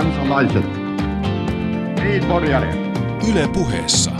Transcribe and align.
kansalaiset. 0.00 0.64
Niin, 2.02 2.24
Yle 3.30 3.48
puheessa. 3.52 4.10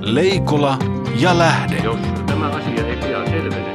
Leikola 0.00 0.78
ja 1.20 1.38
Lähde. 1.38 1.76
Jos 1.76 2.00
tämä 2.26 2.48
asia 2.48 2.86
ei 2.86 2.96
pian 2.96 3.26
selvene, 3.26 3.72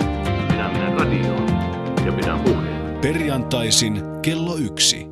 minä 0.51 0.69
menen 0.69 0.93
radioon 0.99 1.47
ja 2.05 2.11
pidän 2.11 2.39
puheen. 2.39 2.99
Perjantaisin 3.01 4.01
kello 4.21 4.55
yksi. 4.57 5.07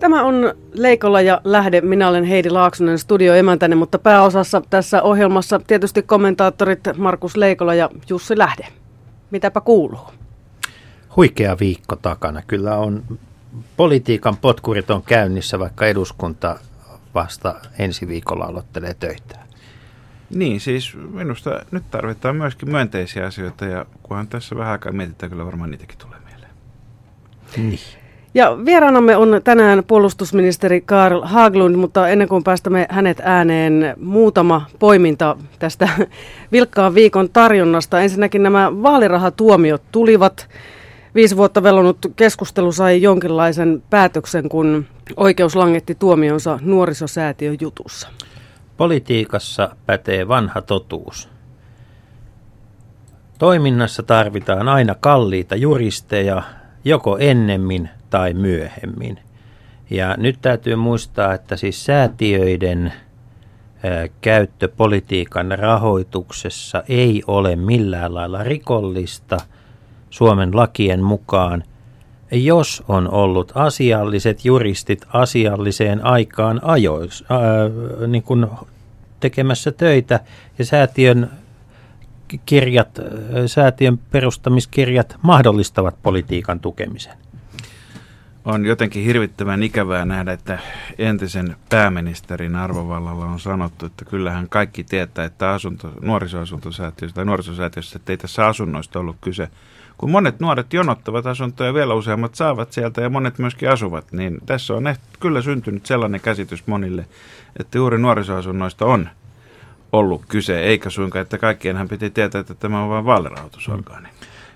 Tämä 0.00 0.22
on 0.22 0.54
Leikolla 0.72 1.20
ja 1.20 1.40
Lähde. 1.44 1.80
Minä 1.80 2.08
olen 2.08 2.24
Heidi 2.24 2.50
Laaksonen 2.50 2.98
studioemäntäni, 2.98 3.74
mutta 3.74 3.98
pääosassa 3.98 4.62
tässä 4.70 5.02
ohjelmassa 5.02 5.60
tietysti 5.66 6.02
kommentaattorit 6.02 6.80
Markus 6.96 7.36
Leikola 7.36 7.74
ja 7.74 7.90
Jussi 8.08 8.38
Lähde. 8.38 8.66
Mitäpä 9.30 9.60
kuuluu? 9.60 10.10
Huikea 11.16 11.56
viikko 11.60 11.96
takana. 11.96 12.42
Kyllä 12.46 12.76
on 12.76 13.02
politiikan 13.76 14.36
potkurit 14.36 14.90
on 14.90 15.02
käynnissä, 15.02 15.58
vaikka 15.58 15.86
eduskunta 15.86 16.58
vasta 17.14 17.54
ensi 17.78 18.08
viikolla 18.08 18.44
aloittelee 18.44 18.94
töitä. 18.94 19.38
Niin, 20.30 20.60
siis 20.60 20.96
minusta 21.12 21.64
nyt 21.70 21.84
tarvitaan 21.90 22.36
myöskin 22.36 22.70
myönteisiä 22.70 23.26
asioita 23.26 23.64
ja 23.64 23.86
kunhan 24.02 24.28
tässä 24.28 24.56
vähän 24.56 24.72
aikaa 24.72 24.92
mietitään, 24.92 25.30
kyllä 25.30 25.46
varmaan 25.46 25.70
niitäkin 25.70 25.98
tulee 25.98 26.18
mieleen. 26.26 26.50
Niin. 27.56 27.78
Ja 28.34 28.58
vieraanamme 28.64 29.16
on 29.16 29.40
tänään 29.44 29.84
puolustusministeri 29.86 30.80
Karl 30.80 31.22
Haglund, 31.24 31.76
mutta 31.76 32.08
ennen 32.08 32.28
kuin 32.28 32.44
päästämme 32.44 32.86
hänet 32.90 33.20
ääneen, 33.24 33.94
muutama 34.00 34.66
poiminta 34.78 35.36
tästä 35.58 35.88
vilkkaan 36.52 36.94
viikon 36.94 37.30
tarjonnasta. 37.30 38.00
Ensinnäkin 38.00 38.42
nämä 38.42 38.82
vaalirahatuomiot 38.82 39.82
tulivat. 39.92 40.48
Viisi 41.14 41.36
vuotta 41.36 41.62
velonut 41.62 41.98
keskustelu 42.16 42.72
sai 42.72 43.02
jonkinlaisen 43.02 43.82
päätöksen, 43.90 44.48
kun 44.48 44.86
oikeus 45.16 45.56
langetti 45.56 45.94
tuomionsa 45.94 46.58
nuorisosäätiön 46.62 47.56
jutussa. 47.60 48.08
Politiikassa 48.76 49.76
pätee 49.86 50.28
vanha 50.28 50.62
totuus. 50.62 51.28
Toiminnassa 53.38 54.02
tarvitaan 54.02 54.68
aina 54.68 54.94
kalliita 55.00 55.56
juristeja, 55.56 56.42
joko 56.84 57.18
ennemmin 57.18 57.88
tai 58.10 58.34
myöhemmin. 58.34 59.18
Ja 59.90 60.14
nyt 60.18 60.38
täytyy 60.42 60.76
muistaa, 60.76 61.34
että 61.34 61.56
siis 61.56 61.84
säätiöiden 61.84 62.92
käyttö 64.20 64.68
politiikan 64.68 65.58
rahoituksessa 65.58 66.82
ei 66.88 67.22
ole 67.26 67.56
millään 67.56 68.14
lailla 68.14 68.42
rikollista 68.42 69.38
Suomen 70.14 70.56
lakien 70.56 71.02
mukaan, 71.02 71.64
jos 72.30 72.82
on 72.88 73.10
ollut 73.10 73.52
asialliset 73.54 74.44
juristit 74.44 75.04
asialliseen 75.12 76.04
aikaan 76.04 76.60
ajois, 76.62 77.24
ää, 77.30 77.40
niin 78.06 78.22
kuin 78.22 78.46
tekemässä 79.20 79.72
töitä 79.72 80.20
ja 80.58 80.64
säätiön 80.64 81.30
kirjat, 82.46 83.00
säätiön 83.46 83.98
perustamiskirjat 83.98 85.16
mahdollistavat 85.22 86.02
politiikan 86.02 86.60
tukemisen 86.60 87.14
on 88.44 88.66
jotenkin 88.66 89.04
hirvittävän 89.04 89.62
ikävää 89.62 90.04
nähdä, 90.04 90.32
että 90.32 90.58
entisen 90.98 91.56
pääministerin 91.68 92.56
arvovallalla 92.56 93.24
on 93.24 93.40
sanottu, 93.40 93.86
että 93.86 94.04
kyllähän 94.04 94.48
kaikki 94.48 94.84
tietää, 94.84 95.24
että 95.24 95.50
asunto, 95.50 95.92
nuorisoasuntosäätiössä 96.00 97.14
tai 97.14 97.24
nuorisosäätiössä, 97.24 97.96
että 97.96 98.12
ei 98.12 98.16
tässä 98.16 98.46
asunnoista 98.46 98.98
ollut 98.98 99.16
kyse. 99.20 99.48
Kun 99.98 100.10
monet 100.10 100.40
nuoret 100.40 100.72
jonottavat 100.72 101.26
asuntoja, 101.26 101.74
vielä 101.74 101.94
useammat 101.94 102.34
saavat 102.34 102.72
sieltä 102.72 103.00
ja 103.00 103.10
monet 103.10 103.38
myöskin 103.38 103.70
asuvat, 103.70 104.12
niin 104.12 104.38
tässä 104.46 104.74
on 104.74 104.86
ehkä 104.86 105.04
kyllä 105.20 105.42
syntynyt 105.42 105.86
sellainen 105.86 106.20
käsitys 106.20 106.66
monille, 106.66 107.06
että 107.60 107.78
juuri 107.78 107.98
nuorisoasunnoista 107.98 108.86
on 108.86 109.08
ollut 109.92 110.22
kyse, 110.28 110.60
eikä 110.60 110.90
suinkaan, 110.90 111.22
että 111.22 111.38
kaikkienhan 111.38 111.88
piti 111.88 112.10
tietää, 112.10 112.40
että 112.40 112.54
tämä 112.54 112.82
on 112.82 112.90
vain 112.90 113.04
vaalirahoitusorgaani. 113.04 114.08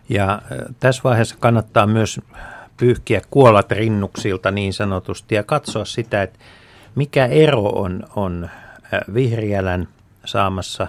Ja 0.08 0.42
tässä 0.80 1.02
vaiheessa 1.04 1.36
kannattaa 1.40 1.86
myös 1.86 2.20
pyyhkiä 2.76 3.20
kuolat 3.30 3.70
rinnuksilta 3.70 4.50
niin 4.50 4.72
sanotusti 4.72 5.34
ja 5.34 5.42
katsoa 5.42 5.84
sitä, 5.84 6.22
että 6.22 6.38
mikä 6.94 7.26
ero 7.26 7.62
on, 7.62 8.02
on 8.16 8.50
Vihriälän 9.14 9.88
saamassa 10.24 10.86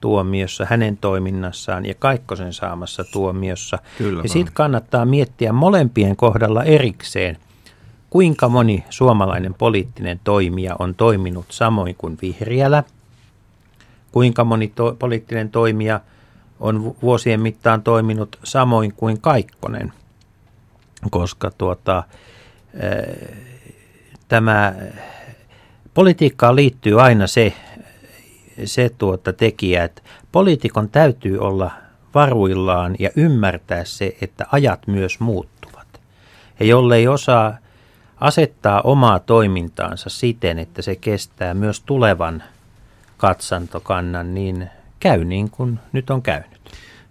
tuomiossa, 0.00 0.66
hänen 0.70 0.96
toiminnassaan 0.96 1.86
ja 1.86 1.94
Kaikkosen 1.94 2.52
saamassa 2.52 3.04
tuomiossa. 3.12 3.78
Kyllä 3.98 4.22
ja 4.22 4.28
sitten 4.28 4.54
kannattaa 4.54 5.04
miettiä 5.04 5.52
molempien 5.52 6.16
kohdalla 6.16 6.64
erikseen, 6.64 7.38
kuinka 8.10 8.48
moni 8.48 8.84
suomalainen 8.90 9.54
poliittinen 9.54 10.20
toimija 10.24 10.76
on 10.78 10.94
toiminut 10.94 11.46
samoin 11.48 11.94
kuin 11.98 12.18
Vihriälä, 12.22 12.84
kuinka 14.12 14.44
moni 14.44 14.72
to- 14.74 14.96
poliittinen 14.98 15.50
toimija 15.50 16.00
on 16.60 16.96
vuosien 17.02 17.40
mittaan 17.40 17.82
toiminut 17.82 18.38
samoin 18.44 18.92
kuin 18.92 19.20
Kaikkonen– 19.20 19.92
koska 21.10 21.50
tuota, 21.50 22.02
tämä 24.28 24.74
politiikkaan 25.94 26.56
liittyy 26.56 27.02
aina 27.02 27.26
se, 27.26 27.52
se 28.64 28.90
tuota 28.98 29.32
tekijä, 29.32 29.84
että 29.84 30.02
poliitikon 30.32 30.88
täytyy 30.88 31.38
olla 31.38 31.70
varuillaan 32.14 32.96
ja 32.98 33.10
ymmärtää 33.16 33.84
se, 33.84 34.16
että 34.20 34.46
ajat 34.52 34.86
myös 34.86 35.20
muuttuvat. 35.20 36.00
Ja 36.60 36.66
jollei 36.66 37.08
osaa 37.08 37.56
asettaa 38.20 38.80
omaa 38.80 39.18
toimintaansa 39.18 40.10
siten, 40.10 40.58
että 40.58 40.82
se 40.82 40.96
kestää 40.96 41.54
myös 41.54 41.80
tulevan 41.80 42.42
katsantokannan, 43.16 44.34
niin 44.34 44.70
käy 45.00 45.24
niin 45.24 45.50
kuin 45.50 45.78
nyt 45.92 46.10
on 46.10 46.22
käynyt. 46.22 46.56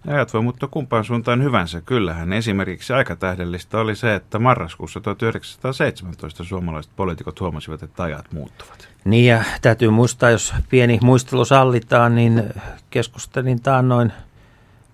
Ajat 0.06 0.34
voi 0.34 0.42
mutta 0.42 0.68
kumpaan 0.68 1.04
suuntaan 1.04 1.42
hyvänsä. 1.42 1.80
Kyllähän 1.80 2.32
esimerkiksi 2.32 2.92
aikatähdellistä 2.92 3.78
oli 3.78 3.96
se, 3.96 4.14
että 4.14 4.38
marraskuussa 4.38 5.00
1917 5.00 6.44
suomalaiset 6.44 6.92
poliitikot 6.96 7.40
huomasivat, 7.40 7.82
että 7.82 8.02
ajat 8.02 8.32
muuttuvat. 8.32 8.85
Niin 9.06 9.26
ja 9.26 9.44
täytyy 9.62 9.90
muistaa, 9.90 10.30
jos 10.30 10.54
pieni 10.70 10.98
muistelu 11.02 11.44
sallitaan, 11.44 12.14
niin 12.14 12.42
keskustelin 12.90 13.62
taannoin 13.62 14.12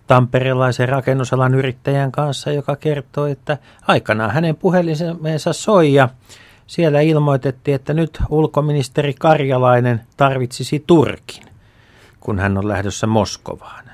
tamperelaisen 0.06 0.89
rakennusalan 0.89 1.55
yrittäjän 1.55 2.12
kanssa, 2.12 2.53
joka 2.53 2.77
kertoi, 2.77 3.31
että 3.31 3.59
aikanaan 3.89 4.31
hänen 4.31 4.56
puhelimensa 4.56 5.53
soi 5.53 5.95
ja 5.95 6.09
siellä 6.67 7.00
ilmoitettiin, 7.00 7.75
että 7.75 7.95
nyt 7.95 8.19
ulkoministeri 8.31 9.15
Karjalainen 9.19 10.00
tarvitsisi 10.17 10.84
Turkin, 10.87 11.44
kun 12.21 12.39
hän 12.39 12.59
on 12.59 12.69
lähdössä 12.69 13.06
Moskovaan. 13.06 13.84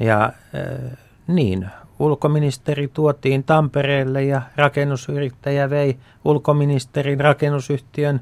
Ja 0.00 0.24
äh, 0.24 0.98
niin, 1.26 1.68
ulkoministeri 1.98 2.88
tuotiin 2.88 3.44
Tampereelle 3.44 4.24
ja 4.24 4.42
rakennusyrittäjä 4.56 5.70
vei 5.70 5.96
ulkoministerin 6.24 7.20
rakennusyhtiön 7.20 8.20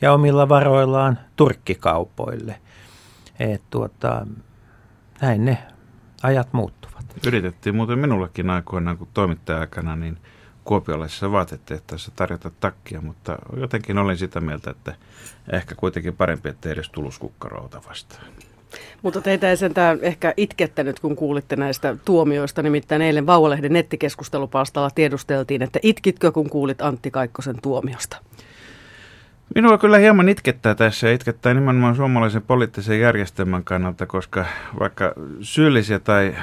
ja 0.00 0.12
omilla 0.12 0.48
varoillaan 0.48 1.18
turkkikaupoille. 1.36 2.60
Et 3.40 3.62
tuota, 3.70 4.26
näin 5.20 5.44
ne 5.44 5.58
ajat 6.22 6.52
muuttuvat. 6.52 7.04
Yritettiin 7.26 7.76
muuten 7.76 7.98
minullekin 7.98 8.50
aikoinaan, 8.50 8.98
kun 8.98 9.08
toimittaja-aikana, 9.14 9.96
niin 9.96 10.18
kuopiolaisessa 10.64 11.32
vaatetehtaassa 11.32 12.12
tarjota 12.16 12.50
takkia, 12.60 13.00
mutta 13.00 13.38
jotenkin 13.56 13.98
olin 13.98 14.18
sitä 14.18 14.40
mieltä, 14.40 14.70
että 14.70 14.94
ehkä 15.52 15.74
kuitenkin 15.74 16.16
parempi, 16.16 16.48
että 16.48 16.70
edes 16.70 16.90
tuluskukkarouta 16.90 17.82
vastaan. 17.88 18.24
Mutta 19.02 19.20
teitä 19.20 19.50
ei 19.50 19.56
sentään 19.56 19.98
ehkä 20.02 20.34
itkettänyt, 20.36 21.00
kun 21.00 21.16
kuulitte 21.16 21.56
näistä 21.56 21.96
tuomioista. 22.04 22.62
Nimittäin 22.62 23.02
eilen 23.02 23.26
Vauvalehden 23.26 23.72
nettikeskustelupalstalla 23.72 24.90
tiedusteltiin, 24.90 25.62
että 25.62 25.78
itkitkö, 25.82 26.32
kun 26.32 26.50
kuulit 26.50 26.82
Antti 26.82 27.10
Kaikkosen 27.10 27.56
tuomiosta? 27.62 28.16
Minua 29.54 29.78
kyllä 29.78 29.98
hieman 29.98 30.28
itkettää 30.28 30.74
tässä 30.74 31.08
ja 31.08 31.14
itkettää 31.14 31.54
nimenomaan 31.54 31.96
suomalaisen 31.96 32.42
poliittisen 32.42 33.00
järjestelmän 33.00 33.64
kannalta, 33.64 34.06
koska 34.06 34.44
vaikka 34.80 35.12
syyllisiä 35.40 35.98
tai 35.98 36.36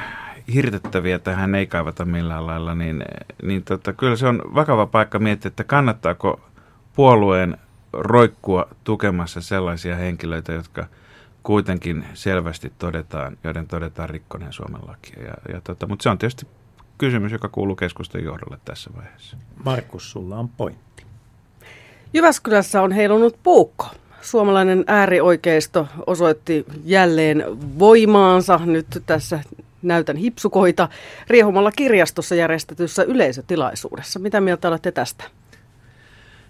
hirtettäviä 0.53 1.19
tähän 1.19 1.55
ei 1.55 1.67
kaivata 1.67 2.05
millään 2.05 2.47
lailla, 2.47 2.75
niin, 2.75 3.05
niin 3.43 3.63
tota, 3.63 3.93
kyllä 3.93 4.15
se 4.15 4.27
on 4.27 4.41
vakava 4.55 4.85
paikka 4.85 5.19
miettiä, 5.19 5.49
että 5.49 5.63
kannattaako 5.63 6.41
puolueen 6.95 7.57
roikkua 7.93 8.67
tukemassa 8.83 9.41
sellaisia 9.41 9.95
henkilöitä, 9.95 10.53
jotka– 10.53 10.87
kuitenkin 11.45 12.05
selvästi 12.13 12.73
todetaan, 12.79 13.37
joiden 13.43 13.67
todetaan 13.67 14.09
rikkoneen 14.09 14.53
Suomen 14.53 14.81
lakia. 14.87 15.23
Ja, 15.23 15.53
ja 15.53 15.61
tota, 15.61 15.87
mutta 15.87 16.03
se 16.03 16.09
on 16.09 16.17
tietysti 16.17 16.47
kysymys, 16.97 17.31
joka 17.31 17.49
kuuluu 17.49 17.75
keskustan 17.75 18.23
johdolle 18.23 18.59
tässä 18.65 18.89
vaiheessa. 18.95 19.37
Markus, 19.65 20.11
sulla 20.11 20.37
on 20.37 20.49
pointti. 20.49 20.94
Jyväskylässä 22.13 22.81
on 22.81 22.91
heilunut 22.91 23.35
puukko. 23.43 23.87
Suomalainen 24.21 24.83
äärioikeisto 24.87 25.87
osoitti 26.07 26.65
jälleen 26.83 27.43
voimaansa 27.79 28.59
nyt 28.65 28.87
tässä 29.05 29.39
näytän 29.81 30.15
hipsukoita 30.17 30.89
riehumalla 31.27 31.71
kirjastossa 31.71 32.35
järjestetyssä 32.35 33.03
yleisötilaisuudessa. 33.03 34.19
Mitä 34.19 34.41
mieltä 34.41 34.67
olette 34.67 34.91
tästä? 34.91 35.23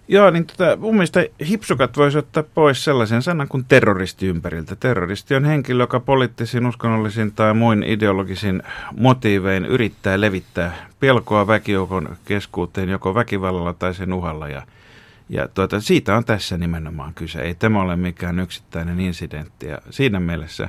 Joo, 0.08 0.30
niin 0.30 0.46
tota, 0.46 0.76
mun 0.76 0.94
mielestä 0.94 1.26
hipsukat 1.48 1.96
voisi 1.96 2.18
ottaa 2.18 2.42
pois 2.54 2.84
sellaisen 2.84 3.22
sanan 3.22 3.48
kuin 3.48 3.64
terroristi 3.68 4.26
ympäriltä. 4.26 4.76
Terroristi 4.76 5.34
on 5.34 5.44
henkilö, 5.44 5.82
joka 5.82 6.00
poliittisin, 6.00 6.66
uskonnollisin 6.66 7.32
tai 7.32 7.54
muin 7.54 7.82
ideologisin 7.82 8.62
motiivein 8.96 9.66
yrittää 9.66 10.20
levittää 10.20 10.88
pelkoa 11.00 11.46
väkijoukon 11.46 12.16
keskuuteen 12.24 12.88
joko 12.88 13.14
väkivallalla 13.14 13.72
tai 13.72 13.94
sen 13.94 14.12
uhalla. 14.12 14.48
Ja, 14.48 14.62
ja 15.28 15.48
tuota, 15.48 15.80
siitä 15.80 16.16
on 16.16 16.24
tässä 16.24 16.56
nimenomaan 16.56 17.14
kyse. 17.14 17.40
Ei 17.40 17.54
tämä 17.54 17.80
ole 17.80 17.96
mikään 17.96 18.40
yksittäinen 18.40 19.00
incidentti. 19.00 19.66
Ja 19.66 19.78
siinä 19.90 20.20
mielessä, 20.20 20.68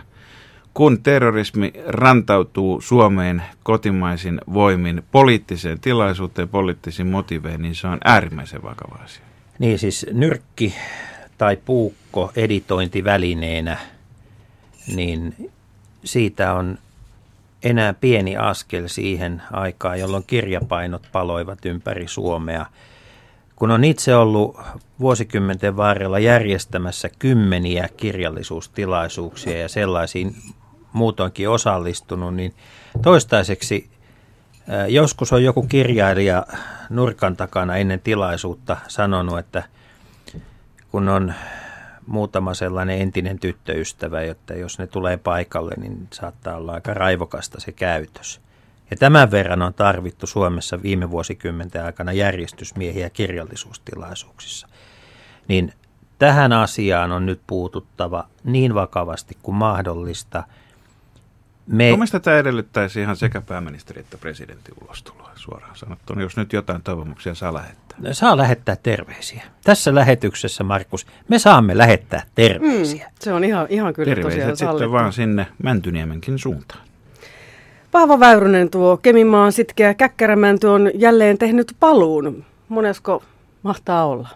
kun 0.74 1.04
terrorismi 1.04 1.74
rantautuu 1.88 2.81
Suomeen 2.81 3.44
kotimaisin 3.63 4.42
voimin 4.54 5.04
poliittiseen 5.12 5.80
tilaisuuteen, 5.80 6.50
poliittisiin 6.50 7.07
motiveihin, 7.07 7.62
niin 7.62 7.75
se 7.75 7.88
on 7.88 7.98
äärimmäisen 8.04 8.63
vakava 8.63 9.04
asia. 9.04 9.24
Niin 9.59 9.80
siis 9.80 10.06
nyrkki 10.12 10.75
tai 11.38 11.57
puukko 11.65 12.31
editointivälineenä, 12.36 13.77
niin 14.95 15.51
siitä 16.04 16.54
on 16.54 16.77
enää 17.63 17.94
pieni 17.94 18.38
askel 18.38 18.88
siihen 18.88 19.42
aikaan, 19.51 20.00
jolloin 20.00 20.24
kirjapainot 20.27 21.07
paloivat 21.12 21.65
ympäri 21.65 22.07
Suomea. 22.07 22.65
Kun 23.57 23.71
on 23.71 23.83
itse 23.83 24.15
ollut 24.15 24.59
vuosikymmenten 25.00 25.77
varrella 25.77 26.19
järjestämässä 26.19 27.09
kymmeniä 27.19 27.89
kirjallisuustilaisuuksia 27.98 29.57
ja 29.57 29.69
sellaisiin 29.69 30.36
muutoinkin 30.94 31.50
osallistunut, 31.50 32.36
niin 32.36 32.54
toistaiseksi 33.01 33.89
Joskus 34.88 35.33
on 35.33 35.44
joku 35.44 35.63
kirjailija 35.63 36.45
nurkan 36.89 37.38
takana 37.38 37.75
ennen 37.75 38.00
tilaisuutta 38.00 38.77
sanonut, 38.88 39.39
että 39.39 39.63
kun 40.92 41.09
on 41.09 41.33
muutama 42.07 42.54
sellainen 42.54 43.01
entinen 43.01 43.39
tyttöystävä, 43.39 44.21
että 44.21 44.54
jos 44.54 44.80
ne 44.80 44.88
tulee 44.88 45.18
paikalle, 45.18 45.74
niin 45.77 46.07
saattaa 46.13 46.57
olla 46.57 46.74
aika 46.74 46.94
raivokasta 46.94 47.59
se 47.59 47.71
käytös. 47.71 48.42
Ja 48.92 48.98
tämän 48.98 49.31
verran 49.31 49.62
on 49.62 49.74
tarvittu 49.74 50.28
Suomessa 50.28 50.81
viime 50.81 51.12
vuosikymmenten 51.12 51.86
aikana 51.86 52.12
järjestysmiehiä 52.12 53.10
kirjallisuustilaisuuksissa. 53.10 54.68
Niin 55.48 55.74
tähän 56.19 56.54
asiaan 56.54 57.12
on 57.12 57.25
nyt 57.25 57.42
puututtava 57.48 58.28
niin 58.44 58.74
vakavasti 58.74 59.38
kuin 59.42 59.56
mahdollista– 59.56 60.44
me... 61.68 61.84
Mielestäni 61.84 62.24
tämä 62.24 62.38
edellyttäisi 62.38 63.01
ihan 63.01 63.16
sekä 63.16 63.42
pääministeri 63.42 64.00
että 64.00 64.18
presidentin 64.18 64.75
ulostuloa 64.81 65.31
suoraan 65.36 65.75
sanottuna, 65.75 66.22
jos 66.22 66.38
nyt 66.38 66.54
jotain 66.54 66.83
toivomuksia 66.83 67.36
saa 67.36 67.54
lähettää. 67.54 67.98
No, 68.01 68.13
saa 68.13 68.38
lähettää 68.38 68.75
terveisiä. 68.75 69.44
Tässä 69.63 69.95
lähetyksessä, 69.95 70.63
Markus, 70.63 71.07
me 71.28 71.40
saamme 71.40 71.78
lähettää 71.78 72.24
terveisiä. 72.36 73.06
Mm, 73.06 73.12
se 73.19 73.33
on 73.33 73.44
ihan, 73.44 73.68
ihan 73.69 73.94
kyllä 73.94 74.16
Terveiset 74.16 74.50
tosiaan 74.50 74.57
sitten 74.75 74.92
vaan 74.92 75.13
sinne 75.13 75.48
Mäntyniemenkin 75.63 76.40
suuntaan. 76.40 76.87
Paavo 77.92 78.19
Väyrynen, 78.19 78.69
tuo 78.69 78.98
Keminmaan 78.98 79.51
sitkeä 79.51 79.94
käkkärämänty 79.94 80.68
on 80.68 80.92
jälleen 80.95 81.38
tehnyt 81.38 81.75
paluun. 81.80 82.45
Monesko 82.69 83.24
mahtaa 83.63 84.06
olla? 84.06 84.30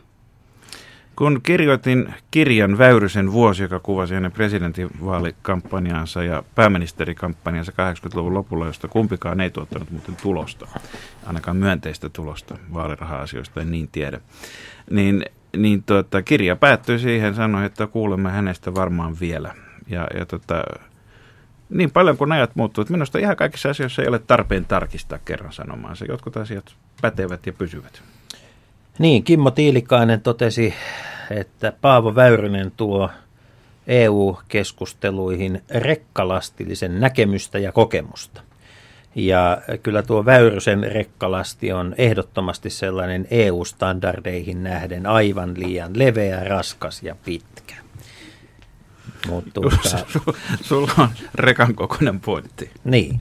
Kun 1.15 1.39
kirjoitin 1.43 2.13
kirjan 2.31 2.77
Väyrysen 2.77 3.31
vuosi, 3.31 3.63
joka 3.63 3.79
kuvasi 3.79 4.13
hänen 4.13 4.31
presidentinvaalikampanjaansa 4.31 6.23
ja 6.23 6.43
pääministerikampanjansa 6.55 7.71
80-luvun 7.71 8.33
lopulla, 8.33 8.65
josta 8.65 8.87
kumpikaan 8.87 9.41
ei 9.41 9.49
tuottanut 9.49 9.91
muuten 9.91 10.15
tulosta, 10.21 10.67
ainakaan 11.25 11.57
myönteistä 11.57 12.09
tulosta 12.09 12.57
vaaliraha-asioista, 12.73 13.61
en 13.61 13.71
niin 13.71 13.89
tiedä, 13.91 14.21
niin, 14.89 15.25
niin 15.57 15.83
tuota, 15.83 16.21
kirja 16.21 16.55
päättyi 16.55 16.99
siihen, 16.99 17.35
sanoi, 17.35 17.65
että 17.65 17.87
kuulemme 17.87 18.31
hänestä 18.31 18.75
varmaan 18.75 19.15
vielä. 19.19 19.53
Ja, 19.87 20.07
ja 20.19 20.25
tota, 20.25 20.63
niin 21.71 21.91
paljon 21.91 22.17
kuin 22.17 22.31
ajat 22.31 22.55
muuttuvat, 22.55 22.89
minusta 22.89 23.19
ihan 23.19 23.35
kaikissa 23.35 23.69
asioissa 23.69 24.01
ei 24.01 24.07
ole 24.07 24.19
tarpeen 24.19 24.65
tarkistaa 24.65 25.19
kerran 25.25 25.53
sanomaansa. 25.53 26.05
Jotkut 26.05 26.37
asiat 26.37 26.75
pätevät 27.01 27.45
ja 27.45 27.53
pysyvät. 27.53 28.01
Niin, 28.99 29.23
Kimmo 29.23 29.51
Tiilikainen 29.51 30.21
totesi, 30.21 30.73
että 31.29 31.73
Paavo 31.81 32.15
Väyrynen 32.15 32.71
tuo 32.77 33.09
EU-keskusteluihin 33.87 35.61
rekkalastillisen 35.69 36.99
näkemystä 36.99 37.59
ja 37.59 37.71
kokemusta. 37.71 38.41
Ja 39.15 39.61
kyllä 39.83 40.03
tuo 40.03 40.25
Väyrysen 40.25 40.83
rekkalasti 40.83 41.71
on 41.71 41.95
ehdottomasti 41.97 42.69
sellainen 42.69 43.27
EU-standardeihin 43.31 44.63
nähden 44.63 45.05
aivan 45.05 45.53
liian 45.57 45.91
leveä, 45.99 46.43
raskas 46.43 47.03
ja 47.03 47.15
pitkä. 47.25 47.75
Mutta 49.27 49.51
tuota, 49.53 50.05
Sulla 50.61 50.91
on 50.97 51.09
rekan 51.35 51.75
kokoinen 51.75 52.19
pointti. 52.19 52.71
Niin, 52.83 53.19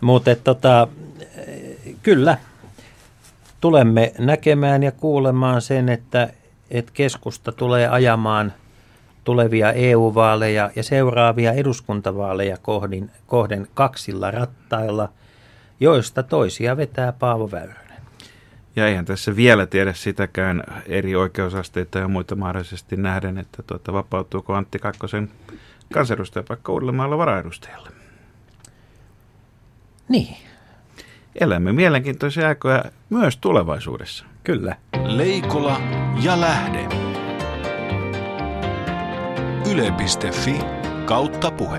mutta 0.00 0.36
tota, 0.36 0.88
kyllä 2.02 2.38
tulemme 3.60 4.12
näkemään 4.18 4.82
ja 4.82 4.92
kuulemaan 4.92 5.62
sen, 5.62 5.88
että, 5.88 6.28
että 6.70 6.92
keskusta 6.94 7.52
tulee 7.52 7.88
ajamaan 7.88 8.52
tulevia 9.24 9.72
EU-vaaleja 9.72 10.70
ja 10.76 10.82
seuraavia 10.82 11.52
eduskuntavaaleja 11.52 12.56
kohdin, 12.62 13.10
kohden 13.26 13.68
kaksilla 13.74 14.30
rattailla, 14.30 15.08
joista 15.80 16.22
toisia 16.22 16.76
vetää 16.76 17.12
Paavo 17.12 17.50
Väyrynen. 17.50 17.82
Ja 18.76 18.86
eihän 18.86 19.04
tässä 19.04 19.36
vielä 19.36 19.66
tiedä 19.66 19.92
sitäkään 19.92 20.62
eri 20.86 21.16
oikeusasteita 21.16 21.98
ja 21.98 22.08
muita 22.08 22.36
mahdollisesti 22.36 22.96
nähden, 22.96 23.38
että 23.38 23.62
tuota, 23.62 23.92
vapautuuko 23.92 24.54
Antti 24.54 24.78
Kakkosen 24.78 25.30
kansanedustajapaikka 25.92 26.72
Uudellamaalla 26.72 27.18
varaedustajalle. 27.18 27.88
Niin, 30.08 30.36
elämme 31.40 31.72
mielenkiintoisia 31.72 32.48
aikoja 32.48 32.84
myös 33.10 33.36
tulevaisuudessa. 33.36 34.24
Kyllä. 34.44 34.76
Leikola 35.04 35.80
ja 36.22 36.40
lähde. 36.40 36.88
Yle.fi 39.70 40.54
kautta 41.04 41.50
puhe. 41.50 41.78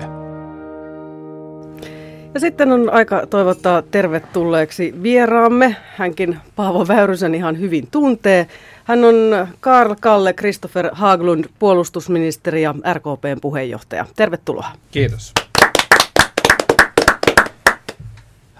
Ja 2.34 2.40
sitten 2.40 2.72
on 2.72 2.90
aika 2.90 3.26
toivottaa 3.26 3.82
tervetulleeksi 3.82 4.94
vieraamme. 5.02 5.76
Hänkin 5.96 6.38
Paavo 6.56 6.88
Väyrysen 6.88 7.34
ihan 7.34 7.58
hyvin 7.58 7.88
tuntee. 7.90 8.46
Hän 8.84 9.04
on 9.04 9.48
Karl 9.60 9.94
Kalle 10.00 10.32
Christopher 10.32 10.90
Haglund, 10.92 11.44
puolustusministeri 11.58 12.62
ja 12.62 12.74
RKPn 12.92 13.40
puheenjohtaja. 13.40 14.06
Tervetuloa. 14.16 14.68
Kiitos. 14.90 15.32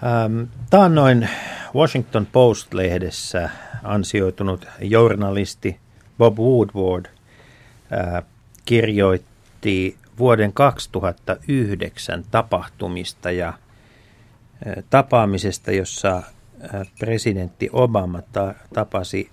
Ähm, 0.03 0.43
taannoin 0.69 1.29
Washington 1.75 2.25
Post-lehdessä 2.31 3.49
ansioitunut 3.83 4.67
journalisti 4.81 5.79
Bob 6.17 6.37
Woodward 6.37 7.05
äh, 7.05 8.23
kirjoitti 8.65 9.97
vuoden 10.19 10.53
2009 10.53 12.23
tapahtumista 12.31 13.31
ja 13.31 13.47
äh, 13.47 14.83
tapaamisesta, 14.89 15.71
jossa 15.71 16.17
äh, 16.17 16.87
presidentti 16.99 17.69
Obama 17.73 18.21
ta- 18.21 18.53
tapasi 18.73 19.29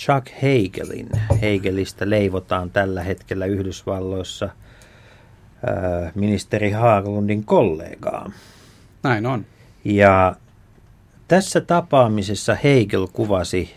Chuck 0.00 0.26
Hagelin. 0.42 1.08
Hagelista 1.28 2.10
leivotaan 2.10 2.70
tällä 2.70 3.02
hetkellä 3.02 3.46
Yhdysvalloissa 3.46 4.50
ministeri 6.14 6.70
Haglundin 6.70 7.44
kollegaa. 7.44 8.32
Näin 9.02 9.26
on. 9.26 9.46
Ja 9.84 10.36
tässä 11.28 11.60
tapaamisessa 11.60 12.54
Hegel 12.54 13.06
kuvasi 13.12 13.74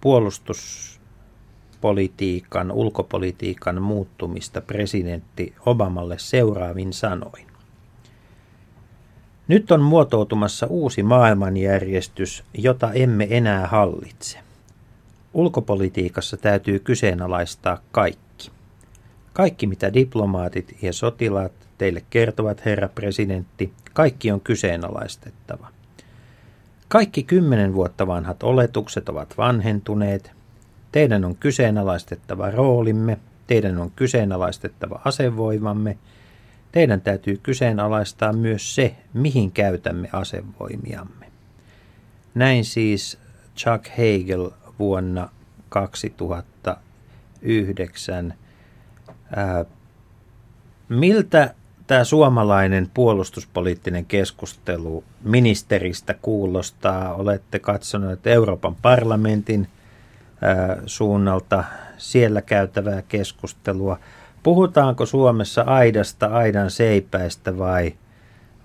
puolustuspolitiikan, 0.00 2.72
ulkopolitiikan 2.72 3.82
muuttumista 3.82 4.60
presidentti 4.60 5.54
Obamalle 5.66 6.18
seuraavin 6.18 6.92
sanoin. 6.92 7.46
Nyt 9.48 9.70
on 9.70 9.82
muotoutumassa 9.82 10.66
uusi 10.66 11.02
maailmanjärjestys, 11.02 12.44
jota 12.54 12.92
emme 12.92 13.26
enää 13.30 13.66
hallitse. 13.66 14.38
Ulkopolitiikassa 15.38 16.36
täytyy 16.36 16.78
kyseenalaistaa 16.78 17.78
kaikki. 17.92 18.50
Kaikki, 19.32 19.66
mitä 19.66 19.92
diplomaatit 19.92 20.76
ja 20.82 20.92
sotilaat 20.92 21.52
teille 21.78 22.02
kertovat, 22.10 22.64
herra 22.64 22.88
presidentti, 22.88 23.72
kaikki 23.92 24.30
on 24.30 24.40
kyseenalaistettava. 24.40 25.68
Kaikki 26.88 27.22
kymmenen 27.22 27.74
vuotta 27.74 28.06
vanhat 28.06 28.42
oletukset 28.42 29.08
ovat 29.08 29.38
vanhentuneet. 29.38 30.30
Teidän 30.92 31.24
on 31.24 31.36
kyseenalaistettava 31.36 32.50
roolimme, 32.50 33.18
teidän 33.46 33.78
on 33.78 33.90
kyseenalaistettava 33.96 35.00
asevoimamme, 35.04 35.98
teidän 36.72 37.00
täytyy 37.00 37.40
kyseenalaistaa 37.42 38.32
myös 38.32 38.74
se, 38.74 38.94
mihin 39.14 39.52
käytämme 39.52 40.08
asevoimiamme. 40.12 41.26
Näin 42.34 42.64
siis 42.64 43.18
Chuck 43.56 43.88
Hagel 43.88 44.50
vuonna 44.78 45.28
2009. 45.68 48.34
Ää, 49.36 49.64
miltä 50.88 51.54
tämä 51.86 52.04
suomalainen 52.04 52.90
puolustuspoliittinen 52.94 54.04
keskustelu 54.04 55.04
ministeristä 55.22 56.14
kuulostaa? 56.22 57.14
Olette 57.14 57.58
katsoneet 57.58 58.26
Euroopan 58.26 58.74
parlamentin 58.74 59.68
ää, 60.42 60.82
suunnalta 60.86 61.64
siellä 61.98 62.42
käytävää 62.42 63.02
keskustelua. 63.08 63.98
Puhutaanko 64.42 65.06
Suomessa 65.06 65.62
aidasta, 65.62 66.26
aidan 66.26 66.70
seipäistä 66.70 67.58
vai, 67.58 67.94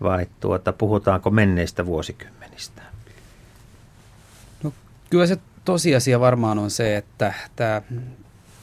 vai 0.01 0.27
tuota, 0.39 0.74
puhutaanko 0.74 1.29
menneistä 1.29 1.86
vuosikymmenistä? 1.86 2.82
No, 4.63 4.74
kyllä 5.10 5.27
se 5.27 5.38
tosiasia 5.65 6.20
varmaan 6.20 6.60
on 6.60 6.72
se, 6.72 6.98
että 6.98 7.34
tämä 7.55 7.82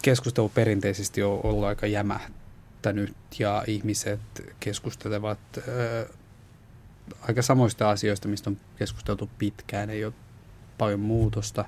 keskustelu 0.02 0.48
perinteisesti 0.48 1.22
on 1.22 1.40
ollut 1.42 1.64
aika 1.64 1.86
jämähtänyt 1.86 3.14
ja 3.38 3.64
ihmiset 3.66 4.20
keskustelevat 4.60 5.38
ää, 5.56 5.64
aika 7.28 7.42
samoista 7.42 7.90
asioista, 7.90 8.28
mistä 8.28 8.50
on 8.50 8.56
keskusteltu 8.76 9.30
pitkään, 9.38 9.90
ei 9.90 10.04
ole 10.04 10.12
paljon 10.78 11.00
muutosta. 11.00 11.64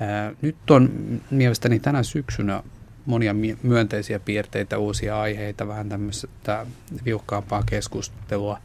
Ää, 0.00 0.32
nyt 0.42 0.70
on 0.70 0.90
mielestäni 1.30 1.80
tänä 1.80 2.02
syksynä 2.02 2.62
monia 3.06 3.34
myönteisiä 3.62 4.18
piirteitä, 4.18 4.78
uusia 4.78 5.20
aiheita, 5.20 5.68
vähän 5.68 5.88
tämmöistä 5.88 6.66
viukkaampaa 7.04 7.62
keskustelua. 7.66 8.58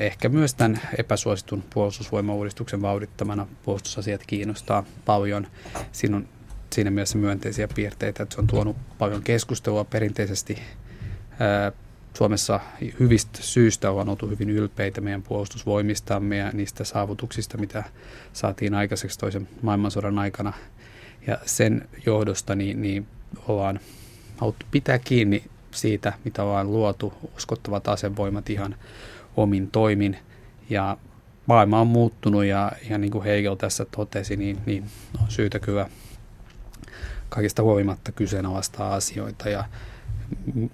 Ehkä 0.00 0.28
myös 0.28 0.54
tämän 0.54 0.80
epäsuositun 0.98 1.64
puolustusvoimauudistuksen 1.74 2.82
vauhdittamana 2.82 3.46
puolustusasiat 3.62 4.22
kiinnostaa 4.26 4.84
paljon. 5.04 5.46
Siinä 5.92 6.16
on 6.16 6.28
siinä 6.72 6.90
mielessä 6.90 7.18
myönteisiä 7.18 7.68
piirteitä, 7.74 8.22
että 8.22 8.34
se 8.34 8.40
on 8.40 8.46
tuonut 8.46 8.76
paljon 8.98 9.22
keskustelua 9.22 9.84
perinteisesti. 9.84 10.58
Suomessa 12.14 12.60
hyvistä 13.00 13.38
syistä 13.42 13.90
ollaan 13.90 14.08
oltu 14.08 14.28
hyvin 14.28 14.50
ylpeitä 14.50 15.00
meidän 15.00 15.22
puolustusvoimistamme 15.22 16.36
ja 16.36 16.50
niistä 16.52 16.84
saavutuksista, 16.84 17.58
mitä 17.58 17.84
saatiin 18.32 18.74
aikaiseksi 18.74 19.18
toisen 19.18 19.48
maailmansodan 19.62 20.18
aikana. 20.18 20.52
Ja 21.26 21.38
sen 21.46 21.88
johdosta 22.06 22.54
niin, 22.54 22.82
niin 22.82 23.06
ollaan 23.48 23.80
haluttu 24.36 24.66
pitää 24.70 24.98
kiinni 24.98 25.44
siitä, 25.70 26.12
mitä 26.24 26.42
ollaan 26.42 26.72
luotu, 26.72 27.14
uskottavat 27.36 27.88
asevoimat 27.88 28.50
ihan 28.50 28.76
omin 29.36 29.70
toimin. 29.70 30.18
Ja 30.70 30.96
maailma 31.46 31.80
on 31.80 31.86
muuttunut 31.86 32.44
ja, 32.44 32.72
ja 32.90 32.98
niin 32.98 33.10
kuin 33.10 33.24
Hegel 33.24 33.54
tässä 33.54 33.86
totesi, 33.96 34.36
niin, 34.36 34.58
niin 34.66 34.84
on 35.22 35.30
syytä 35.30 35.58
kyllä 35.58 35.90
kaikista 37.28 37.62
huolimatta 37.62 38.12
kyseenalaistaa 38.12 38.94
asioita 38.94 39.48
ja 39.48 39.64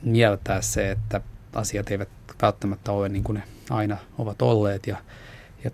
mieltää 0.02 0.60
se, 0.60 0.90
että 0.90 1.20
asiat 1.52 1.90
eivät 1.90 2.08
välttämättä 2.42 2.92
ole 2.92 3.08
niin 3.08 3.24
kuin 3.24 3.34
ne 3.34 3.42
aina 3.70 3.96
ovat 4.18 4.42
olleet. 4.42 4.86
Ja, 4.86 4.96
ja 5.64 5.70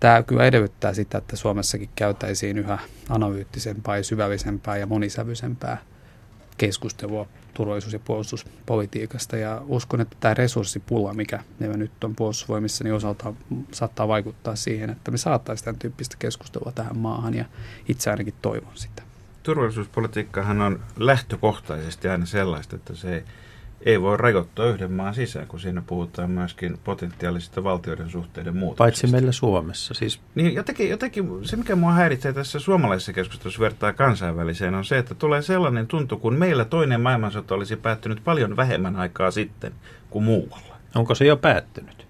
tämä 0.00 0.22
kyllä 0.22 0.44
edellyttää 0.44 0.94
sitä, 0.94 1.18
että 1.18 1.36
Suomessakin 1.36 1.90
käytäisiin 1.96 2.58
yhä 2.58 2.78
analyyttisempää 3.08 3.96
ja 3.96 4.04
syvällisempää 4.04 4.76
ja 4.76 4.86
monisävyisempää 4.86 5.78
keskustelua 6.58 7.26
turvallisuus- 7.56 7.92
ja 7.92 7.98
puolustuspolitiikasta. 7.98 9.36
Ja 9.36 9.62
uskon, 9.66 10.00
että 10.00 10.16
tämä 10.20 10.34
resurssipula, 10.34 11.14
mikä 11.14 11.42
meillä 11.58 11.76
nyt 11.76 12.04
on 12.04 12.16
puolustusvoimissa, 12.16 12.84
niin 12.84 12.94
osalta 12.94 13.32
saattaa 13.72 14.08
vaikuttaa 14.08 14.56
siihen, 14.56 14.90
että 14.90 15.10
me 15.10 15.16
saattaisiin 15.16 15.64
tämän 15.64 15.78
tyyppistä 15.78 16.16
keskustelua 16.18 16.72
tähän 16.72 16.98
maahan 16.98 17.34
ja 17.34 17.44
itse 17.88 18.10
ainakin 18.10 18.34
toivon 18.42 18.72
sitä. 18.74 19.02
Turvallisuuspolitiikkahan 19.42 20.60
on 20.60 20.80
lähtökohtaisesti 20.96 22.08
aina 22.08 22.26
sellaista, 22.26 22.76
että 22.76 22.94
se 22.94 23.14
ei 23.14 23.24
ei 23.86 24.00
voi 24.00 24.16
rajoittaa 24.16 24.66
yhden 24.66 24.92
maan 24.92 25.14
sisään, 25.14 25.46
kun 25.46 25.60
siinä 25.60 25.82
puhutaan 25.86 26.30
myöskin 26.30 26.78
potentiaalisista 26.84 27.64
valtioiden 27.64 28.10
suhteiden 28.10 28.56
muutoksista. 28.56 28.84
Paitsi 28.84 29.06
meillä 29.06 29.32
Suomessa 29.32 29.94
siis. 29.94 30.20
Niin 30.34 30.54
jotenkin, 30.54 30.90
jotenkin 30.90 31.28
se, 31.42 31.56
mikä 31.56 31.76
mua 31.76 31.92
häiritsee 31.92 32.32
tässä 32.32 32.58
suomalaisessa 32.58 33.12
keskustelussa 33.12 33.60
vertaa 33.60 33.92
kansainväliseen, 33.92 34.74
on 34.74 34.84
se, 34.84 34.98
että 34.98 35.14
tulee 35.14 35.42
sellainen 35.42 35.86
tuntu, 35.86 36.16
kun 36.16 36.34
meillä 36.34 36.64
toinen 36.64 37.00
maailmansota 37.00 37.54
olisi 37.54 37.76
päättynyt 37.76 38.24
paljon 38.24 38.56
vähemmän 38.56 38.96
aikaa 38.96 39.30
sitten 39.30 39.72
kuin 40.10 40.24
muualla. 40.24 40.76
Onko 40.94 41.14
se 41.14 41.24
jo 41.24 41.36
päättynyt? 41.36 42.06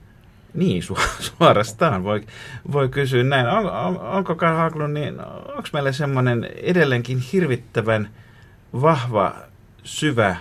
Niin, 0.54 0.82
su- 0.82 1.22
suorastaan 1.38 2.04
voi, 2.04 2.26
voi 2.72 2.88
kysyä 2.88 3.24
näin. 3.24 3.46
On, 3.46 3.70
on, 3.70 4.00
onko 4.00 4.34
Karl 4.34 4.56
Haglund, 4.56 4.92
niin 4.92 5.20
onko 5.48 5.68
meillä 5.72 5.92
semmoinen 5.92 6.44
edelleenkin 6.62 7.18
hirvittävän 7.18 8.08
vahva, 8.72 9.34
syvä 9.84 10.36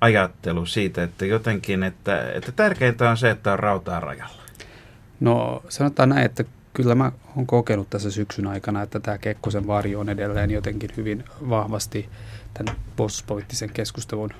ajattelu 0.00 0.66
siitä, 0.66 1.02
että 1.02 1.26
jotenkin, 1.26 1.82
että, 1.82 2.32
että 2.32 2.52
tärkeintä 2.52 3.10
on 3.10 3.16
se, 3.16 3.30
että 3.30 3.52
on 3.52 3.58
rautaa 3.58 4.00
rajalla? 4.00 4.42
No 5.20 5.62
sanotaan 5.68 6.08
näin, 6.08 6.24
että 6.24 6.44
kyllä 6.74 6.94
mä 6.94 7.12
oon 7.36 7.46
kokenut 7.46 7.90
tässä 7.90 8.10
syksyn 8.10 8.46
aikana, 8.46 8.82
että 8.82 9.00
tämä 9.00 9.18
Kekkosen 9.18 9.66
varjo 9.66 10.00
on 10.00 10.08
edelleen 10.08 10.50
jotenkin 10.50 10.90
hyvin 10.96 11.24
vahvasti 11.48 12.08
tämän 12.54 12.76
puolustuspoliittisen 12.96 13.70
keskustelun 13.70 14.30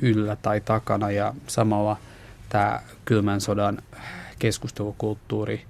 yllä 0.00 0.36
tai 0.36 0.60
takana 0.60 1.10
ja 1.10 1.34
samalla 1.46 1.96
tämä 2.48 2.80
kylmän 3.04 3.40
sodan 3.40 3.78
keskustelukulttuuri 4.38 5.64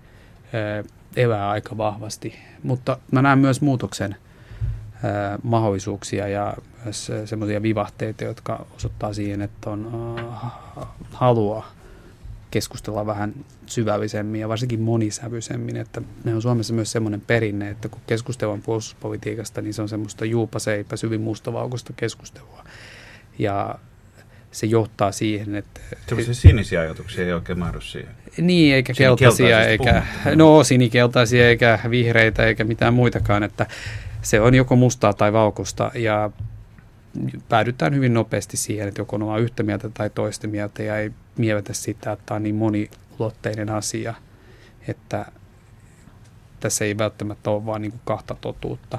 elää 1.16 1.50
aika 1.50 1.76
vahvasti. 1.76 2.38
Mutta 2.62 2.98
mä 3.12 3.22
näen 3.22 3.38
myös 3.38 3.60
muutoksen 3.60 4.16
mahdollisuuksia 5.42 6.28
ja 6.28 6.54
myös 6.84 7.12
semmoisia 7.24 7.62
vivahteita, 7.62 8.24
jotka 8.24 8.66
osoittaa 8.76 9.12
siihen, 9.12 9.42
että 9.42 9.70
on 9.70 10.20
halua 11.12 11.66
keskustella 12.50 13.06
vähän 13.06 13.34
syvällisemmin 13.66 14.40
ja 14.40 14.48
varsinkin 14.48 14.80
monisävyisemmin. 14.80 15.76
Että 15.76 16.02
me 16.24 16.34
on 16.34 16.42
Suomessa 16.42 16.74
myös 16.74 16.92
semmoinen 16.92 17.20
perinne, 17.20 17.70
että 17.70 17.88
kun 17.88 18.00
keskustellaan 18.06 18.62
puolustuspolitiikasta, 18.62 19.62
niin 19.62 19.74
se 19.74 19.82
on 19.82 19.88
semmoista 19.88 20.24
juupaseipä, 20.24 20.96
syvin 20.96 21.20
mustavalkoista 21.20 21.92
keskustelua. 21.96 22.64
Ja 23.38 23.78
se 24.52 24.66
johtaa 24.66 25.12
siihen, 25.12 25.54
että... 25.54 25.80
Sellaisia 26.06 26.34
sinisiä 26.34 26.80
ajatuksia 26.80 27.24
ei 27.24 27.32
oikein 27.32 27.58
mahdu 27.58 27.80
siihen. 27.80 28.10
Niin, 28.38 28.74
eikä 28.74 28.92
keltaisia, 28.94 29.64
eikä, 29.64 30.02
no 30.34 30.64
sinikeltaisia, 30.64 31.48
eikä 31.48 31.78
vihreitä, 31.90 32.46
eikä 32.46 32.64
mitään 32.64 32.94
muitakaan, 32.94 33.42
että 33.42 33.66
se 34.24 34.40
on 34.40 34.54
joko 34.54 34.76
mustaa 34.76 35.12
tai 35.12 35.32
valkoista 35.32 35.90
ja 35.94 36.30
päädytään 37.48 37.94
hyvin 37.94 38.14
nopeasti 38.14 38.56
siihen, 38.56 38.88
että 38.88 39.00
joko 39.00 39.16
ollaan 39.16 39.40
yhtä 39.40 39.62
mieltä 39.62 39.88
tai 39.88 40.10
toista 40.10 40.48
mieltä 40.48 40.82
ja 40.82 40.98
ei 40.98 41.12
mielletä 41.38 41.72
sitä, 41.72 42.12
että 42.12 42.22
tämä 42.26 42.36
on 42.36 42.42
niin 42.42 42.54
moniulotteinen 42.54 43.70
asia, 43.70 44.14
että 44.88 45.26
tässä 46.60 46.84
ei 46.84 46.98
välttämättä 46.98 47.50
ole 47.50 47.66
vain 47.66 47.82
niin 47.82 48.00
kahta 48.04 48.36
totuutta. 48.40 48.98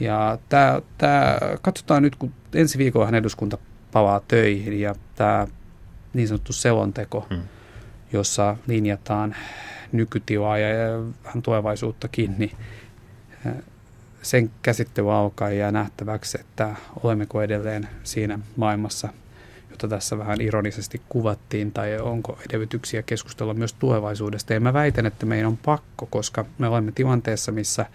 Ja 0.00 0.38
tämä, 0.48 0.80
tämä, 0.98 1.38
katsotaan 1.62 2.02
nyt, 2.02 2.16
kun 2.16 2.32
ensi 2.54 2.78
viikollahan 2.78 3.14
eduskunta 3.14 3.58
palaa 3.92 4.20
töihin 4.28 4.80
ja 4.80 4.94
tämä 5.14 5.46
niin 6.14 6.28
sanottu 6.28 6.52
selonteko, 6.52 7.26
hmm. 7.30 7.42
jossa 8.12 8.56
linjataan 8.66 9.36
nykytilaa 9.92 10.58
ja 10.58 10.68
vähän 11.24 11.42
tulevaisuuttakin, 11.42 12.34
niin 12.38 12.50
sen 14.24 14.50
käsittely 14.62 15.14
alkaa 15.14 15.50
ja 15.50 15.54
jää 15.54 15.72
nähtäväksi, 15.72 16.40
että 16.40 16.76
olemmeko 17.02 17.42
edelleen 17.42 17.88
siinä 18.02 18.38
maailmassa, 18.56 19.08
jota 19.70 19.88
tässä 19.88 20.18
vähän 20.18 20.40
ironisesti 20.40 21.02
kuvattiin, 21.08 21.72
tai 21.72 21.98
onko 21.98 22.38
edellytyksiä 22.48 23.02
keskustella 23.02 23.54
myös 23.54 23.72
tulevaisuudesta. 23.72 24.52
Ja 24.52 24.60
mä 24.60 24.72
väitän, 24.72 25.06
että 25.06 25.26
meidän 25.26 25.46
on 25.46 25.56
pakko, 25.56 26.06
koska 26.10 26.44
me 26.58 26.68
olemme 26.68 26.92
tilanteessa, 26.92 27.52
missä 27.52 27.86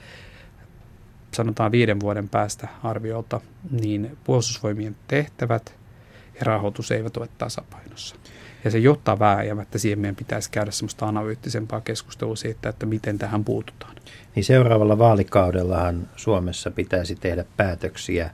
sanotaan 1.31 1.71
viiden 1.71 1.99
vuoden 1.99 2.29
päästä 2.29 2.67
arviolta, 2.83 3.41
niin 3.71 4.17
puolustusvoimien 4.23 4.95
tehtävät 5.07 5.78
ja 6.39 6.45
rahoitus 6.45 6.91
eivät 6.91 7.17
ole 7.17 7.29
tasapainossa. 7.37 8.15
Ja 8.63 8.71
se 8.71 8.79
johtaa 8.79 9.19
vääjäämättä 9.19 9.77
siihen, 9.77 9.99
meidän 9.99 10.15
pitäisi 10.15 10.51
käydä 10.51 10.71
semmoista 10.71 11.05
analyyttisempaa 11.05 11.81
keskustelua 11.81 12.35
siitä, 12.35 12.69
että 12.69 12.85
miten 12.85 13.19
tähän 13.19 13.45
puututaan. 13.45 13.95
Niin 14.35 14.43
seuraavalla 14.43 14.97
vaalikaudellahan 14.97 16.07
Suomessa 16.15 16.71
pitäisi 16.71 17.15
tehdä 17.15 17.45
päätöksiä 17.57 18.29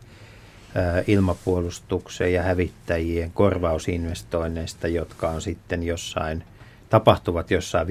ilmapuolustukseen 1.07 2.33
ja 2.33 2.43
hävittäjien 2.43 3.31
korvausinvestoinneista, 3.31 4.87
jotka 4.87 5.29
on 5.29 5.41
sitten 5.41 5.83
jossain, 5.83 6.43
tapahtuvat 6.89 7.51
jossain 7.51 7.87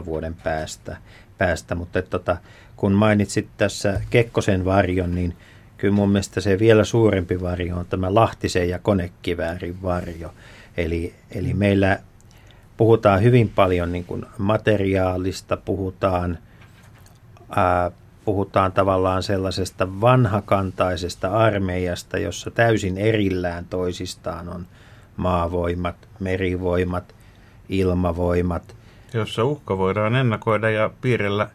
15-17 0.00 0.04
vuoden 0.04 0.34
päästä. 0.34 0.96
päästä. 1.38 1.74
Mutta 1.74 2.02
tota, 2.02 2.36
kun 2.76 2.92
mainitsit 2.92 3.48
tässä 3.56 4.00
Kekkosen 4.10 4.64
varjon, 4.64 5.14
niin 5.14 5.36
kyllä 5.78 5.94
mun 5.94 6.10
mielestä 6.10 6.40
se 6.40 6.58
vielä 6.58 6.84
suurempi 6.84 7.40
varjo 7.40 7.76
on 7.76 7.86
tämä 7.86 8.14
Lahtisen 8.14 8.68
ja 8.68 8.78
konekiväärin 8.78 9.82
varjo. 9.82 10.34
Eli, 10.76 11.14
eli 11.30 11.54
meillä 11.54 11.98
puhutaan 12.76 13.22
hyvin 13.22 13.48
paljon 13.48 13.92
niin 13.92 14.04
kuin 14.04 14.26
materiaalista, 14.38 15.56
puhutaan 15.56 16.38
ää, 17.56 17.90
puhutaan 18.24 18.72
tavallaan 18.72 19.22
sellaisesta 19.22 20.00
vanhakantaisesta 20.00 21.28
armeijasta, 21.28 22.18
jossa 22.18 22.50
täysin 22.50 22.98
erillään 22.98 23.64
toisistaan 23.64 24.48
on 24.48 24.66
maavoimat, 25.16 26.08
merivoimat, 26.20 27.14
ilmavoimat. 27.68 28.76
Jossa 29.14 29.44
uhka 29.44 29.78
voidaan 29.78 30.14
ennakoida 30.14 30.70
ja 30.70 30.90
piirellä 31.00 31.48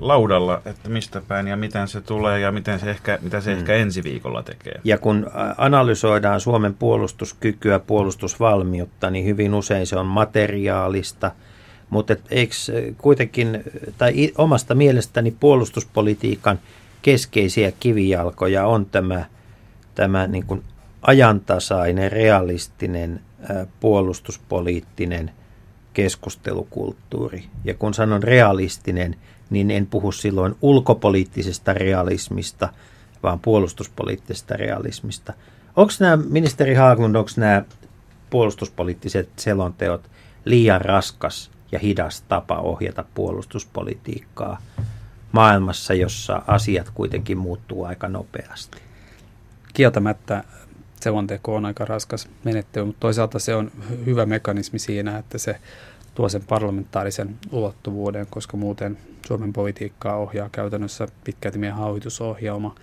laudalla, 0.00 0.62
että 0.64 0.88
mistä 0.88 1.22
päin 1.28 1.46
ja 1.46 1.56
miten 1.56 1.88
se 1.88 2.00
tulee 2.00 2.40
ja 2.40 2.52
miten 2.52 2.80
se 2.80 2.90
ehkä, 2.90 3.18
mitä 3.22 3.40
se 3.40 3.52
mm. 3.52 3.58
ehkä 3.58 3.74
ensi 3.74 4.02
viikolla 4.02 4.42
tekee. 4.42 4.80
Ja 4.84 4.98
kun 4.98 5.30
analysoidaan 5.56 6.40
Suomen 6.40 6.74
puolustuskykyä, 6.74 7.78
puolustusvalmiutta, 7.78 9.10
niin 9.10 9.26
hyvin 9.26 9.54
usein 9.54 9.86
se 9.86 9.96
on 9.96 10.06
materiaalista. 10.06 11.30
Mutta 11.90 12.16
eikö 12.30 12.54
kuitenkin, 12.98 13.64
tai 13.98 14.32
omasta 14.38 14.74
mielestäni 14.74 15.36
puolustuspolitiikan 15.40 16.58
keskeisiä 17.02 17.72
kivijalkoja 17.80 18.66
on 18.66 18.86
tämä, 18.86 19.24
tämä 19.94 20.26
niin 20.26 20.46
kuin 20.46 20.62
ajantasainen, 21.02 22.12
realistinen, 22.12 23.20
puolustuspoliittinen 23.80 25.30
keskustelukulttuuri. 25.92 27.44
Ja 27.64 27.74
kun 27.74 27.94
sanon 27.94 28.22
realistinen, 28.22 29.16
niin 29.50 29.70
en 29.70 29.86
puhu 29.86 30.12
silloin 30.12 30.56
ulkopoliittisesta 30.62 31.72
realismista, 31.72 32.68
vaan 33.22 33.40
puolustuspoliittisesta 33.40 34.56
realismista. 34.56 35.32
Onko 35.76 35.92
nämä, 36.00 36.16
ministeri 36.16 36.74
Haaglund, 36.74 37.14
onko 37.14 37.30
nämä 37.36 37.62
puolustuspoliittiset 38.30 39.28
selonteot 39.36 40.10
liian 40.44 40.80
raskas 40.80 41.50
ja 41.72 41.78
hidas 41.78 42.22
tapa 42.22 42.58
ohjata 42.58 43.04
puolustuspolitiikkaa 43.14 44.58
maailmassa, 45.32 45.94
jossa 45.94 46.42
asiat 46.46 46.90
kuitenkin 46.94 47.38
muuttuu 47.38 47.84
aika 47.84 48.08
nopeasti? 48.08 48.78
Kieltämättä 49.74 50.44
selonteko 51.00 51.54
on 51.54 51.64
aika 51.64 51.84
raskas 51.84 52.28
menettely, 52.44 52.84
mutta 52.86 53.00
toisaalta 53.00 53.38
se 53.38 53.54
on 53.54 53.70
hyvä 54.06 54.26
mekanismi 54.26 54.78
siinä, 54.78 55.18
että 55.18 55.38
se 55.38 55.56
tuo 56.20 56.28
sen 56.28 56.44
parlamentaarisen 56.48 57.38
ulottuvuuden, 57.52 58.26
koska 58.30 58.56
muuten 58.56 58.98
Suomen 59.26 59.52
politiikkaa 59.52 60.16
ohjaa 60.16 60.48
käytännössä 60.52 61.08
pitkälti 61.24 61.58
meidän 61.58 61.76
hallitusohjelma, 61.76 62.74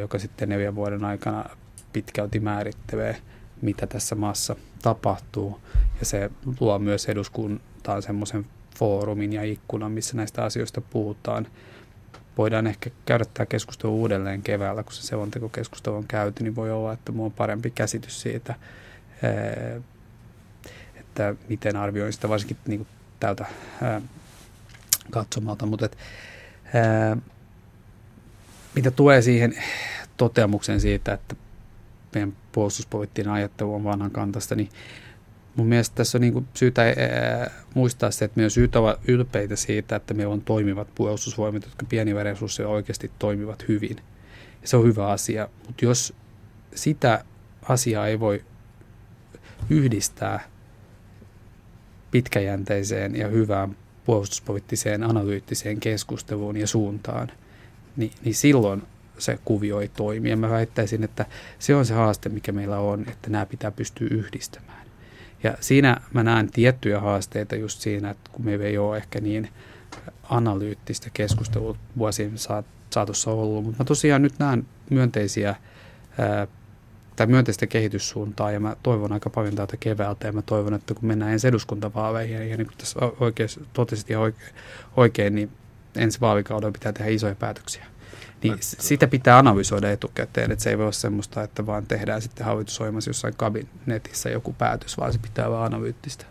joka 0.00 0.18
sitten 0.18 0.48
neljän 0.48 0.74
vuoden 0.74 1.04
aikana 1.04 1.44
pitkälti 1.92 2.40
määrittelee, 2.40 3.16
mitä 3.62 3.86
tässä 3.86 4.14
maassa 4.14 4.56
tapahtuu. 4.82 5.60
Ja 6.00 6.06
se 6.06 6.30
luo 6.60 6.78
myös 6.78 7.06
eduskuntaan 7.06 8.02
semmoisen 8.02 8.46
foorumin 8.78 9.32
ja 9.32 9.44
ikkunan, 9.44 9.92
missä 9.92 10.16
näistä 10.16 10.44
asioista 10.44 10.80
puhutaan. 10.80 11.46
Voidaan 12.38 12.66
ehkä 12.66 12.90
käydä 13.04 13.24
tämä 13.34 13.46
keskustelu 13.46 14.00
uudelleen 14.00 14.42
keväällä, 14.42 14.82
kun 14.82 14.92
se 14.92 15.02
selontekokeskustelu 15.02 15.96
on 15.96 16.06
käyty, 16.08 16.42
niin 16.42 16.56
voi 16.56 16.70
olla, 16.70 16.92
että 16.92 17.12
minulla 17.12 17.26
on 17.26 17.32
parempi 17.32 17.70
käsitys 17.70 18.20
siitä, 18.20 18.54
että 21.18 21.44
miten 21.48 21.76
arvioin 21.76 22.12
sitä 22.12 22.28
varsinkin 22.28 22.56
niin 22.66 22.78
kuin 22.78 22.88
tältä 23.20 23.46
ää, 23.82 24.00
katsomalta. 25.10 25.66
Mutta 25.66 25.86
et, 25.86 25.98
ää, 26.74 27.16
mitä 28.74 28.90
tulee 28.90 29.22
siihen 29.22 29.54
toteamukseen 30.16 30.80
siitä, 30.80 31.12
että 31.12 31.36
meidän 32.14 32.36
puolustuspoliittinen 32.52 33.32
ajattelu 33.32 33.74
on 33.74 33.84
vanhan 33.84 34.10
kantasta, 34.10 34.54
niin 34.54 34.68
mun 35.56 35.66
mielestä 35.66 35.94
tässä 35.96 36.18
on 36.18 36.22
niin 36.22 36.32
kuin 36.32 36.48
syytä 36.54 36.82
ää, 36.82 37.50
muistaa 37.74 38.10
se, 38.10 38.24
että 38.24 38.36
meidän 38.36 38.46
on 38.46 38.50
syytä 38.50 38.78
olla 38.78 38.98
ylpeitä 39.08 39.56
siitä, 39.56 39.96
että 39.96 40.14
meillä 40.14 40.32
on 40.32 40.42
toimivat 40.42 40.88
puolustusvoimat, 40.94 41.64
jotka 41.64 41.86
pienillä 41.88 42.22
resursseilla 42.22 42.74
oikeasti 42.74 43.10
toimivat 43.18 43.68
hyvin. 43.68 43.96
Ja 44.62 44.68
se 44.68 44.76
on 44.76 44.84
hyvä 44.84 45.08
asia, 45.08 45.48
mutta 45.66 45.84
jos 45.84 46.14
sitä 46.74 47.24
asiaa 47.68 48.06
ei 48.06 48.20
voi 48.20 48.44
yhdistää 49.70 50.40
pitkäjänteiseen 52.10 53.16
ja 53.16 53.28
hyvään 53.28 53.76
puolustuspoliittiseen 54.04 55.02
analyyttiseen 55.02 55.80
keskusteluun 55.80 56.56
ja 56.56 56.66
suuntaan, 56.66 57.32
niin, 57.96 58.10
niin 58.24 58.34
silloin 58.34 58.82
se 59.18 59.38
kuvio 59.44 59.80
ei 59.80 59.88
toimi. 59.88 60.30
Ja 60.30 60.36
mä 60.36 60.50
väittäisin, 60.50 61.04
että 61.04 61.26
se 61.58 61.74
on 61.74 61.86
se 61.86 61.94
haaste, 61.94 62.28
mikä 62.28 62.52
meillä 62.52 62.78
on, 62.78 63.04
että 63.08 63.30
nämä 63.30 63.46
pitää 63.46 63.70
pystyä 63.70 64.08
yhdistämään. 64.10 64.86
Ja 65.42 65.56
siinä 65.60 66.00
mä 66.12 66.22
näen 66.22 66.50
tiettyjä 66.50 67.00
haasteita 67.00 67.56
just 67.56 67.80
siinä, 67.80 68.10
että 68.10 68.30
kun 68.32 68.44
me 68.44 68.54
ei 68.54 68.78
ole 68.78 68.96
ehkä 68.96 69.20
niin 69.20 69.48
analyyttistä 70.22 71.10
keskustelua 71.14 71.76
vuosien 71.98 72.32
saatossa 72.90 73.30
ollut, 73.30 73.64
mutta 73.64 73.78
mä 73.78 73.84
tosiaan 73.84 74.22
nyt 74.22 74.38
näen 74.38 74.66
myönteisiä 74.90 75.54
tai 77.18 77.26
myönteistä 77.26 77.66
kehityssuuntaa 77.66 78.50
ja 78.50 78.60
mä 78.60 78.76
toivon 78.82 79.12
aika 79.12 79.30
paljon 79.30 79.54
täältä 79.54 79.76
keväältä 79.76 80.26
ja 80.26 80.32
mä 80.32 80.42
toivon, 80.42 80.74
että 80.74 80.94
kun 80.94 81.08
mennään 81.08 81.32
ensi 81.32 81.48
eduskuntavaaleihin 81.48 82.50
ja 82.50 82.56
niin 82.56 82.66
kuin 82.66 82.76
tässä 82.78 82.98
oikein 83.20 83.48
totesit 83.72 84.10
ja 84.10 84.20
oikein, 84.20 84.50
oikein, 84.96 85.34
niin 85.34 85.50
ensi 85.96 86.20
vaalikaudella 86.20 86.72
pitää 86.72 86.92
tehdä 86.92 87.10
isoja 87.10 87.34
päätöksiä. 87.34 87.86
Niin 88.42 88.56
sitä 88.60 89.06
pitää 89.06 89.38
analysoida 89.38 89.90
etukäteen, 89.90 90.50
että 90.52 90.62
se 90.62 90.70
ei 90.70 90.78
voi 90.78 90.84
olla 90.84 90.92
semmoista, 90.92 91.42
että 91.42 91.66
vaan 91.66 91.86
tehdään 91.86 92.22
sitten 92.22 92.46
hallitusohjelmassa 92.46 93.10
jossain 93.10 93.34
kabinetissa 93.36 94.28
joku 94.28 94.52
päätös, 94.52 94.98
vaan 94.98 95.12
se 95.12 95.18
pitää 95.18 95.46
olla 95.46 95.64
analyyttistä. 95.64 96.24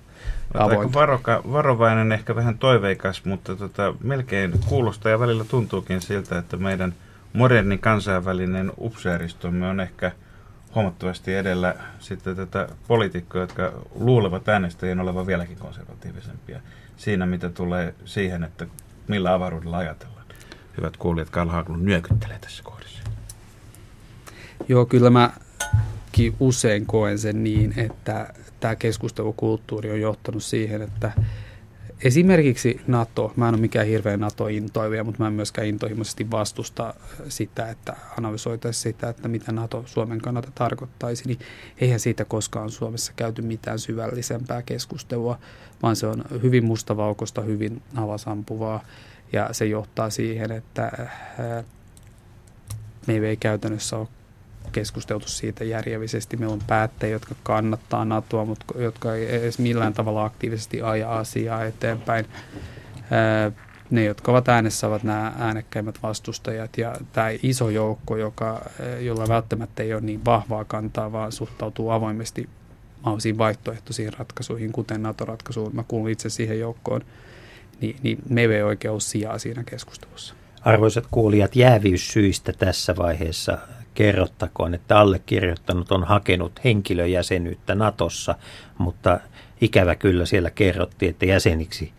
Aika 0.54 0.93
varoka, 0.93 1.41
varovainen, 1.52 2.12
ehkä 2.12 2.36
vähän 2.36 2.58
toiveikas, 2.58 3.26
mutta 3.26 3.56
tota, 3.56 3.93
melkein 4.04 4.54
kuulostaa 4.65 5.12
ja 5.12 5.19
välillä 5.19 5.43
tuntuukin 5.43 6.02
siltä, 6.02 6.38
että 6.38 6.58
meidän 6.58 6.95
moderni 7.34 7.78
kansainvälinen 7.78 8.71
upseeristomme 8.78 9.67
on 9.67 9.80
ehkä– 9.80 10.12
huomattavasti 10.77 11.35
edellä 11.35 11.75
sitten 11.99 12.35
tätä 12.35 12.67
poliitikkoja, 12.87 13.43
jotka 13.43 13.71
luulevat 13.95 14.49
äänestäjien 14.49 14.99
olevan 14.99 15.27
vieläkin 15.27 15.57
konservatiivisempia 15.57 16.59
siinä, 16.97 17.25
mitä 17.25 17.49
tulee 17.49 17.93
siihen, 18.05 18.43
että 18.43 18.67
millä 19.07 19.33
avaruudella 19.33 19.77
ajatellaan. 19.77 20.25
Hyvät 20.77 20.97
kuulijat, 20.97 21.29
Karl 21.29 21.49
Haglund 21.49 21.85
nyökyttelee 21.85 22.39
tässä 22.39 22.63
kohdassa. 22.63 23.03
Joo, 24.67 24.85
kyllä 24.85 25.09
mä 25.09 25.31
usein 26.39 26.85
koen 26.85 27.19
sen 27.19 27.43
niin, 27.43 27.73
että 27.77 28.33
tämä 28.59 28.75
keskustelukulttuuri 28.75 29.91
on 29.91 30.01
johtanut 30.01 30.43
siihen, 30.43 30.81
että 30.81 31.11
Esimerkiksi 32.03 32.81
NATO, 32.88 33.33
mä 33.36 33.47
en 33.47 33.53
ole 33.53 33.62
mikään 33.62 33.88
hirveän 33.88 34.19
NATO-intoivia, 34.19 35.03
mutta 35.03 35.23
mä 35.23 35.27
en 35.27 35.33
myöskään 35.33 35.67
intohimoisesti 35.67 36.31
vastusta 36.31 36.93
sitä, 37.29 37.69
että 37.69 37.95
analysoitaisiin 38.17 38.83
sitä, 38.83 39.10
että 39.10 39.27
mitä 39.27 39.51
NATO 39.51 39.83
Suomen 39.86 40.21
kannalta 40.21 40.51
tarkoittaisi, 40.55 41.27
niin 41.27 41.39
eihän 41.81 41.99
siitä 41.99 42.25
koskaan 42.25 42.71
Suomessa 42.71 43.13
käyty 43.15 43.41
mitään 43.41 43.79
syvällisempää 43.79 44.62
keskustelua, 44.62 45.39
vaan 45.83 45.95
se 45.95 46.07
on 46.07 46.23
hyvin 46.43 46.65
mustavalkoista, 46.65 47.41
hyvin 47.41 47.81
avasampuvaa 47.95 48.83
ja 49.33 49.49
se 49.51 49.65
johtaa 49.65 50.10
siihen, 50.10 50.51
että 50.51 51.10
me 53.07 53.13
ei 53.13 53.38
käytännössä 53.38 53.97
ole 53.97 54.07
keskusteltu 54.71 55.27
siitä 55.27 55.63
järjellisesti. 55.63 56.38
Meillä 56.38 56.53
on 56.53 56.62
päättäjiä, 56.67 57.15
jotka 57.15 57.36
kannattaa 57.43 58.06
NATOa, 58.06 58.45
mutta 58.45 58.65
jotka 58.77 59.15
ei 59.15 59.36
edes 59.36 59.60
millään 59.60 59.93
tavalla 59.93 60.25
aktiivisesti 60.25 60.82
aja 60.82 61.17
asiaa 61.17 61.65
eteenpäin. 61.65 62.25
Ne, 63.89 64.03
jotka 64.03 64.32
ovat 64.32 64.49
äänessä, 64.49 64.88
ovat 64.88 65.03
nämä 65.03 65.34
äänekkäimmät 65.39 65.99
vastustajat 66.03 66.77
ja 66.77 66.95
tämä 67.13 67.27
iso 67.43 67.69
joukko, 67.69 68.17
joka, 68.17 68.69
jolla 68.99 69.27
välttämättä 69.27 69.84
ei 69.84 69.93
ole 69.93 70.01
niin 70.01 70.25
vahvaa 70.25 70.65
kantaa, 70.65 71.12
vaan 71.12 71.32
suhtautuu 71.32 71.89
avoimesti 71.89 72.49
mahdollisiin 73.01 73.38
vaihtoehtoisiin 73.38 74.13
ratkaisuihin, 74.13 74.71
kuten 74.71 75.03
NATO-ratkaisuun. 75.03 75.75
Mä 75.75 75.84
kuulun 75.88 76.10
itse 76.10 76.30
siihen 76.30 76.60
joukkoon, 76.60 77.01
niin, 77.82 77.95
niin 78.03 78.17
meillä 78.30 78.56
ei 78.56 78.62
ole 78.63 78.99
sijaa 78.99 79.39
siinä 79.39 79.63
keskustelussa. 79.63 80.34
Arvoisat 80.62 81.08
kuulijat, 81.12 81.56
jäävyyssyistä 81.56 82.53
tässä 82.53 82.95
vaiheessa 82.95 83.58
kerrottakoon, 83.97 84.73
että 84.73 84.99
allekirjoittanut 84.99 85.91
on 85.91 86.03
hakenut 86.03 86.51
henkilöjäsenyyttä 86.63 87.75
Natossa, 87.75 88.36
mutta 88.77 89.19
ikävä 89.62 89.95
kyllä 89.95 90.25
siellä 90.25 90.49
kerrottiin, 90.49 91.10
että 91.10 91.25
jäseniksi, 91.25 91.93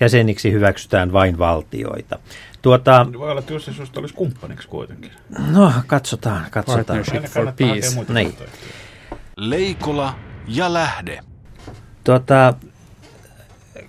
jäseniksi 0.00 0.52
hyväksytään 0.52 1.12
vain 1.12 1.38
valtioita. 1.38 2.18
Tuota, 2.62 3.06
Voi 3.18 3.30
olla, 3.30 3.40
että 3.40 3.52
jos 3.52 3.64
se 3.64 3.72
susta 3.72 4.00
olisi 4.00 4.14
kumppaniksi 4.14 4.68
kuitenkin. 4.68 5.10
No, 5.50 5.72
katsotaan, 5.86 6.46
katsotaan. 6.50 7.04
for 7.28 7.52
peace. 7.56 8.12
Niin. 8.14 8.34
Leikola 9.36 10.14
ja 10.48 10.72
lähde. 10.72 11.20
Tuota, 12.04 12.54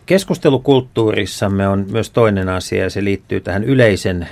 keskustelukulttuurissamme 0.05 1.67
on 1.67 1.85
myös 1.91 2.09
toinen 2.09 2.49
asia 2.49 2.83
ja 2.83 2.89
se 2.89 3.03
liittyy 3.03 3.39
tähän 3.39 3.63
yleisen 3.63 4.29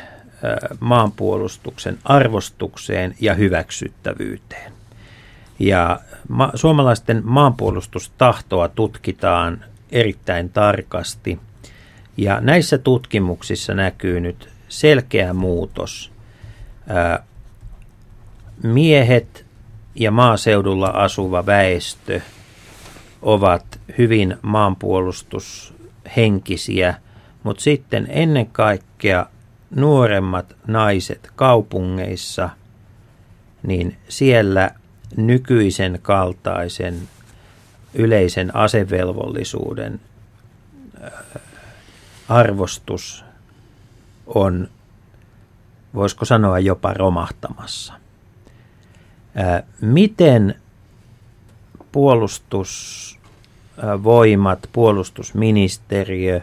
maanpuolustuksen 0.80 1.98
arvostukseen 2.04 3.16
ja 3.20 3.34
hyväksyttävyyteen. 3.34 4.74
Ja 5.60 6.00
ma- 6.30 6.52
suomalaisten 6.56 7.22
maanpuolustustahtoa 7.26 8.68
tutkitaan 8.68 9.64
erittäin 9.92 10.50
tarkasti. 10.50 11.40
Ja 12.18 12.42
näissä 12.42 12.78
tutkimuksissa 12.78 13.74
näkyy 13.74 14.20
nyt 14.20 14.50
selkeä 14.70 15.34
muutos. 15.34 16.12
Ää, 16.88 17.24
miehet 18.64 19.46
ja 19.96 20.12
maaseudulla 20.12 20.88
asuva 20.88 21.46
väestö 21.46 22.22
ovat 23.22 23.80
hyvin 23.98 24.38
maanpuolustushenkisiä, 24.42 26.96
mutta 27.44 27.64
sitten 27.64 28.08
ennen 28.10 28.46
kaikkea 28.46 29.26
nuoremmat 29.76 30.56
naiset 30.68 31.32
kaupungeissa, 31.36 32.50
niin 33.64 33.98
siellä 34.10 34.72
nykyisen 35.18 36.00
kaltaisen 36.02 37.10
yleisen 37.94 38.56
asevelvollisuuden 38.56 40.00
arvostus 42.30 43.26
on, 44.28 44.70
voisiko 45.96 46.26
sanoa, 46.26 46.60
jopa 46.60 46.94
romahtamassa. 46.94 47.94
Miten 49.82 50.56
puolustusvoimat, 51.92 54.70
puolustusministeriö 54.74 56.42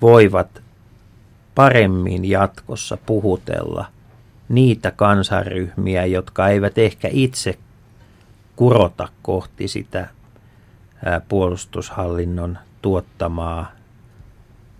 voivat 0.00 0.61
paremmin 1.54 2.30
jatkossa 2.30 2.98
puhutella 3.06 3.86
niitä 4.48 4.90
kansanryhmiä, 4.90 6.06
jotka 6.06 6.48
eivät 6.48 6.78
ehkä 6.78 7.08
itse 7.10 7.58
kurota 8.56 9.08
kohti 9.22 9.68
sitä 9.68 10.08
puolustushallinnon 11.28 12.58
tuottamaa 12.82 13.72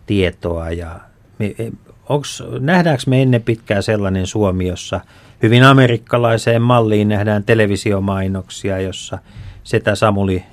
tietoa 0.07 0.71
ja 0.71 1.01
e, 1.41 1.71
onks, 2.09 2.43
nähdäänkö 2.61 3.03
me 3.07 3.23
ennen 3.23 3.43
pitkää 3.43 3.83
sellainen 3.83 4.27
Suomi, 4.27 4.69
jossa 4.69 5.01
hyvin 5.43 5.65
amerikkalaiseen 5.65 6.63
malliin 6.63 7.09
nähdään 7.09 7.45
televisiomainoksia, 7.45 8.81
jossa 8.81 9.19
setä 9.65 9.95
Samuli 9.95 10.45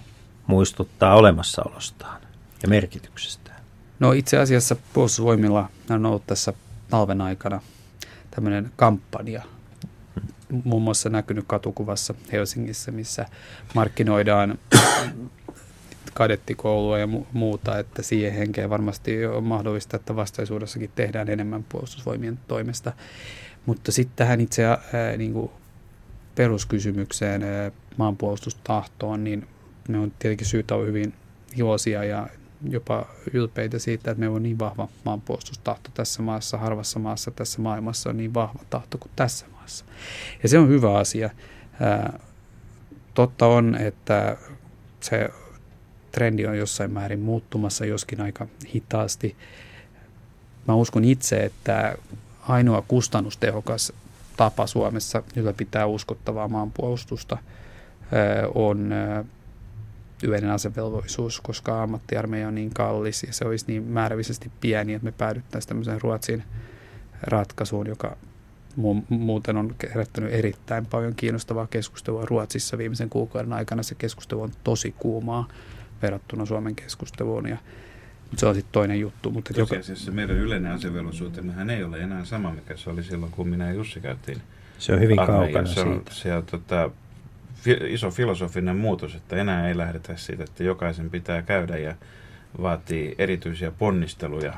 muistuttaa 0.47 1.15
olemassaolostaan 1.15 2.21
ja 2.63 2.69
merkityksestään? 2.69 3.48
No 3.99 4.11
itse 4.11 4.37
asiassa 4.37 4.75
puolustusvoimilla 4.93 5.69
on 5.89 6.05
ollut 6.05 6.27
tässä 6.27 6.53
talven 6.89 7.21
aikana 7.21 7.61
tämmöinen 8.31 8.71
kampanja, 8.75 9.43
muun 10.63 10.81
muassa 10.81 11.09
näkynyt 11.09 11.45
katukuvassa 11.47 12.13
Helsingissä, 12.31 12.91
missä 12.91 13.25
markkinoidaan 13.75 14.59
kadettikoulua 16.13 16.99
ja 16.99 17.07
muuta, 17.33 17.79
että 17.79 18.01
siihen 18.01 18.33
henkeen 18.33 18.69
varmasti 18.69 19.25
on 19.25 19.43
mahdollista, 19.43 19.95
että 19.95 20.15
vastaisuudessakin 20.15 20.91
tehdään 20.95 21.29
enemmän 21.29 21.65
puolustusvoimien 21.69 22.39
toimesta. 22.47 22.93
Mutta 23.65 23.91
sitten 23.91 24.15
tähän 24.15 24.41
itse 24.41 24.65
ää, 24.65 24.77
niin 25.17 25.33
kuin 25.33 25.51
peruskysymykseen 26.35 27.43
ää, 27.43 27.71
maanpuolustustahtoon, 27.97 29.23
niin 29.23 29.47
me 29.87 29.99
on 29.99 30.11
tietenkin 30.19 30.47
syytä 30.47 30.75
olla 30.75 30.85
hyvin 30.85 31.13
iloisia 31.55 32.03
ja 32.03 32.27
jopa 32.63 33.05
ylpeitä 33.33 33.79
siitä, 33.79 34.11
että 34.11 34.19
meillä 34.19 34.35
on 34.35 34.43
niin 34.43 34.59
vahva 34.59 34.87
maanpuolustustahto 35.05 35.89
tässä 35.93 36.21
maassa, 36.21 36.57
harvassa 36.57 36.99
maassa 36.99 37.31
tässä 37.31 37.61
maailmassa 37.61 38.09
on 38.09 38.17
niin 38.17 38.33
vahva 38.33 38.59
tahto 38.69 38.97
kuin 38.97 39.11
tässä 39.15 39.45
maassa. 39.51 39.85
Ja 40.43 40.49
se 40.49 40.59
on 40.59 40.69
hyvä 40.69 40.97
asia. 40.97 41.29
Totta 43.13 43.45
on, 43.45 43.75
että 43.75 44.37
se 44.99 45.29
trendi 46.11 46.45
on 46.45 46.57
jossain 46.57 46.91
määrin 46.91 47.19
muuttumassa, 47.19 47.85
joskin 47.85 48.21
aika 48.21 48.47
hitaasti. 48.75 49.35
Mä 50.67 50.75
uskon 50.75 51.03
itse, 51.03 51.37
että 51.39 51.95
ainoa 52.47 52.83
kustannustehokas 52.87 53.93
tapa 54.37 54.67
Suomessa 54.67 55.23
ylläpitää 55.35 55.85
uskottavaa 55.85 56.47
maanpuolustusta 56.47 57.37
on 58.55 58.89
yleinen 60.23 60.51
asevelvollisuus, 60.51 61.41
koska 61.41 61.83
ammattiarmeija 61.83 62.47
on 62.47 62.55
niin 62.55 62.73
kallis 62.73 63.23
ja 63.23 63.33
se 63.33 63.45
olisi 63.45 63.65
niin 63.67 63.83
määrällisesti 63.83 64.51
pieni, 64.61 64.93
että 64.93 65.05
me 65.05 65.11
päädyttäisiin 65.11 65.67
tämmöiseen 65.69 66.01
Ruotsin 66.01 66.43
ratkaisuun, 67.21 67.87
joka 67.87 68.17
muuten 69.09 69.57
on 69.57 69.75
herättänyt 69.89 70.33
erittäin 70.33 70.85
paljon 70.85 71.15
kiinnostavaa 71.15 71.67
keskustelua 71.67 72.25
Ruotsissa 72.25 72.77
viimeisen 72.77 73.09
kuukauden 73.09 73.53
aikana. 73.53 73.83
Se 73.83 73.95
keskustelu 73.95 74.41
on 74.41 74.51
tosi 74.63 74.95
kuumaa 74.99 75.47
verrattuna 76.01 76.45
Suomen 76.45 76.75
keskusteluun. 76.75 77.49
Ja, 77.49 77.57
mutta 78.21 78.39
se 78.39 78.45
on 78.45 78.55
sitten 78.55 78.71
toinen 78.71 78.99
juttu. 78.99 79.31
Mutta 79.31 79.53
Tosiasiassa 79.53 80.11
joka... 80.11 80.15
meidän 80.15 80.35
yleinen 80.35 80.71
asevelvollisuutemmehän 80.71 81.69
ei 81.69 81.83
ole 81.83 81.99
enää 81.99 82.25
sama, 82.25 82.51
mikä 82.51 82.77
se 82.77 82.89
oli 82.89 83.03
silloin, 83.03 83.31
kun 83.31 83.47
minä 83.47 83.67
ja 83.67 83.73
Jussi 83.73 84.01
käytiin 84.01 84.41
Se 84.79 84.93
on 84.93 84.99
hyvin 84.99 85.17
kaukana 85.17 85.67
se 85.67 85.81
on, 85.81 85.93
siitä. 85.93 86.13
Se 86.13 86.35
on 86.35 86.45
tota, 86.45 86.91
iso 87.87 88.11
filosofinen 88.11 88.75
muutos, 88.75 89.15
että 89.15 89.35
enää 89.35 89.67
ei 89.67 89.77
lähdetä 89.77 90.17
siitä, 90.17 90.43
että 90.43 90.63
jokaisen 90.63 91.09
pitää 91.09 91.41
käydä 91.41 91.77
ja 91.77 91.95
vaatii 92.61 93.15
erityisiä 93.17 93.71
ponnisteluja 93.71 94.53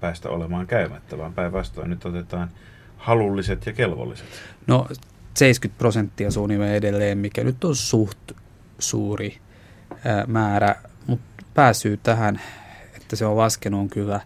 päästä 0.00 0.28
olemaan 0.28 0.66
käymättä, 0.66 1.18
vaan 1.18 1.34
päinvastoin 1.34 1.90
nyt 1.90 2.04
otetaan 2.04 2.50
halulliset 2.96 3.66
ja 3.66 3.72
kelvolliset. 3.72 4.26
No 4.66 4.88
70 5.34 5.78
prosenttia 5.78 6.30
suunnilleen 6.30 6.74
edelleen, 6.74 7.18
mikä 7.18 7.44
nyt 7.44 7.64
on 7.64 7.76
suht 7.76 8.32
suuri 8.78 9.38
määrä, 10.26 10.74
mutta 11.06 11.44
pääsyy 11.54 11.96
tähän, 11.96 12.40
että 12.96 13.16
se 13.16 13.26
on 13.26 13.36
laskenut, 13.36 13.80
on 13.80 13.88
kyllä 13.88 14.20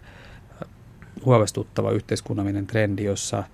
huolestuttava 1.25 1.90
yhteiskunnallinen 1.90 2.66
trendi, 2.66 3.05
jossa 3.05 3.44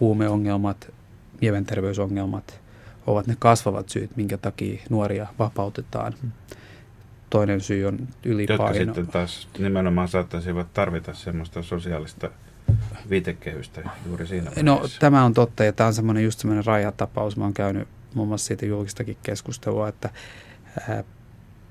huumeongelmat, 0.00 0.92
mielenterveysongelmat 1.40 2.60
ovat 3.06 3.26
ne 3.26 3.36
kasvavat 3.38 3.88
syyt, 3.88 4.16
minkä 4.16 4.38
takia 4.38 4.82
nuoria 4.90 5.26
vapautetaan. 5.38 6.14
Toinen 7.30 7.60
syy 7.60 7.84
on 7.84 8.08
ylipaino. 8.24 8.64
Jotka 8.64 8.84
sitten 8.84 9.06
taas 9.06 9.48
nimenomaan 9.58 10.08
saattaisivat 10.08 10.72
tarvita 10.74 11.14
semmoista 11.14 11.62
sosiaalista 11.62 12.30
viitekehystä 13.10 13.90
juuri 14.06 14.26
siinä 14.26 14.50
No 14.62 14.72
vaiheessa. 14.74 15.00
tämä 15.00 15.24
on 15.24 15.34
totta 15.34 15.64
ja 15.64 15.72
tämä 15.72 15.86
on 15.86 15.94
semmoinen 15.94 16.24
just 16.24 16.38
semmoinen 16.38 16.64
rajatapaus. 16.64 17.36
Mä 17.36 17.44
oon 17.44 17.54
käynyt 17.54 17.88
muun 18.14 18.28
muassa 18.28 18.46
siitä 18.46 18.66
julkistakin 18.66 19.16
keskustelua, 19.22 19.88
että 19.88 20.10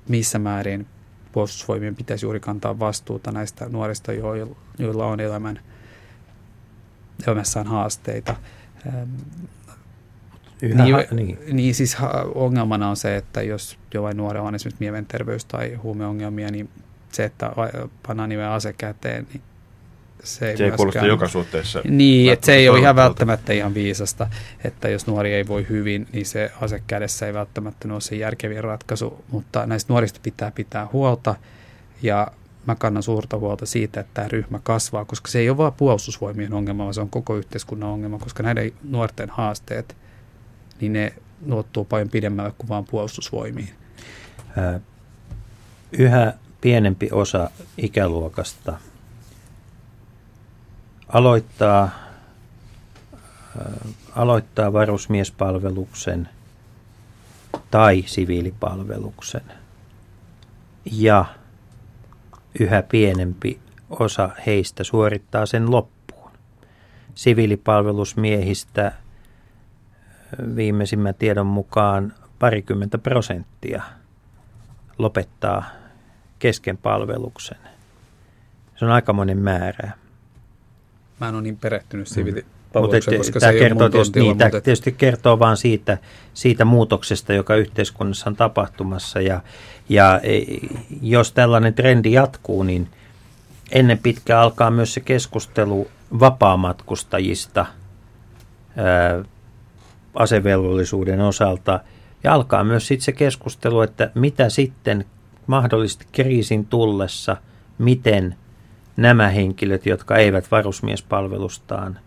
missä 0.08 0.38
määrin 0.38 0.86
puolustusvoimien 1.32 1.96
pitäisi 1.96 2.26
juuri 2.26 2.40
kantaa 2.40 2.78
vastuuta 2.78 3.32
näistä 3.32 3.68
nuorista, 3.68 4.12
joilla 4.78 5.06
on 5.06 5.20
elämän, 5.20 5.60
elämässään 7.26 7.66
haasteita. 7.66 8.36
Yhä, 10.62 10.84
niin, 10.84 10.96
niin. 11.10 11.38
niin 11.52 11.74
siis 11.74 11.96
ongelmana 12.34 12.88
on 12.88 12.96
se, 12.96 13.16
että 13.16 13.42
jos 13.42 13.78
jollain 13.94 14.16
nuorella 14.16 14.48
on 14.48 14.54
esimerkiksi 14.54 14.84
mielenterveys- 14.84 15.44
tai 15.48 15.74
huumeongelmia, 15.74 16.50
niin 16.50 16.68
se, 17.12 17.24
että 17.24 17.52
pannaan 18.06 18.28
nimen 18.28 18.48
ase 18.48 18.72
käteen, 18.72 19.26
niin 19.32 19.42
se 20.24 20.50
ei, 20.50 20.56
se 20.56 20.64
ei 20.64 20.70
kuulosta 20.70 21.06
joka 21.06 21.28
suhteessa. 21.28 21.80
Niin, 21.88 22.32
että 22.32 22.46
se 22.46 22.54
ei 22.54 22.68
ole 22.68 22.78
ihan 22.78 22.96
välttämättä 22.96 23.52
ihan 23.52 23.74
viisasta, 23.74 24.26
että 24.64 24.88
jos 24.88 25.06
nuori 25.06 25.34
ei 25.34 25.48
voi 25.48 25.66
hyvin, 25.68 26.06
niin 26.12 26.26
se 26.26 26.52
ase 26.60 26.82
kädessä 26.86 27.26
ei 27.26 27.34
välttämättä 27.34 27.88
ole 27.92 28.00
se 28.00 28.16
järkevin 28.16 28.64
ratkaisu, 28.64 29.24
mutta 29.30 29.66
näistä 29.66 29.92
nuorista 29.92 30.20
pitää 30.22 30.50
pitää 30.50 30.88
huolta 30.92 31.34
ja 32.02 32.26
mä 32.66 32.74
kannan 32.74 33.02
suurta 33.02 33.38
huolta 33.38 33.66
siitä, 33.66 34.00
että 34.00 34.10
tämä 34.14 34.28
ryhmä 34.28 34.60
kasvaa, 34.62 35.04
koska 35.04 35.28
se 35.28 35.38
ei 35.38 35.50
ole 35.50 35.56
vain 35.56 35.72
puolustusvoimien 35.72 36.52
ongelma, 36.52 36.82
vaan 36.84 36.94
se 36.94 37.00
on 37.00 37.10
koko 37.10 37.36
yhteiskunnan 37.36 37.90
ongelma, 37.90 38.18
koska 38.18 38.42
näiden 38.42 38.72
nuorten 38.88 39.30
haasteet, 39.30 39.96
niin 40.80 40.92
ne 40.92 41.14
luottuu 41.46 41.84
paljon 41.84 42.08
pidemmälle 42.08 42.52
kuin 42.58 42.68
vain 42.68 42.84
puolustusvoimiin. 42.90 43.70
Yhä 45.92 46.32
pienempi 46.60 47.08
osa 47.12 47.50
ikäluokasta 47.78 48.78
aloittaa, 51.08 51.90
aloittaa 54.16 54.72
varusmiespalveluksen 54.72 56.28
tai 57.70 58.04
siviilipalveluksen 58.06 59.42
ja 60.92 61.24
yhä 62.60 62.82
pienempi 62.82 63.60
osa 63.90 64.30
heistä 64.46 64.84
suorittaa 64.84 65.46
sen 65.46 65.70
loppuun. 65.70 66.30
Siviilipalvelusmiehistä 67.14 68.92
viimeisimmän 70.56 71.14
tiedon 71.14 71.46
mukaan 71.46 72.12
parikymmentä 72.38 72.98
prosenttia 72.98 73.82
lopettaa 74.98 75.64
kesken 76.38 76.76
palveluksen. 76.76 77.58
Se 78.76 78.84
on 78.84 78.90
aikamoinen 78.90 79.38
määrä. 79.38 79.90
Mä 81.20 81.28
en 81.28 81.34
ole 81.34 81.42
niin 81.42 81.56
perehtynyt 81.56 82.08
siviilipalvelukseen, 82.08 83.18
koska 83.18 83.40
tämä 83.40 83.52
se 83.52 83.58
kertoo 83.58 83.88
tietysti, 83.88 84.20
niin, 84.20 84.36
mutta... 84.36 84.50
tietysti 84.50 84.92
kertoo 84.92 85.38
vaan 85.38 85.56
siitä, 85.56 85.98
siitä 86.34 86.64
muutoksesta, 86.64 87.32
joka 87.32 87.56
yhteiskunnassa 87.56 88.30
on 88.30 88.36
tapahtumassa. 88.36 89.20
Ja, 89.20 89.40
ja 89.88 90.20
e, 90.22 90.40
jos 91.02 91.32
tällainen 91.32 91.74
trendi 91.74 92.12
jatkuu, 92.12 92.62
niin 92.62 92.88
ennen 93.70 93.98
pitkää 93.98 94.40
alkaa 94.40 94.70
myös 94.70 94.94
se 94.94 95.00
keskustelu 95.00 95.90
vapaamatkustajista 96.20 97.66
asevelvollisuuden 100.16 101.20
osalta. 101.20 101.80
Ja 102.24 102.34
alkaa 102.34 102.64
myös 102.64 102.86
sitten 102.86 103.04
se 103.04 103.12
keskustelu, 103.12 103.80
että 103.80 104.10
mitä 104.14 104.48
sitten 104.48 105.04
mahdollisesti 105.46 106.06
kriisin 106.12 106.66
tullessa, 106.66 107.36
miten 107.78 108.36
nämä 108.96 109.28
henkilöt, 109.28 109.86
jotka 109.86 110.16
eivät 110.16 110.50
varusmiespalvelustaan 110.50 111.98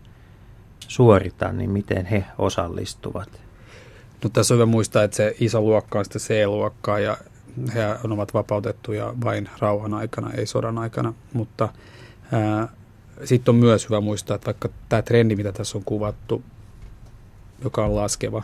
suorita, 0.87 1.51
niin 1.51 1.69
miten 1.69 2.05
he 2.05 2.25
osallistuvat. 2.37 3.29
No, 4.23 4.29
tässä 4.29 4.53
on 4.53 4.55
hyvä 4.55 4.65
muistaa, 4.65 5.03
että 5.03 5.17
se 5.17 5.35
iso 5.39 5.61
luokka 5.61 5.99
on 5.99 6.05
sitten 6.05 6.21
C-luokkaa 6.21 6.99
ja 6.99 7.17
he 7.73 7.81
ovat 8.03 8.33
vapautettuja 8.33 9.13
vain 9.23 9.49
rauhan 9.59 9.93
aikana, 9.93 10.31
ei 10.31 10.45
sodan 10.45 10.77
aikana, 10.77 11.13
mutta 11.33 11.69
sitten 13.23 13.51
on 13.51 13.59
myös 13.59 13.89
hyvä 13.89 14.01
muistaa, 14.01 14.35
että 14.35 14.45
vaikka 14.45 14.69
tämä 14.89 15.01
trendi, 15.01 15.35
mitä 15.35 15.51
tässä 15.51 15.77
on 15.77 15.83
kuvattu, 15.85 16.43
joka 17.63 17.85
on 17.85 17.95
laskeva, 17.95 18.43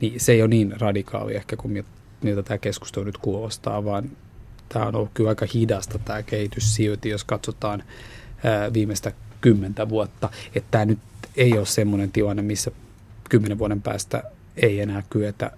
niin 0.00 0.20
se 0.20 0.32
ei 0.32 0.42
ole 0.42 0.48
niin 0.48 0.80
radikaali 0.80 1.36
ehkä 1.36 1.56
kuin 1.56 1.84
miltä 2.22 2.42
tämä 2.42 2.58
keskustelu 2.58 3.04
nyt 3.04 3.18
kuulostaa, 3.18 3.84
vaan 3.84 4.10
tämä 4.68 4.86
on 4.86 4.94
ollut 4.94 5.10
kyllä 5.14 5.28
aika 5.28 5.46
hidasta 5.54 5.98
tämä 5.98 6.22
kehitys 6.22 6.74
silti, 6.74 7.08
jos 7.08 7.24
katsotaan 7.24 7.82
ää, 8.44 8.72
viimeistä 8.72 9.12
kymmentä 9.40 9.88
vuotta. 9.88 10.30
Että 10.54 10.68
tämä 10.70 10.84
nyt 10.84 10.98
ei 11.36 11.58
ole 11.58 11.66
semmoinen 11.66 12.12
tilanne, 12.12 12.42
missä 12.42 12.70
kymmenen 13.30 13.58
vuoden 13.58 13.82
päästä 13.82 14.22
ei 14.56 14.80
enää 14.80 15.02
kyetä 15.10 15.50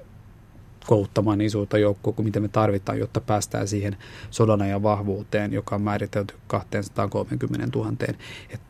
kouluttamaan 0.86 1.38
niin 1.38 1.50
suurta 1.50 1.78
joukkoa 1.78 2.12
kuin 2.12 2.26
mitä 2.26 2.40
me 2.40 2.48
tarvitaan, 2.48 2.98
jotta 2.98 3.20
päästään 3.20 3.68
siihen 3.68 3.96
sodan 4.30 4.62
ajan 4.62 4.82
vahvuuteen, 4.82 5.52
joka 5.52 5.74
on 5.74 5.82
määritelty 5.82 6.34
230 6.46 7.78
000. 7.78 7.92
Et 8.50 8.60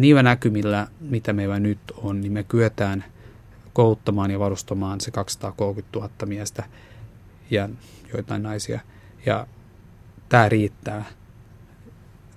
niillä 0.00 0.22
näkymillä, 0.22 0.86
mitä 1.00 1.32
meillä 1.32 1.60
nyt 1.60 1.78
on, 1.96 2.20
niin 2.20 2.32
me 2.32 2.42
kyetään 2.42 3.04
kouluttamaan 3.72 4.30
ja 4.30 4.38
varustamaan 4.38 5.00
se 5.00 5.10
230 5.10 5.98
000 5.98 6.10
miestä 6.26 6.64
ja 7.50 7.68
joitain 8.12 8.42
naisia. 8.42 8.80
Ja 9.26 9.46
tämä 10.28 10.48
riittää. 10.48 11.04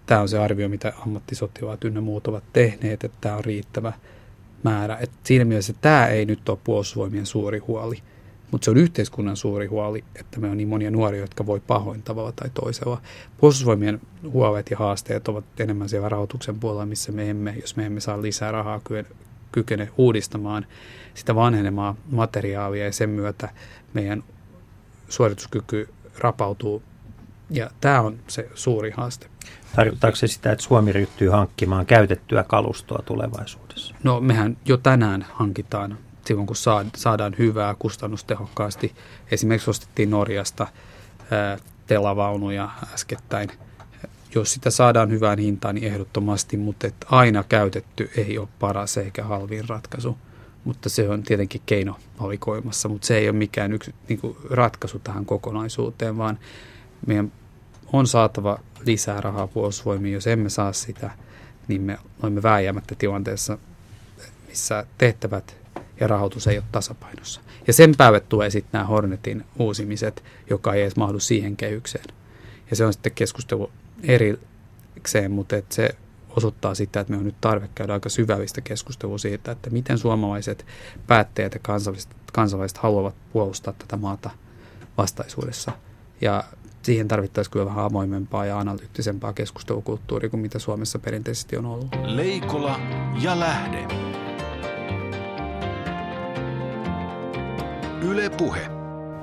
Tämä 0.05 0.21
on 0.21 0.29
se 0.29 0.39
arvio, 0.39 0.69
mitä 0.69 0.93
ammattisotilaat 1.05 1.83
ynnä 1.83 2.01
muut 2.01 2.27
ovat 2.27 2.43
tehneet, 2.53 3.03
että 3.03 3.17
tämä 3.21 3.35
on 3.35 3.45
riittävä 3.45 3.93
määrä. 4.63 4.97
Et 4.97 5.11
siinä 5.23 5.45
mielessä 5.45 5.73
tämä 5.81 6.07
ei 6.07 6.25
nyt 6.25 6.49
ole 6.49 6.57
puolustusvoimien 6.63 7.25
suuri 7.25 7.59
huoli– 7.59 8.03
mutta 8.53 8.65
se 8.65 8.71
on 8.71 8.77
yhteiskunnan 8.77 9.37
suuri 9.37 9.67
huoli, 9.67 10.03
että 10.15 10.39
me 10.39 10.49
on 10.49 10.57
niin 10.57 10.67
monia 10.67 10.91
nuoria, 10.91 11.21
jotka 11.21 11.45
voi 11.45 11.59
pahoin 11.59 12.03
tavalla 12.03 12.31
tai 12.31 12.49
toisella. 12.53 13.01
Puolustusvoimien 13.37 14.01
huolet 14.31 14.71
ja 14.71 14.77
haasteet 14.77 15.27
ovat 15.27 15.45
enemmän 15.59 15.89
siellä 15.89 16.09
rahoituksen 16.09 16.59
puolella, 16.59 16.85
missä 16.85 17.11
me 17.11 17.29
emme, 17.29 17.55
jos 17.61 17.75
me 17.75 17.85
emme 17.85 17.99
saa 17.99 18.21
lisää 18.21 18.51
rahaa, 18.51 18.81
kykene 19.51 19.89
uudistamaan 19.97 20.65
sitä 21.13 21.35
vanhenemaa 21.35 21.95
materiaalia 22.11 22.85
ja 22.85 22.93
sen 22.93 23.09
myötä 23.09 23.49
meidän 23.93 24.23
suorituskyky 25.09 25.89
rapautuu. 26.17 26.83
Ja 27.49 27.69
tämä 27.81 28.01
on 28.01 28.19
se 28.27 28.49
suuri 28.53 28.91
haaste. 28.97 29.27
Tarkoittaako 29.75 30.15
se 30.15 30.27
sitä, 30.27 30.51
että 30.51 30.63
Suomi 30.63 30.91
ryhtyy 30.91 31.29
hankkimaan 31.29 31.85
käytettyä 31.85 32.43
kalustoa 32.43 33.03
tulevaisuudessa? 33.05 33.95
No 34.03 34.19
mehän 34.19 34.57
jo 34.65 34.77
tänään 34.77 35.25
hankitaan 35.33 35.97
silloin 36.25 36.47
kun 36.47 36.55
saadaan 36.95 37.35
hyvää 37.37 37.75
kustannustehokkaasti. 37.79 38.95
Esimerkiksi 39.31 39.69
ostettiin 39.69 40.09
Norjasta 40.09 40.67
telavaunuja 41.87 42.69
äskettäin. 42.93 43.49
Jos 44.35 44.53
sitä 44.53 44.69
saadaan 44.69 45.09
hyvään 45.11 45.39
hintaan, 45.39 45.75
niin 45.75 45.87
ehdottomasti, 45.87 46.57
mutta 46.57 46.87
että 46.87 47.07
aina 47.09 47.43
käytetty 47.43 48.11
ei 48.17 48.37
ole 48.37 48.47
paras 48.59 48.97
eikä 48.97 49.23
halvin 49.23 49.69
ratkaisu. 49.69 50.17
Mutta 50.63 50.89
se 50.89 51.09
on 51.09 51.23
tietenkin 51.23 51.61
keino 51.65 51.95
valikoimassa, 52.21 52.89
mutta 52.89 53.07
se 53.07 53.17
ei 53.17 53.29
ole 53.29 53.37
mikään 53.37 53.73
yksi 53.73 53.95
niin 54.09 54.19
kuin 54.19 54.37
ratkaisu 54.49 54.99
tähän 54.99 55.25
kokonaisuuteen, 55.25 56.17
vaan 56.17 56.39
meidän 57.07 57.31
on 57.93 58.07
saatava 58.07 58.59
lisää 58.85 59.21
rahaa 59.21 59.47
puolustusvoimiin. 59.47 60.13
Jos 60.13 60.27
emme 60.27 60.49
saa 60.49 60.73
sitä, 60.73 61.11
niin 61.67 61.81
me 61.81 61.97
olemme 62.23 62.43
vääjäämättä 62.43 62.95
tilanteessa, 62.95 63.57
missä 64.47 64.85
tehtävät 64.97 65.57
ja 65.99 66.07
rahoitus 66.07 66.47
ei 66.47 66.57
ole 66.57 66.65
tasapainossa. 66.71 67.41
Ja 67.67 67.73
sen 67.73 67.93
päälle 67.97 68.19
tulee 68.19 68.49
sitten 68.49 68.69
nämä 68.73 68.85
Hornetin 68.85 69.45
uusimiset, 69.59 70.23
joka 70.49 70.73
ei 70.73 70.81
edes 70.81 70.95
mahdu 70.95 71.19
siihen 71.19 71.57
kehykseen. 71.57 72.05
Ja 72.69 72.75
se 72.75 72.85
on 72.85 72.93
sitten 72.93 73.11
keskustelu 73.11 73.71
erikseen, 74.03 75.31
mutta 75.31 75.55
et 75.55 75.71
se 75.71 75.89
osoittaa 76.37 76.75
sitä, 76.75 76.99
että 76.99 77.13
me 77.13 77.17
on 77.17 77.25
nyt 77.25 77.41
tarve 77.41 77.69
käydä 77.75 77.93
aika 77.93 78.09
syvällistä 78.09 78.61
keskustelua 78.61 79.17
siitä, 79.17 79.51
että 79.51 79.69
miten 79.69 79.97
suomalaiset 79.97 80.65
päättäjät 81.07 81.53
ja 81.53 81.59
kansalaiset, 81.59 82.15
kansalaiset 82.33 82.77
haluavat 82.77 83.15
puolustaa 83.33 83.73
tätä 83.77 83.97
maata 83.97 84.29
vastaisuudessa. 84.97 85.71
Ja 86.21 86.43
siihen 86.81 87.07
tarvittaisiin 87.07 87.51
kyllä 87.51 87.65
vähän 87.65 87.85
avoimempaa 87.85 88.45
ja 88.45 88.59
analyyttisempaa 88.59 89.33
keskustelukulttuuria 89.33 90.29
kuin 90.29 90.41
mitä 90.41 90.59
Suomessa 90.59 90.99
perinteisesti 90.99 91.57
on 91.57 91.65
ollut. 91.65 91.87
Leikola 92.03 92.79
ja 93.21 93.39
lähde. 93.39 93.87
Yle 98.01 98.29
Puhe. 98.29 98.69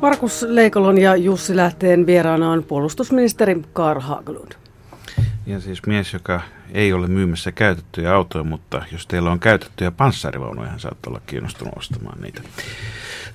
Markus 0.03 0.43
Leikolon 0.43 0.99
ja 0.99 1.17
Jussi 1.17 1.57
Lähteen 1.57 2.07
vieraana 2.07 2.51
on 2.51 2.65
puolustusministeri 2.65 3.63
Karl 3.73 4.01
Haglund. 4.01 4.53
Ja 5.47 5.61
siis 5.61 5.87
mies, 5.87 6.13
joka 6.13 6.41
ei 6.75 6.93
ole 6.93 7.07
myymässä 7.07 7.53
käytettyjä 7.53 8.15
autoja, 8.15 8.45
mutta 8.45 8.83
jos 8.93 9.07
teillä 9.07 9.31
on 9.31 9.41
käytettyjä 9.41 9.91
panssarivaunuja, 9.91 10.71
hän 10.71 10.81
saattaa 10.81 11.11
olla 11.11 11.21
kiinnostunut 11.27 11.75
ostamaan 11.77 12.21
niitä. 12.21 12.43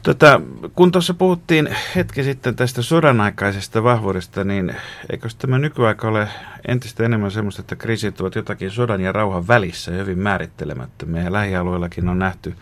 Tota, 0.03 0.41
kun 0.75 0.91
tuossa 0.91 1.13
puhuttiin 1.13 1.75
hetki 1.95 2.23
sitten 2.23 2.55
tästä 2.55 2.81
sodan 2.81 3.21
aikaisesta 3.21 3.83
vahvuudesta, 3.83 4.43
niin 4.43 4.75
eikö 5.09 5.29
tämä 5.37 5.59
nykyaika 5.59 6.07
ole 6.07 6.27
entistä 6.67 7.03
enemmän 7.03 7.31
semmoista, 7.31 7.61
että 7.61 7.75
kriisit 7.75 8.21
ovat 8.21 8.35
jotakin 8.35 8.71
sodan 8.71 9.01
ja 9.01 9.11
rauhan 9.11 9.47
välissä 9.47 9.91
hyvin 9.91 10.19
määrittelemättömiä. 10.19 11.23
Ja 11.23 11.33
lähialueillakin 11.33 12.09
on 12.09 12.19
nähty 12.19 12.55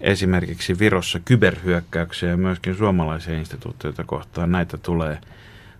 esimerkiksi 0.00 0.78
Virossa 0.78 1.20
kyberhyökkäyksiä 1.24 2.28
ja 2.28 2.36
myöskin 2.36 2.76
suomalaisia 2.76 3.38
instituutioita 3.38 4.04
kohtaan 4.04 4.52
näitä 4.52 4.76
tulee, 4.76 5.18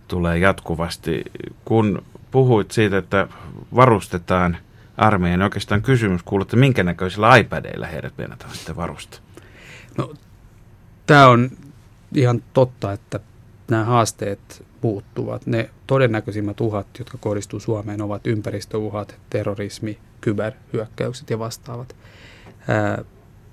tulee 0.08 0.38
jatkuvasti. 0.38 1.24
Kun 1.64 2.02
puhuit 2.30 2.70
siitä, 2.70 2.98
että 2.98 3.28
varustetaan 3.74 4.56
armeijan, 4.96 5.42
oikeastaan 5.42 5.82
kysymys 5.82 6.22
kuuluu, 6.22 6.42
että 6.42 6.56
minkä 6.56 6.82
näköisillä 6.82 7.36
iPadeilla 7.36 7.86
heidät 7.86 8.12
meinataan 8.18 8.54
sitten 8.54 8.76
varustaa? 8.76 9.20
No, 9.98 10.14
tämä 11.06 11.26
on 11.26 11.50
ihan 12.14 12.42
totta, 12.52 12.92
että 12.92 13.20
nämä 13.70 13.84
haasteet 13.84 14.64
puuttuvat. 14.80 15.46
Ne 15.46 15.70
todennäköisimmät 15.86 16.60
uhat, 16.60 16.86
jotka 16.98 17.18
kohdistuu 17.18 17.60
Suomeen, 17.60 18.02
ovat 18.02 18.26
ympäristöuhat, 18.26 19.18
terrorismi, 19.30 19.98
kyberhyökkäykset 20.20 21.30
ja 21.30 21.38
vastaavat. 21.38 21.96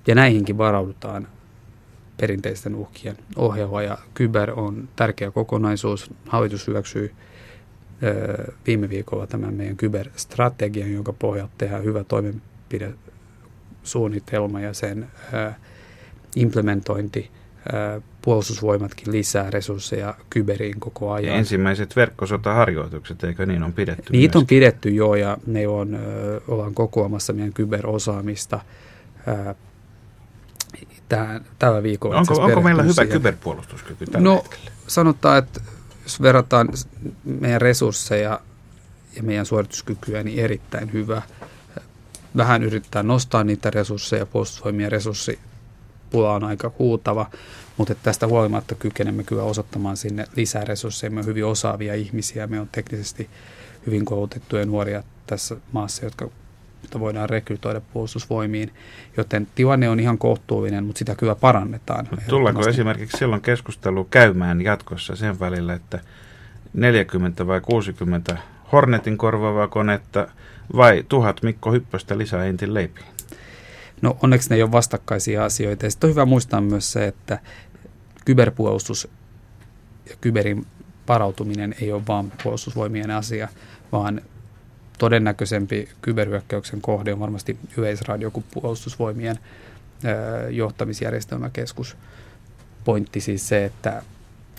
Ja 0.06 0.14
näihinkin 0.14 0.58
varaudutaan 0.58 1.28
perinteisten 2.20 2.74
uhkien 2.74 3.16
ohjelma 3.36 3.82
ja 3.82 3.98
kyber 4.14 4.50
on 4.56 4.88
tärkeä 4.96 5.30
kokonaisuus. 5.30 6.10
Hallitus 6.28 6.66
hyväksyi 6.66 7.14
viime 8.66 8.88
viikolla 8.88 9.26
tämän 9.26 9.54
meidän 9.54 9.76
kyberstrategian, 9.76 10.92
jonka 10.92 11.12
pohjalta 11.12 11.52
tehdään 11.58 11.84
hyvä 11.84 12.04
toimenpidesuunnitelma 12.04 14.60
ja 14.60 14.74
sen 14.74 15.08
implementointi. 16.36 17.30
Puolustusvoimatkin 18.22 19.12
lisää 19.12 19.50
resursseja 19.50 20.14
kyberiin 20.30 20.80
koko 20.80 21.12
ajan. 21.12 21.32
Ja 21.32 21.38
ensimmäiset 21.38 21.96
verkkosotaharjoitukset, 21.96 23.24
eikö 23.24 23.46
niin 23.46 23.62
on 23.62 23.72
pidetty? 23.72 24.12
Niitä 24.12 24.38
on 24.38 24.46
pidetty 24.46 24.90
jo 24.90 25.14
ja 25.14 25.38
me 25.46 25.68
on, 25.68 25.98
ollaan 26.48 26.74
kokoamassa 26.74 27.32
meidän 27.32 27.52
kyberosaamista 27.52 28.60
tähän, 31.08 31.44
tällä 31.58 31.82
viikolla. 31.82 32.16
Onko, 32.16 32.34
onko 32.34 32.62
meillä 32.62 32.82
hyvä 32.82 33.06
kyberpuolustuskyky 33.06 34.06
tällä 34.06 34.28
no, 34.28 34.36
hetkellä? 34.36 34.70
sanotaan, 34.86 35.38
että 35.38 35.60
jos 36.04 36.22
verrataan 36.22 36.68
meidän 37.24 37.60
resursseja 37.60 38.40
ja 39.16 39.22
meidän 39.22 39.46
suorituskykyä, 39.46 40.22
niin 40.22 40.38
erittäin 40.44 40.92
hyvä. 40.92 41.22
Vähän 42.36 42.62
yrittää 42.62 43.02
nostaa 43.02 43.44
niitä 43.44 43.70
resursseja, 43.70 44.26
puolustusvoimien 44.26 44.92
resurssipula 44.92 46.34
on 46.34 46.44
aika 46.44 46.72
huutava, 46.78 47.30
mutta 47.76 47.94
tästä 47.94 48.26
huolimatta 48.26 48.74
kykenemme 48.74 49.24
kyllä 49.24 49.42
osoittamaan 49.42 49.96
sinne 49.96 50.26
lisää 50.36 50.64
resursseja. 50.64 51.10
Me 51.10 51.20
on 51.20 51.26
hyvin 51.26 51.44
osaavia 51.44 51.94
ihmisiä, 51.94 52.46
me 52.46 52.60
on 52.60 52.68
teknisesti 52.72 53.30
hyvin 53.86 54.04
koulutettuja 54.04 54.66
nuoria 54.66 55.02
tässä 55.26 55.56
maassa, 55.72 56.04
jotka 56.04 56.28
jotta 56.84 57.00
voidaan 57.00 57.30
rekrytoida 57.30 57.80
puolustusvoimiin. 57.80 58.72
Joten 59.16 59.46
tilanne 59.54 59.88
on 59.88 60.00
ihan 60.00 60.18
kohtuullinen, 60.18 60.84
mutta 60.84 60.98
sitä 60.98 61.14
kyllä 61.14 61.34
parannetaan. 61.34 62.08
Tullaanko 62.28 62.68
esimerkiksi 62.68 63.18
silloin 63.18 63.42
keskustelu 63.42 64.04
käymään 64.04 64.62
jatkossa 64.62 65.16
sen 65.16 65.40
välillä, 65.40 65.74
että 65.74 66.00
40 66.74 67.46
vai 67.46 67.60
60 67.60 68.38
Hornetin 68.72 69.18
korvaavaa 69.18 69.68
konetta 69.68 70.28
vai 70.76 71.04
tuhat 71.08 71.42
Mikko 71.42 71.72
Hyppöstä 71.72 72.18
lisää 72.18 72.46
Intin 72.46 72.74
leipiin? 72.74 73.06
No 74.02 74.16
onneksi 74.22 74.50
ne 74.50 74.56
ei 74.56 74.62
ole 74.62 74.72
vastakkaisia 74.72 75.44
asioita. 75.44 75.86
Ja 75.86 75.90
sitten 75.90 76.08
on 76.08 76.14
hyvä 76.14 76.24
muistaa 76.24 76.60
myös 76.60 76.92
se, 76.92 77.06
että 77.06 77.38
kyberpuolustus 78.24 79.08
ja 80.10 80.16
kyberin 80.20 80.66
parautuminen 81.06 81.74
ei 81.80 81.92
ole 81.92 82.02
vain 82.08 82.32
puolustusvoimien 82.42 83.10
asia, 83.10 83.48
vaan 83.92 84.20
todennäköisempi 84.98 85.88
kyberhyökkäyksen 86.02 86.80
kohde 86.80 87.12
on 87.12 87.20
varmasti 87.20 87.58
yleisradio 87.76 88.30
kuin 88.30 88.44
puolustusvoimien 88.54 89.38
johtamisjärjestelmäkeskus. 90.50 91.96
Pointti 92.84 93.20
siis 93.20 93.48
se, 93.48 93.64
että 93.64 94.02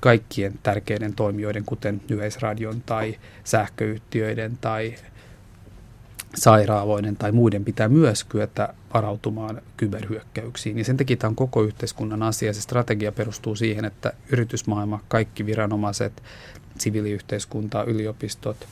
kaikkien 0.02 0.54
tärkeiden 0.63 1.13
toimijoiden, 1.13 1.63
kuten 1.65 2.02
yleisradion 2.10 2.82
tai 2.86 3.15
sähköyhtiöiden 3.43 4.58
tai 4.62 4.95
sairaaloiden 6.36 7.15
tai 7.15 7.32
muiden 7.32 7.65
pitää 7.65 7.89
myös 7.89 8.24
kyetä 8.24 8.74
varautumaan 8.93 9.62
kyberhyökkäyksiin. 9.78 10.78
Ja 10.78 10.86
sen 10.86 10.98
takia 10.98 11.17
tämä 11.17 11.30
on 11.30 11.36
koko 11.36 11.63
yhteiskunnan 11.63 12.24
asia. 12.24 12.54
Se 12.54 12.62
strategia 12.62 13.12
perustuu 13.12 13.56
siihen, 13.56 13.86
että 13.86 14.13
yritysmaailma, 14.32 15.00
kaikki 15.08 15.45
viranomaiset, 15.45 16.24
siviiliyhteiskunta, 16.78 17.84
yliopistot, 17.84 18.67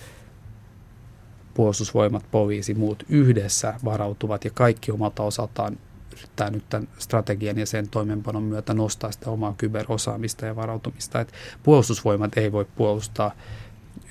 puolustusvoimat, 1.54 2.26
poliisi, 2.32 2.74
muut 2.74 3.04
yhdessä 3.10 3.74
varautuvat 3.86 4.46
ja 4.46 4.52
kaikki 4.54 4.92
omalta 4.92 5.24
osaltaan 5.24 5.78
yrittää 6.18 6.50
nyt 6.50 6.64
tämän 6.70 6.88
strategian 6.98 7.60
ja 7.60 7.66
sen 7.66 7.90
toimenpanon 7.90 8.44
myötä 8.44 8.74
nostaa 8.74 9.12
sitä 9.12 9.30
omaa 9.30 9.56
kyberosaamista 9.58 10.46
ja 10.46 10.56
varautumista. 10.56 11.20
Et 11.20 11.34
puolustusvoimat 11.64 12.38
ei 12.38 12.52
voi 12.52 12.66
puolustaa 12.76 13.32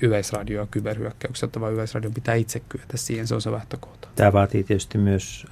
yleisradioa 0.01 0.67
kyberhyökkäykseltä, 0.71 1.59
vaan 1.61 1.73
yleisradion 1.73 2.13
pitää 2.13 2.35
itse 2.35 2.59
kyetä 2.59 2.97
siihen, 2.97 3.27
se 3.27 3.35
on 3.35 3.41
se 3.41 3.51
lähtökohta. 3.51 4.07
Tämä 4.15 4.33
vaatii 4.33 4.63
tietysti 4.63 4.97
myös 4.97 5.45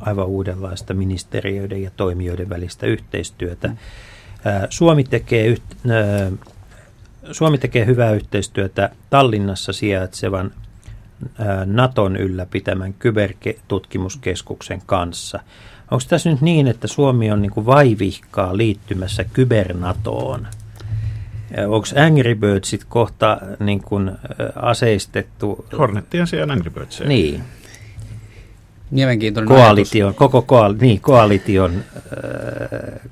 aivan 0.00 0.26
uudenlaista 0.26 0.94
ministeriöiden 0.94 1.82
ja 1.82 1.90
toimijoiden 1.96 2.48
välistä 2.48 2.86
yhteistyötä. 2.86 3.68
Mm. 3.68 3.76
Suomi 4.70 5.04
tekee, 5.04 5.56
Suomi 7.32 7.58
tekee 7.58 7.86
hyvää 7.86 8.12
yhteistyötä 8.12 8.90
Tallinnassa 9.10 9.72
sijaitsevan 9.72 10.50
Naton 11.66 12.16
ylläpitämän 12.16 12.94
kybertutkimuskeskuksen 12.94 14.82
kanssa. 14.86 15.40
Onko 15.90 16.04
tässä 16.08 16.30
nyt 16.30 16.40
niin, 16.40 16.66
että 16.66 16.88
Suomi 16.88 17.30
on 17.30 17.42
niin 17.42 17.52
kuin 17.52 17.66
vaivihkaa 17.66 18.56
liittymässä 18.56 19.24
kybernatoon? 19.24 20.46
Onko 21.68 21.86
Angry 22.06 22.34
Birdsit 22.34 22.84
kohta 22.88 23.40
niin 23.60 23.80
kuin 23.82 24.10
aseistettu? 24.56 25.66
Hornettien 25.78 26.26
sijaan 26.26 26.50
Angry 26.50 26.70
Birds. 26.70 27.00
Niin. 27.00 27.42
Mielenkiintoinen 28.90 29.48
koalition, 29.48 30.06
ajatus. 30.08 30.18
koko 30.18 30.42
koal, 30.42 30.74
niin, 30.80 31.00
koalition, 31.00 31.84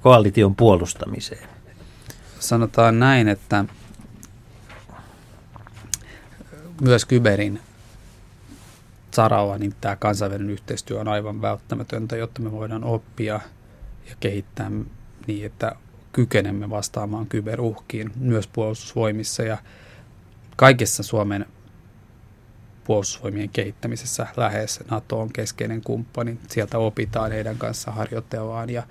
koalition 0.00 0.56
puolustamiseen. 0.56 1.48
Sanotaan 2.38 2.98
näin, 2.98 3.28
että 3.28 3.64
myös 6.80 7.04
kyberin 7.04 7.60
saralla 9.14 9.58
niin 9.58 9.74
tämä 9.80 9.96
kansainvälinen 9.96 10.50
yhteistyö 10.50 11.00
on 11.00 11.08
aivan 11.08 11.42
välttämätöntä, 11.42 12.16
jotta 12.16 12.42
me 12.42 12.52
voidaan 12.52 12.84
oppia 12.84 13.40
ja 14.08 14.16
kehittää 14.20 14.70
niin, 15.26 15.46
että 15.46 15.72
kykenemme 16.12 16.70
vastaamaan 16.70 17.26
kyberuhkiin 17.26 18.12
myös 18.16 18.46
puolustusvoimissa 18.46 19.42
ja 19.42 19.58
kaikessa 20.56 21.02
Suomen 21.02 21.46
puolustusvoimien 22.84 23.48
kehittämisessä 23.48 24.26
lähes 24.36 24.80
NATO 24.90 25.20
on 25.20 25.32
keskeinen 25.32 25.82
kumppani. 25.82 26.38
Sieltä 26.48 26.78
opitaan 26.78 27.32
heidän 27.32 27.58
kanssa, 27.58 27.90
harjoitellaan 27.90 28.70
ja 28.70 28.82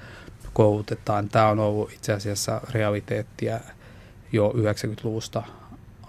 koulutetaan. 0.53 1.29
Tämä 1.29 1.47
on 1.47 1.59
ollut 1.59 1.91
itse 1.91 2.13
asiassa 2.13 2.61
realiteettia 2.69 3.59
jo 4.31 4.53
90-luvusta 4.55 5.43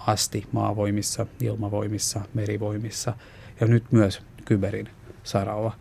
asti 0.06 0.46
maavoimissa, 0.52 1.26
ilmavoimissa, 1.40 2.20
merivoimissa 2.34 3.14
ja 3.62 3.68
nyt 3.68 3.84
myös 3.92 4.22
kyberin 4.44 4.88
saralla. 5.24 5.76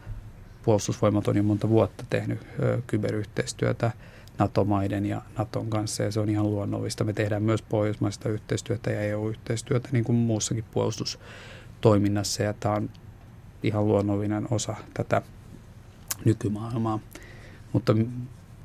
Puolustusvoimat 0.64 1.28
on 1.28 1.38
jo 1.38 1.44
monta 1.44 1.70
vuotta 1.70 2.04
tehnyt 2.10 2.48
kyberyhteistyötä 2.88 3.92
NATO-maiden 4.38 5.06
ja 5.06 5.22
NATOn 5.38 5.70
kanssa, 5.70 6.04
ja 6.04 6.12
se 6.12 6.20
on 6.20 6.30
ihan 6.30 6.52
luonnollista. 6.52 7.04
Me 7.04 7.14
tehdään 7.14 7.44
myös 7.44 7.62
pohjoismaista 7.62 8.30
yhteistyötä 8.30 8.92
ja 8.92 9.02
EU-yhteistyötä, 9.02 9.90
niin 9.92 10.04
kuin 10.04 10.16
muussakin 10.16 10.64
puolustustoiminnassa, 10.72 12.44
ja 12.44 12.54
tämä 12.54 12.76
on 12.76 12.90
ihan 13.64 13.88
luonnollinen 13.88 14.48
osa 14.52 14.76
tätä 14.94 15.22
nykymaailmaa. 16.26 17.00
Mutta 17.74 17.96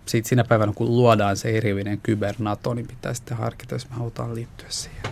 siitä 0.06 0.28
sinä 0.28 0.44
päivänä, 0.44 0.72
kun 0.72 0.86
luodaan 0.86 1.36
se 1.36 1.50
erillinen 1.50 2.00
kyber-NATO, 2.00 2.74
niin 2.74 2.86
pitää 2.86 3.14
sitten 3.14 3.36
harkita, 3.36 3.74
jos 3.74 3.88
me 3.90 3.96
halutaan 3.96 4.34
liittyä 4.34 4.68
siihen. 4.70 5.02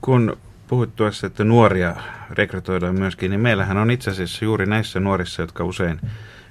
Kun 0.00 0.36
puhuit 0.68 0.96
tuossa, 0.96 1.26
että 1.26 1.44
nuoria 1.44 1.96
rekrytoidaan 2.30 2.98
myöskin, 2.98 3.30
niin 3.30 3.40
meillähän 3.40 3.76
on 3.76 3.90
itse 3.90 4.10
asiassa 4.10 4.44
juuri 4.44 4.66
näissä 4.66 5.00
nuorissa, 5.00 5.42
jotka 5.42 5.64
usein 5.64 6.00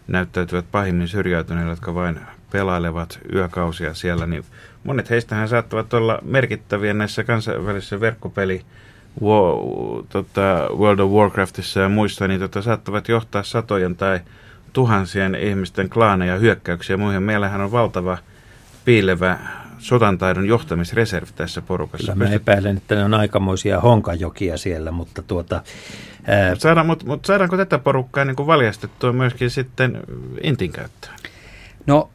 näyttäytyvät 0.07 0.65
pahimmin 0.71 1.07
syrjäytyneillä, 1.07 1.71
jotka 1.71 1.95
vain 1.95 2.19
pelailevat 2.51 3.19
yökausia 3.33 3.93
siellä, 3.93 4.25
niin 4.25 4.43
monet 4.83 5.09
heistähän 5.09 5.47
saattavat 5.47 5.93
olla 5.93 6.19
merkittäviä 6.21 6.93
näissä 6.93 7.23
kansainvälisissä 7.23 7.99
verkkopeli 7.99 8.61
tota, 10.09 10.69
World 10.77 10.99
of 10.99 11.11
Warcraftissa 11.11 11.79
ja 11.79 11.89
muissa, 11.89 12.27
niin 12.27 12.39
tota, 12.39 12.61
saattavat 12.61 13.07
johtaa 13.07 13.43
satojen 13.43 13.95
tai 13.95 14.19
tuhansien 14.73 15.35
ihmisten 15.35 15.89
klaaneja 15.89 16.37
hyökkäyksiä 16.37 16.97
muihin. 16.97 17.23
Meillähän 17.23 17.61
on 17.61 17.71
valtava 17.71 18.17
piilevä 18.85 19.39
sotantaidon 19.83 20.47
johtamisreservi 20.47 21.31
tässä 21.35 21.61
porukassa. 21.61 22.13
Kyllä 22.13 22.25
mä 22.25 22.35
epäilen, 22.35 22.77
että 22.77 22.95
ne 22.95 23.03
on 23.03 23.13
aikamoisia 23.13 23.79
honkajokia 23.79 24.57
siellä, 24.57 24.91
mutta 24.91 25.21
tuota... 25.21 25.63
Ää... 26.25 26.49
Mut 26.49 26.61
saadaan, 26.61 26.85
mutta, 26.85 27.05
mutta 27.05 27.27
saadaanko 27.27 27.57
tätä 27.57 27.79
porukkaa 27.79 28.25
niin 28.25 28.35
kuin 28.35 28.47
valjastettua 28.47 29.13
myöskin 29.13 29.49
sitten 29.49 29.99
Intin 30.43 30.71
käyttöön? 30.71 31.15
No 31.87 32.09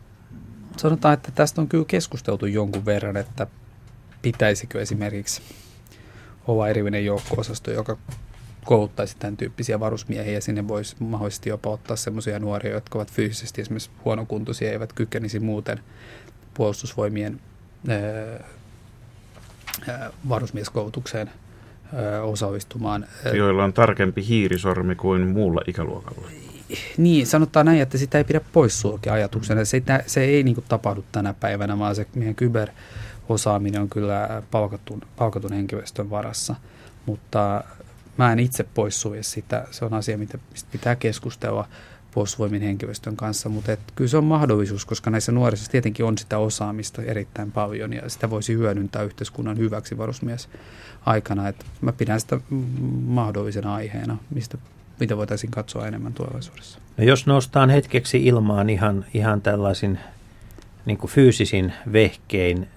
sanotaan, 0.76 1.14
että 1.14 1.32
tästä 1.34 1.60
on 1.60 1.68
kyllä 1.68 1.84
keskusteltu 1.84 2.46
jonkun 2.46 2.86
verran, 2.86 3.16
että 3.16 3.46
pitäisikö 4.22 4.80
esimerkiksi 4.80 5.42
olla 6.46 6.68
erillinen 6.68 7.04
joukko-osasto, 7.04 7.70
joka 7.70 7.96
kouluttaisi 8.64 9.16
tämän 9.18 9.36
tyyppisiä 9.36 9.80
varusmiehiä 9.80 10.32
ja 10.32 10.40
sinne 10.40 10.68
voisi 10.68 10.96
mahdollisesti 10.98 11.48
jopa 11.48 11.70
ottaa 11.70 11.96
sellaisia 11.96 12.38
nuoria, 12.38 12.72
jotka 12.72 12.98
ovat 12.98 13.12
fyysisesti 13.12 13.60
esimerkiksi 13.60 13.90
huonokuntoisia 14.04 14.72
eivät 14.72 14.92
kykenisi 14.92 15.40
muuten 15.40 15.80
puolustusvoimien 16.54 17.40
varusmieskoulutukseen 20.28 21.30
osallistumaan. 22.22 23.06
Joilla 23.32 23.64
on 23.64 23.72
tarkempi 23.72 24.26
hiirisormi 24.26 24.94
kuin 24.94 25.26
muulla 25.26 25.60
ikäluokalla. 25.66 26.28
Niin, 26.96 27.26
sanotaan 27.26 27.66
näin, 27.66 27.82
että 27.82 27.98
sitä 27.98 28.18
ei 28.18 28.24
pidä 28.24 28.40
poissulkea 28.52 29.12
ajatuksena. 29.12 29.64
Se, 29.64 29.82
se 30.06 30.24
ei 30.24 30.42
niin 30.42 30.54
kuin, 30.54 30.64
tapahdu 30.68 31.04
tänä 31.12 31.34
päivänä, 31.34 31.78
vaan 31.78 31.94
se 31.94 32.06
meidän 32.14 32.34
kyberosaaminen 32.34 33.80
on 33.80 33.88
kyllä 33.88 34.42
palkatun, 34.50 35.02
palkatun 35.16 35.52
henkilöstön 35.52 36.10
varassa. 36.10 36.54
Mutta 37.06 37.64
mä 38.16 38.32
en 38.32 38.38
itse 38.38 38.64
poissulje 38.74 39.22
sitä. 39.22 39.66
Se 39.70 39.84
on 39.84 39.94
asia, 39.94 40.18
mistä 40.18 40.38
pitää 40.72 40.96
keskustella 40.96 41.68
puolustusvoimien 42.18 42.62
henkilöstön 42.62 43.16
kanssa, 43.16 43.48
mutta 43.48 43.72
et 43.72 43.80
kyllä 43.94 44.08
se 44.08 44.16
on 44.16 44.24
mahdollisuus, 44.24 44.84
koska 44.84 45.10
näissä 45.10 45.32
nuorissa 45.32 45.70
tietenkin 45.70 46.06
on 46.06 46.18
sitä 46.18 46.38
osaamista 46.38 47.02
erittäin 47.02 47.52
paljon 47.52 47.92
ja 47.92 48.08
sitä 48.08 48.30
voisi 48.30 48.54
hyödyntää 48.54 49.02
yhteiskunnan 49.02 49.58
hyväksi 49.58 49.98
varusmies 49.98 50.48
aikana. 51.06 51.48
Et 51.48 51.66
mä 51.80 51.92
pidän 51.92 52.20
sitä 52.20 52.40
mahdollisena 53.06 53.74
aiheena, 53.74 54.16
mistä 54.34 54.58
mitä 55.00 55.16
voitaisiin 55.16 55.50
katsoa 55.50 55.86
enemmän 55.86 56.12
tulevaisuudessa. 56.12 56.78
No 56.96 57.04
jos 57.04 57.26
noustaan 57.26 57.70
hetkeksi 57.70 58.26
ilmaan 58.26 58.70
ihan, 58.70 59.04
ihan 59.14 59.42
tällaisin 59.42 59.98
niin 60.86 60.98
kuin 60.98 61.10
fyysisin 61.10 61.72
vehkein, 61.92 62.68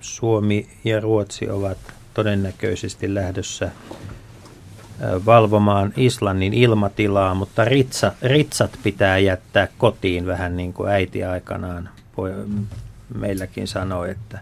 Suomi 0.00 0.68
ja 0.84 1.00
Ruotsi 1.00 1.50
ovat 1.50 1.78
todennäköisesti 2.14 3.14
lähdössä 3.14 3.70
valvomaan 5.26 5.92
Islannin 5.96 6.54
ilmatilaa, 6.54 7.34
mutta 7.34 7.64
ritsa, 7.64 8.12
ritsat 8.22 8.78
pitää 8.82 9.18
jättää 9.18 9.68
kotiin 9.78 10.26
vähän 10.26 10.56
niin 10.56 10.72
kuin 10.72 10.90
äiti 10.90 11.24
aikanaan 11.24 11.88
meilläkin 13.14 13.68
sanoi, 13.68 14.10
että 14.10 14.38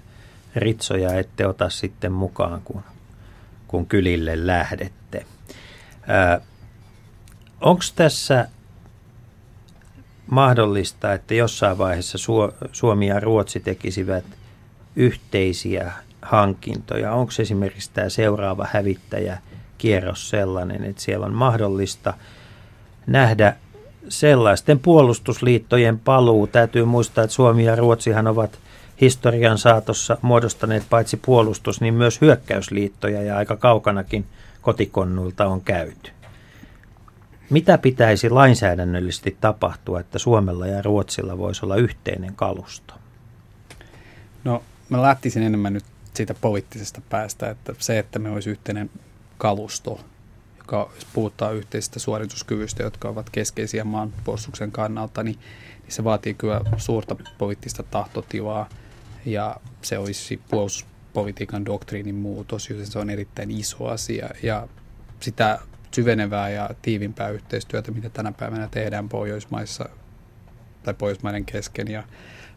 ritsoja 0.57 1.15
ette 1.15 1.47
ota 1.47 1.71
sitten 1.71 2.13
mukaan, 2.13 2.61
kun, 2.65 2.83
kun 3.69 3.87
kylille 3.87 4.47
lähdette. 4.47 5.27
Onko 7.61 7.83
tässä 7.97 8.49
mahdollista, 10.27 11.13
että 11.13 11.35
jossain 11.35 11.79
vaiheessa 11.79 12.19
Suomi 12.73 13.07
ja 13.07 13.21
Ruotsi 13.21 13.61
tekisivät 13.61 14.25
yhteisiä 14.97 15.93
hankintoja? 16.23 17.13
Onko 17.13 17.33
esimerkiksi 17.39 17.91
tämä 17.95 18.09
seuraava 18.09 18.67
hävittäjä 18.73 19.39
kierros 19.79 20.31
sellainen, 20.31 20.85
että 20.85 21.03
siellä 21.03 21.27
on 21.27 21.35
mahdollista 21.35 22.15
nähdä 23.07 23.57
sellaisten 24.09 24.79
puolustusliittojen 24.79 25.99
paluu. 25.99 26.47
Täytyy 26.47 26.85
muistaa, 26.85 27.25
että 27.25 27.35
Suomi 27.35 27.65
ja 27.65 27.77
Ruotsihan 27.77 28.27
ovat 28.27 28.59
historian 29.01 29.59
saatossa 29.59 30.19
muodostaneet 30.23 30.83
paitsi 30.91 31.17
puolustus, 31.17 31.81
niin 31.81 31.95
myös 31.95 32.21
hyökkäysliittoja 32.21 33.23
ja 33.23 33.37
aika 33.37 33.57
kaukanakin 33.57 34.27
kotikonnuilta 34.63 35.47
on 35.47 35.61
käyty. 35.61 36.11
Mitä 37.51 37.79
pitäisi 37.79 38.31
lainsäädännöllisesti 38.31 39.37
tapahtua, 39.41 40.01
että 40.01 40.19
Suomella 40.19 40.67
ja 40.67 40.83
Ruotsilla 40.83 41.39
voisi 41.39 41.65
olla 41.65 41.77
yhteinen 41.77 42.35
kalusto? 42.35 42.95
No, 44.45 44.63
mä 44.89 45.03
lähtisin 45.03 45.43
enemmän 45.43 45.73
nyt 45.73 45.85
siitä 46.15 46.35
poliittisesta 46.41 47.01
päästä, 47.09 47.51
että 47.51 47.75
se, 47.79 47.99
että 47.99 48.19
me 48.19 48.31
olisi 48.31 48.51
yhteinen 48.51 48.91
kalusto, 49.39 50.01
joka 50.59 50.91
jos 50.95 51.07
puhutaan 51.13 51.55
yhteisistä 51.55 51.99
suorituskyvyistä, 51.99 52.83
jotka 52.83 53.09
ovat 53.09 53.31
keskeisiä 53.31 53.85
maanpuolustuksen 53.85 54.73
kannalta, 54.73 55.23
niin, 55.23 55.39
niin 55.83 55.93
se 55.93 56.05
vaatii 56.05 56.35
kyllä 56.35 56.61
suurta 56.77 57.17
poliittista 57.39 57.83
tahtotilaa. 57.83 58.69
Ja 59.27 59.57
se 59.83 59.99
olisi 59.99 60.41
puolustuspolitiikan 60.51 61.65
doktriinin 61.65 62.15
muutos, 62.15 62.71
joten 62.71 62.87
se 62.87 62.99
on 62.99 63.11
erittäin 63.11 63.51
iso 63.51 63.87
asia. 63.87 64.29
Ja 64.43 64.69
sitä 65.21 65.59
syvenevää 65.95 66.49
ja 66.49 66.71
tiivimpää 66.83 67.29
yhteistyötä, 67.29 67.93
mitä 67.93 68.11
tänä 68.11 68.33
päivänä 68.33 68.69
tehdään 68.71 69.09
Pohjoismaissa 69.09 69.89
tai 70.87 70.95
Pohjoismaiden 70.95 71.45
kesken 71.45 71.89
ja 71.89 72.03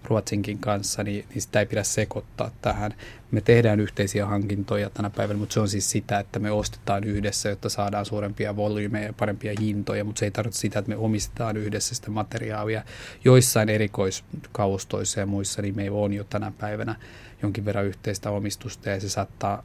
Ruotsinkin 0.04 0.60
kanssa, 0.60 1.04
niin, 1.04 1.26
niin 1.30 1.42
sitä 1.42 1.60
ei 1.60 1.66
pidä 1.66 1.84
sekoittaa 1.84 2.52
tähän. 2.62 2.94
Me 3.32 3.42
tehdään 3.42 3.80
yhteisiä 3.80 4.26
hankintoja 4.26 4.90
tänä 4.90 5.10
päivänä, 5.10 5.40
mutta 5.40 5.54
se 5.54 5.60
on 5.60 5.70
siis 5.70 5.92
sitä, 5.92 6.20
että 6.20 6.40
me 6.40 6.52
ostetaan 6.52 7.04
yhdessä, 7.04 7.50
jotta 7.50 7.70
saadaan 7.70 8.06
suurempia 8.06 8.56
volyymeja 8.56 9.06
ja 9.06 9.14
parempia 9.14 9.54
hintoja, 9.62 10.04
mutta 10.04 10.20
se 10.20 10.26
ei 10.26 10.32
tarkoita 10.32 10.58
sitä, 10.58 10.80
että 10.80 10.90
me 10.90 10.98
omistetaan 10.98 11.58
yhdessä 11.58 11.96
sitä 11.96 12.12
materiaalia. 12.12 12.84
Joissain 13.26 13.70
erikoiskaustoissa 13.70 15.20
ja 15.20 15.26
muissa, 15.26 15.62
niin 15.62 15.76
meillä 15.76 15.98
on 15.98 16.14
jo 16.14 16.24
tänä 16.24 16.52
päivänä 16.58 16.96
jonkin 17.42 17.66
verran 17.66 17.86
yhteistä 17.86 18.32
omistusta 18.32 18.90
ja 18.90 19.00
se 19.00 19.10
saattaa 19.10 19.64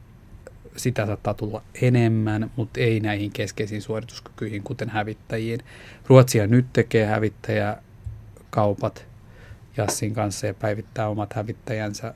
sitä 0.77 1.05
saattaa 1.05 1.33
tulla 1.33 1.63
enemmän, 1.81 2.51
mutta 2.55 2.79
ei 2.79 2.99
näihin 2.99 3.31
keskeisiin 3.31 3.81
suorituskykyihin, 3.81 4.63
kuten 4.63 4.89
hävittäjiin. 4.89 5.59
Ruotsia 6.07 6.47
nyt 6.47 6.65
tekee 6.73 7.05
hävittäjäkaupat 8.55 9.05
Jassin 9.77 10.13
kanssa 10.13 10.47
ja 10.47 10.53
päivittää 10.53 11.09
omat 11.09 11.33
hävittäjänsä. 11.33 12.13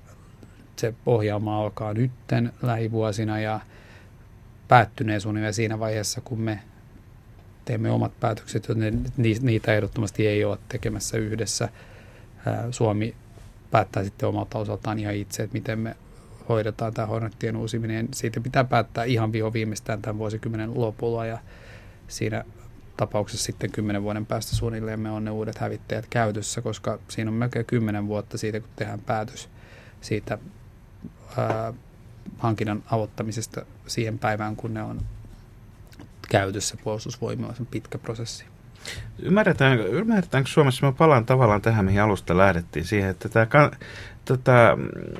Se 0.75 0.93
ohjaama 1.05 1.61
alkaa 1.61 1.93
nytten 1.93 2.53
lähivuosina 2.61 3.39
ja 3.39 3.59
päättyneen 4.67 5.21
suunnilleen 5.21 5.53
siinä 5.53 5.79
vaiheessa, 5.79 6.21
kun 6.21 6.41
me 6.41 6.59
teemme 7.65 7.91
omat 7.91 8.19
päätökset, 8.19 8.67
joten 8.67 9.05
niitä 9.41 9.73
ehdottomasti 9.73 10.27
ei 10.27 10.45
ole 10.45 10.57
tekemässä 10.69 11.17
yhdessä. 11.17 11.69
Suomi 12.71 13.15
päättää 13.71 14.03
sitten 14.03 14.29
omalta 14.29 14.59
osaltaan 14.59 14.99
ihan 14.99 15.15
itse, 15.15 15.43
että 15.43 15.53
miten 15.53 15.79
me 15.79 15.95
hoidetaan 16.49 16.93
tämä 16.93 17.05
Hornettien 17.07 17.55
uusiminen. 17.55 18.07
Siitä 18.13 18.41
pitää 18.41 18.63
päättää 18.63 19.03
ihan 19.03 19.31
viho 19.31 19.53
viimeistään 19.53 20.01
tämän 20.01 20.17
vuosikymmenen 20.17 20.81
lopulla 20.81 21.25
ja 21.25 21.37
siinä 22.07 22.45
tapauksessa 23.00 23.45
sitten 23.45 23.72
kymmenen 23.72 24.04
vuoden 24.04 24.26
päästä 24.26 24.56
suunnilleen 24.56 25.00
me 25.00 25.12
on 25.12 25.26
ne 25.26 25.32
uudet 25.32 25.58
hävittäjät 25.58 26.06
käytössä, 26.10 26.62
koska 26.62 27.00
siinä 27.08 27.32
on 27.32 27.38
melkein 27.38 27.66
kymmenen 27.66 28.08
vuotta 28.08 28.38
siitä, 28.38 28.60
kun 28.60 28.70
tehdään 28.76 29.00
päätös 29.00 29.50
siitä 30.02 30.38
ää, 31.38 31.74
hankinnan 32.38 32.84
aloittamisesta 32.91 33.66
siihen 33.88 34.20
päivään, 34.20 34.56
kun 34.56 34.74
ne 34.74 34.84
on 34.84 35.02
käytössä 36.30 36.78
puolustusvoimilla. 36.84 37.54
Se 37.54 37.62
on 37.62 37.68
pitkä 37.72 37.97
prosessi. 37.97 38.45
Ymmärretään, 39.20 39.80
ymmärretäänkö 39.80 40.50
Suomessa, 40.50 40.86
mä 40.86 40.91
palaan 40.91 41.26
tavallaan 41.26 41.62
tähän, 41.62 41.86
mihin 41.86 42.02
alusta 42.02 42.38
lähdettiin, 42.38 42.86
siihen, 42.86 43.10
että 43.10 43.30
tämä, 43.30 43.72
tota, 44.30 44.77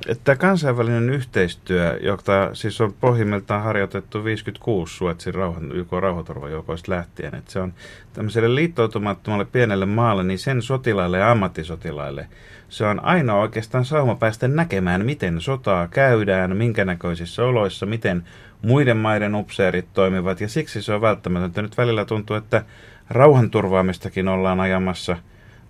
että 0.08 0.36
kansainvälinen 0.36 1.10
yhteistyö, 1.10 2.00
jota 2.02 2.50
siis 2.54 2.82
on 2.82 2.94
pohjimmiltaan 2.94 3.64
harjoitettu 3.64 4.24
56 4.24 4.96
Suotsin 4.96 5.36
rauhan, 5.36 5.72
YK 5.72 5.92
rauhaturvajoukoista 5.92 6.92
lähtien, 6.92 7.36
että 7.36 7.52
se 7.52 7.60
on 7.60 7.74
tämmöiselle 8.14 8.56
liittoutumattomalle 8.56 9.46
pienelle 9.46 9.86
maalle, 9.86 10.24
niin 10.24 10.40
sen 10.40 10.62
sotilaille 10.62 11.18
ja 11.18 11.32
ammattisotilaille 11.32 12.28
se 12.70 12.86
on 12.86 13.06
ainoa 13.06 13.42
oikeastaan 13.42 13.86
sauma 13.86 14.16
päästä 14.16 14.48
näkemään, 14.48 15.06
miten 15.06 15.42
sotaa 15.42 15.88
käydään, 15.88 16.58
minkä 16.58 16.86
näköisissä 16.86 17.46
oloissa, 17.46 17.86
miten 17.86 18.24
muiden 18.62 18.98
maiden 18.98 19.36
upseerit 19.36 19.94
toimivat, 19.94 20.42
ja 20.42 20.50
siksi 20.50 20.82
se 20.82 20.94
on 20.94 21.02
välttämätöntä. 21.02 21.62
Nyt 21.62 21.78
välillä 21.78 22.06
tuntuu, 22.06 22.36
että 22.36 22.64
rauhanturvaamistakin 23.10 24.28
ollaan 24.28 24.60
ajamassa 24.60 25.18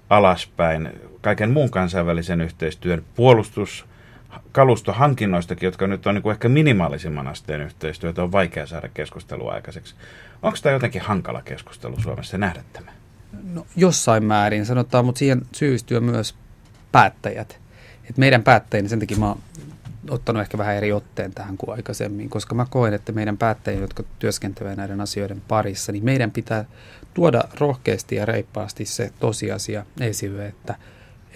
alaspäin 0.10 0.90
kaiken 1.22 1.52
muun 1.52 1.70
kansainvälisen 1.70 2.42
yhteistyön 2.42 3.04
puolustus, 3.16 3.86
kalustohankinnoistakin, 4.52 5.68
jotka 5.68 5.88
nyt 5.88 6.08
on 6.08 6.16
niin 6.16 6.24
kuin 6.24 6.32
ehkä 6.32 6.50
minimaalisimman 6.50 7.28
asteen 7.28 7.62
yhteistyötä, 7.62 8.24
on 8.24 8.32
vaikea 8.32 8.68
saada 8.68 8.90
keskustelua 8.94 9.54
aikaiseksi. 9.54 9.96
Onko 10.42 10.58
tämä 10.62 10.74
jotenkin 10.74 11.02
hankala 11.02 11.42
keskustelu 11.42 12.02
Suomessa 12.02 12.38
nähdä 12.38 12.64
tämä? 12.74 12.92
No, 13.54 13.66
jossain 13.76 14.24
määrin 14.24 14.66
sanotaan, 14.66 15.06
mutta 15.06 15.20
siihen 15.20 15.42
syystyy 15.52 16.00
myös 16.00 16.36
päättäjät. 16.92 17.60
Et 18.10 18.18
meidän 18.18 18.44
päättäjien, 18.44 18.90
sen 18.90 19.00
takia 19.00 19.18
mä 19.18 19.28
oon 19.28 19.40
ottanut 20.10 20.42
ehkä 20.42 20.58
vähän 20.58 20.76
eri 20.76 20.92
otteen 20.92 21.34
tähän 21.34 21.58
kuin 21.58 21.76
aikaisemmin, 21.76 22.30
koska 22.30 22.56
mä 22.56 22.66
koen, 22.70 22.94
että 22.94 23.12
meidän 23.12 23.38
päättäjien, 23.38 23.82
jotka 23.82 24.04
työskentelevät 24.20 24.78
näiden 24.78 25.02
asioiden 25.02 25.42
parissa, 25.48 25.92
niin 25.92 26.06
meidän 26.06 26.32
pitää 26.32 26.66
tuoda 27.14 27.44
rohkeasti 27.60 28.16
ja 28.16 28.26
reippaasti 28.26 28.86
se 28.86 29.12
tosiasia 29.20 29.86
esille, 30.00 30.48
että 30.48 30.76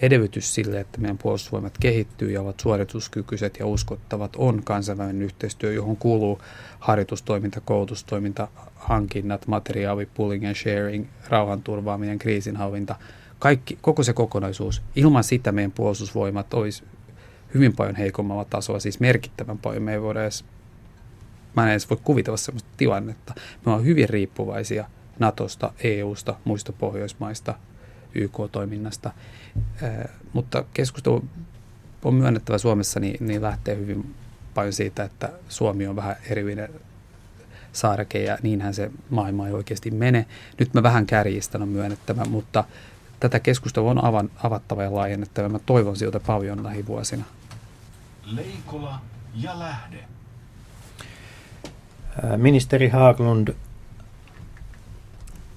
edellytys 0.02 0.54
sille, 0.54 0.80
että 0.80 1.00
meidän 1.00 1.18
puolustusvoimat 1.18 1.78
kehittyy 1.80 2.30
ja 2.30 2.40
ovat 2.40 2.60
suorituskykyiset 2.60 3.56
ja 3.58 3.66
uskottavat, 3.66 4.36
on 4.36 4.62
kansainvälinen 4.64 5.22
yhteistyö, 5.22 5.72
johon 5.72 5.96
kuuluu 5.96 6.40
harjoitustoiminta, 6.78 7.60
koulutustoiminta, 7.60 8.48
hankinnat, 8.74 9.46
materiaali, 9.46 10.06
pooling 10.06 10.46
and 10.46 10.54
sharing, 10.54 11.06
rauhanturvaaminen, 11.28 12.18
kriisinhallinta, 12.18 12.96
kaikki, 13.38 13.78
koko 13.80 14.02
se 14.02 14.12
kokonaisuus. 14.12 14.82
Ilman 14.96 15.24
sitä 15.24 15.52
meidän 15.52 15.72
puolustusvoimat 15.72 16.54
olisi 16.54 16.84
hyvin 17.54 17.76
paljon 17.76 17.96
heikommalla 17.96 18.44
tasolla, 18.44 18.80
siis 18.80 19.00
merkittävän 19.00 19.58
paljon. 19.58 19.82
Me 19.82 19.92
ei 19.92 20.02
voida 20.02 20.22
edes, 20.22 20.44
mä 21.56 21.62
en 21.62 21.70
edes 21.70 21.90
voi 21.90 21.98
kuvitella 22.04 22.36
sellaista 22.36 22.70
tilannetta. 22.76 23.34
Me 23.36 23.72
ollaan 23.72 23.84
hyvin 23.84 24.08
riippuvaisia 24.08 24.84
Natosta, 25.18 25.72
EUsta, 25.84 26.34
muista 26.44 26.72
Pohjoismaista, 26.72 27.54
YK-toiminnasta. 28.14 29.10
Eh, 29.82 30.10
mutta 30.32 30.64
keskustelu 30.74 31.24
on 32.04 32.14
myönnettävä 32.14 32.58
Suomessa, 32.58 33.00
niin, 33.00 33.26
niin 33.26 33.42
lähtee 33.42 33.76
hyvin 33.76 34.14
paljon 34.54 34.72
siitä, 34.72 35.04
että 35.04 35.32
Suomi 35.48 35.86
on 35.86 35.96
vähän 35.96 36.16
erillinen 36.30 36.68
saareke 37.72 38.22
ja 38.22 38.38
niinhän 38.42 38.74
se 38.74 38.90
maailma 39.10 39.46
ei 39.46 39.52
oikeasti 39.52 39.90
mene. 39.90 40.26
Nyt 40.58 40.74
mä 40.74 40.82
vähän 40.82 41.06
kärjistän 41.06 41.62
on 41.62 41.68
myönnettävä, 41.68 42.24
mutta 42.24 42.64
tätä 43.20 43.40
keskustelua 43.40 43.90
on 43.90 44.04
avan, 44.04 44.30
avattava 44.42 44.82
ja 44.82 44.94
laajennettava. 44.94 45.48
Mä 45.48 45.58
toivon 45.58 45.96
siltä 45.96 46.20
paljon 46.20 46.64
lähivuosina. 46.64 47.24
Leikola 48.24 49.00
ja 49.34 49.58
lähde. 49.58 50.04
Ministeri 52.36 52.88
Haaglund, 52.88 53.54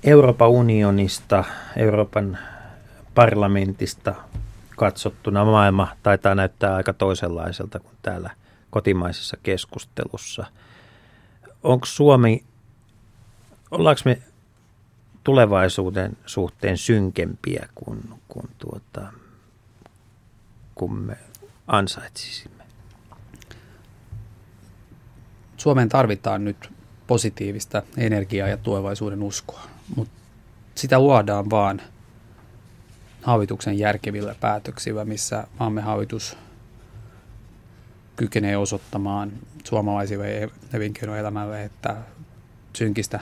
Euroopan 0.07 0.49
unionista, 0.49 1.43
Euroopan 1.75 2.37
parlamentista 3.15 4.15
katsottuna 4.77 5.45
maailma 5.45 5.87
taitaa 6.03 6.35
näyttää 6.35 6.75
aika 6.75 6.93
toisenlaiselta 6.93 7.79
kuin 7.79 7.95
täällä 8.01 8.29
kotimaisessa 8.69 9.37
keskustelussa. 9.43 10.45
Onko 11.63 11.85
Suomi, 11.85 12.43
ollaanko 13.71 14.01
me 14.05 14.21
tulevaisuuden 15.23 16.17
suhteen 16.25 16.77
synkempiä 16.77 17.69
kuin, 17.75 17.99
kuin, 18.27 18.49
tuota, 18.57 19.07
kuin 20.75 20.93
me 20.93 21.17
ansaitsisimme? 21.67 22.63
Suomeen 25.57 25.89
tarvitaan 25.89 26.45
nyt 26.45 26.71
positiivista 27.07 27.83
energiaa 27.97 28.47
ja 28.47 28.57
tulevaisuuden 28.57 29.23
uskoa, 29.23 29.76
mutta 29.95 30.13
sitä 30.75 30.99
luodaan 30.99 31.49
vaan 31.49 31.81
hallituksen 33.21 33.79
järkevillä 33.79 34.35
päätöksillä, 34.39 35.05
missä 35.05 35.47
maamme 35.59 35.81
hallitus 35.81 36.38
kykenee 38.15 38.57
osoittamaan 38.57 39.31
suomalaisille 39.63 40.49
elinkeinoelämälle, 40.73 41.63
että 41.63 41.95
synkistä 42.73 43.19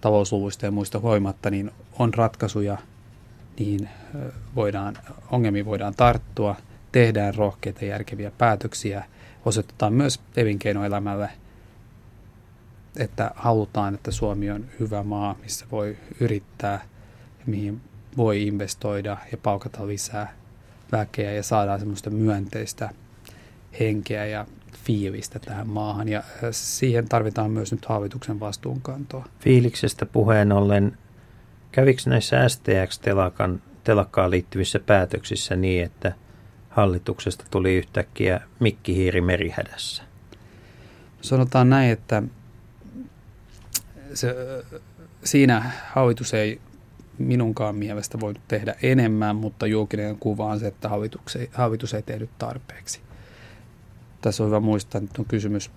talousluvuista 0.00 0.66
ja 0.66 0.70
muista 0.70 0.98
huolimatta, 0.98 1.50
niin 1.50 1.70
on 1.98 2.14
ratkaisuja, 2.14 2.78
niin 3.58 3.88
voidaan, 4.54 4.96
ongelmiin 5.30 5.66
voidaan 5.66 5.94
tarttua, 5.94 6.56
tehdään 6.92 7.34
rohkeita 7.34 7.84
järkeviä 7.84 8.32
päätöksiä, 8.38 9.04
osoitetaan 9.44 9.92
myös 9.92 10.20
elinkeinoelämälle 10.36 11.30
että 12.96 13.30
halutaan, 13.34 13.94
että 13.94 14.10
Suomi 14.10 14.50
on 14.50 14.64
hyvä 14.80 15.02
maa, 15.02 15.36
missä 15.42 15.66
voi 15.70 15.96
yrittää, 16.20 16.84
mihin 17.46 17.80
voi 18.16 18.46
investoida 18.46 19.16
ja 19.32 19.38
palkata 19.38 19.86
lisää 19.86 20.32
väkeä 20.92 21.32
ja 21.32 21.42
saadaan 21.42 21.78
semmoista 21.78 22.10
myönteistä 22.10 22.90
henkeä 23.80 24.26
ja 24.26 24.46
fiilistä 24.84 25.38
tähän 25.38 25.68
maahan. 25.68 26.08
Ja 26.08 26.22
siihen 26.50 27.08
tarvitaan 27.08 27.50
myös 27.50 27.72
nyt 27.72 27.84
hallituksen 27.84 28.40
vastuunkantoa. 28.40 29.28
Fiiliksestä 29.40 30.06
puheen 30.06 30.52
ollen, 30.52 30.98
kävikö 31.72 32.02
näissä 32.06 32.48
STX-telakan 32.48 33.62
telakkaan 33.84 34.30
liittyvissä 34.30 34.78
päätöksissä 34.78 35.56
niin, 35.56 35.84
että 35.84 36.12
hallituksesta 36.68 37.44
tuli 37.50 37.76
yhtäkkiä 37.76 38.40
mikkihiiri 38.60 39.20
merihädässä? 39.20 40.02
Sanotaan 41.20 41.70
näin, 41.70 41.90
että 41.90 42.22
se, 44.14 44.34
siinä 45.24 45.70
hallitus 45.92 46.34
ei 46.34 46.60
minunkaan 47.18 47.74
mielestä 47.74 48.20
voinut 48.20 48.42
tehdä 48.48 48.74
enemmän, 48.82 49.36
mutta 49.36 49.66
julkinen 49.66 50.18
kuva 50.18 50.46
on 50.46 50.60
se, 50.60 50.66
että 50.66 50.88
hallitus 50.88 51.36
ei, 51.36 51.50
hallitus 51.52 51.94
ei 51.94 52.02
tehnyt 52.02 52.30
tarpeeksi. 52.38 53.00
Tässä 54.20 54.42
on 54.42 54.46
hyvä 54.46 54.60
muistaa, 54.60 55.00
että 55.04 55.22
on 55.22 55.26
kysymys 55.26 55.70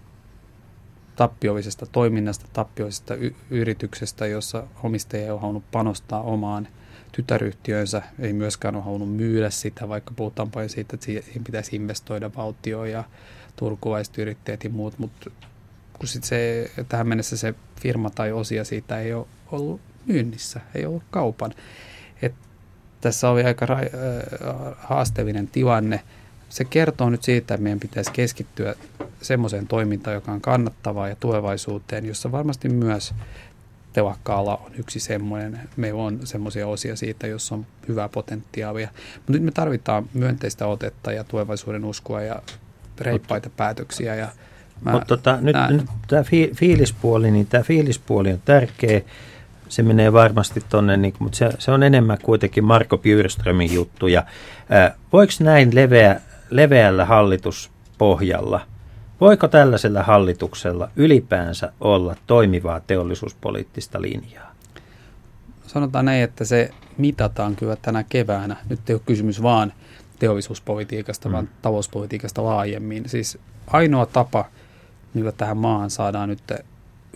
tappiollisesta 1.15 1.85
toiminnasta, 1.85 2.45
tappiollisesta 2.53 3.15
y- 3.15 3.35
yrityksestä, 3.49 4.27
jossa 4.27 4.63
omistaja 4.83 5.23
ei 5.23 5.29
ole 5.29 5.39
halunnut 5.39 5.71
panostaa 5.71 6.21
omaan 6.21 6.67
tytäryhtiönsä, 7.11 8.01
ei 8.19 8.33
myöskään 8.33 8.75
ole 8.75 8.83
halunnut 8.83 9.15
myydä 9.15 9.49
sitä, 9.49 9.89
vaikka 9.89 10.13
puhutaan 10.15 10.51
paljon 10.51 10.69
siitä, 10.69 10.95
että 10.95 11.05
siihen 11.05 11.43
pitäisi 11.43 11.75
investoida 11.75 12.31
valtio 12.37 12.85
ja 12.85 13.03
turkulaiset 13.55 14.17
yrittäjät 14.17 14.63
ja 14.63 14.69
muut, 14.69 14.99
mutta 14.99 15.31
kun 16.03 16.07
sit 16.07 16.23
se, 16.23 16.71
tähän 16.89 17.07
mennessä 17.07 17.37
se 17.37 17.53
firma 17.81 18.09
tai 18.09 18.31
osia 18.31 18.63
siitä 18.63 18.99
ei 18.99 19.13
ole 19.13 19.25
ollut 19.51 19.81
myynnissä, 20.05 20.59
ei 20.75 20.85
ollut 20.85 21.03
kaupan. 21.11 21.53
Et 22.21 22.33
tässä 23.01 23.29
oli 23.29 23.43
aika 23.43 23.65
ra- 23.65 23.71
äh, 23.71 24.75
haasteellinen 24.77 25.47
tilanne. 25.47 26.01
Se 26.49 26.65
kertoo 26.65 27.09
nyt 27.09 27.23
siitä, 27.23 27.53
että 27.53 27.63
meidän 27.63 27.79
pitäisi 27.79 28.11
keskittyä 28.11 28.75
semmoiseen 29.21 29.67
toimintaan, 29.67 30.13
joka 30.13 30.31
on 30.31 30.41
kannattavaa 30.41 31.07
ja 31.07 31.15
tulevaisuuteen, 31.15 32.05
jossa 32.05 32.31
varmasti 32.31 32.69
myös 32.69 33.13
telakka-ala 33.93 34.57
on 34.65 34.71
yksi 34.75 34.99
semmoinen. 34.99 35.59
Meillä 35.77 36.03
on 36.03 36.19
semmoisia 36.23 36.67
osia 36.67 36.95
siitä, 36.95 37.27
jossa 37.27 37.55
on 37.55 37.65
hyvää 37.87 38.09
potentiaalia. 38.09 38.89
Mutta 39.15 39.31
nyt 39.31 39.43
me 39.43 39.51
tarvitaan 39.51 40.09
myönteistä 40.13 40.67
otetta 40.67 41.11
ja 41.11 41.23
tulevaisuuden 41.23 41.85
uskoa 41.85 42.21
ja 42.21 42.41
reippaita 42.99 43.49
päätöksiä. 43.49 44.15
Ja 44.15 44.27
Mutta 44.91 45.07
tota, 45.07 45.37
nyt, 45.41 45.55
nyt 45.69 45.85
tämä 46.07 46.23
fi, 46.23 46.51
fiilispuoli, 46.55 47.31
niin 47.31 47.47
tämä 47.47 47.63
fiilispuoli 47.63 48.31
on 48.31 48.41
tärkeä. 48.45 49.01
Se 49.69 49.83
menee 49.83 50.13
varmasti 50.13 50.63
tuonne, 50.69 50.97
niin, 50.97 51.13
mutta 51.19 51.37
se, 51.37 51.49
se, 51.59 51.71
on 51.71 51.83
enemmän 51.83 52.17
kuitenkin 52.23 52.63
Marko 52.63 52.97
Bjurströmin 52.97 53.73
juttu. 53.73 54.07
Ja, 54.07 54.23
ää, 54.69 54.95
voiko 55.13 55.33
näin 55.39 55.75
leveä, 55.75 56.21
leveällä 56.49 57.05
hallituspohjalla– 57.05 58.61
Voiko 59.23 59.47
tällaisella 59.47 60.03
hallituksella 60.03 60.89
ylipäänsä 60.95 61.73
olla 61.81 62.15
toimivaa 62.27 62.79
teollisuuspoliittista 62.79 64.01
linjaa? 64.01 64.55
Sanotaan 65.67 66.05
näin, 66.05 66.23
että 66.23 66.45
se 66.45 66.69
mitataan 66.97 67.55
kyllä 67.55 67.75
tänä 67.75 68.03
keväänä. 68.03 68.55
Nyt 68.69 68.89
ei 68.89 68.93
ole 68.93 69.01
kysymys 69.05 69.41
vaan 69.41 69.73
teollisuuspolitiikasta, 70.19 71.29
mm. 71.29 71.33
vaan 71.33 71.49
talouspolitiikasta 71.61 72.43
laajemmin. 72.43 73.09
Siis 73.09 73.37
ainoa 73.67 74.05
tapa, 74.05 74.45
millä 75.13 75.31
tähän 75.31 75.57
maahan 75.57 75.89
saadaan 75.89 76.29
nyt 76.29 76.51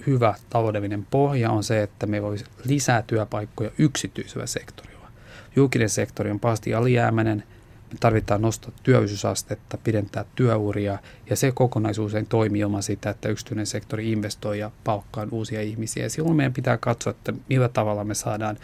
hyvä 0.07 0.35
taloudellinen 0.49 1.07
pohja, 1.11 1.51
on 1.51 1.63
se, 1.63 1.83
että 1.83 2.07
me 2.07 2.21
olisi 2.21 2.45
lisää 2.65 3.01
työpaikkoja 3.07 3.71
yksityisellä 3.77 4.45
sektorilla. 4.45 5.07
Julkinen 5.55 5.89
sektori 5.89 6.31
on 6.31 6.39
pahasti 6.39 6.73
alijäämäinen– 6.73 7.43
me 7.91 7.97
tarvitaan 7.99 8.41
nostaa 8.41 8.71
työllisyysastetta, 8.83 9.77
pidentää 9.77 10.25
työuria 10.35 10.99
ja 11.29 11.35
se 11.35 11.51
kokonaisuus 11.51 12.15
ei 12.15 12.25
toimi 12.25 12.59
ilman 12.59 12.83
sitä, 12.83 13.09
että 13.09 13.29
yksityinen 13.29 13.65
sektori 13.65 14.11
investoi 14.11 14.59
ja 14.59 14.71
palkkaa 14.83 15.27
uusia 15.31 15.61
ihmisiä. 15.61 16.03
Ja 16.03 16.09
silloin 16.09 16.35
meidän 16.35 16.53
pitää 16.53 16.77
katsoa, 16.77 17.11
että 17.11 17.33
millä 17.49 17.69
tavalla 17.69 18.03
me 18.03 18.13
saadaan 18.13 18.57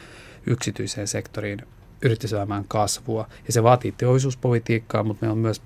yksityiseen 0.48 1.08
sektoriin 1.08 1.62
yrityselämään 2.02 2.66
kasvua. 2.68 3.28
Ja 3.48 3.54
se 3.54 3.64
vaatii 3.64 3.92
teollisuuspolitiikkaa, 3.92 5.04
mutta 5.04 5.22
meillä 5.22 5.34
on 5.34 5.38
myös 5.38 5.62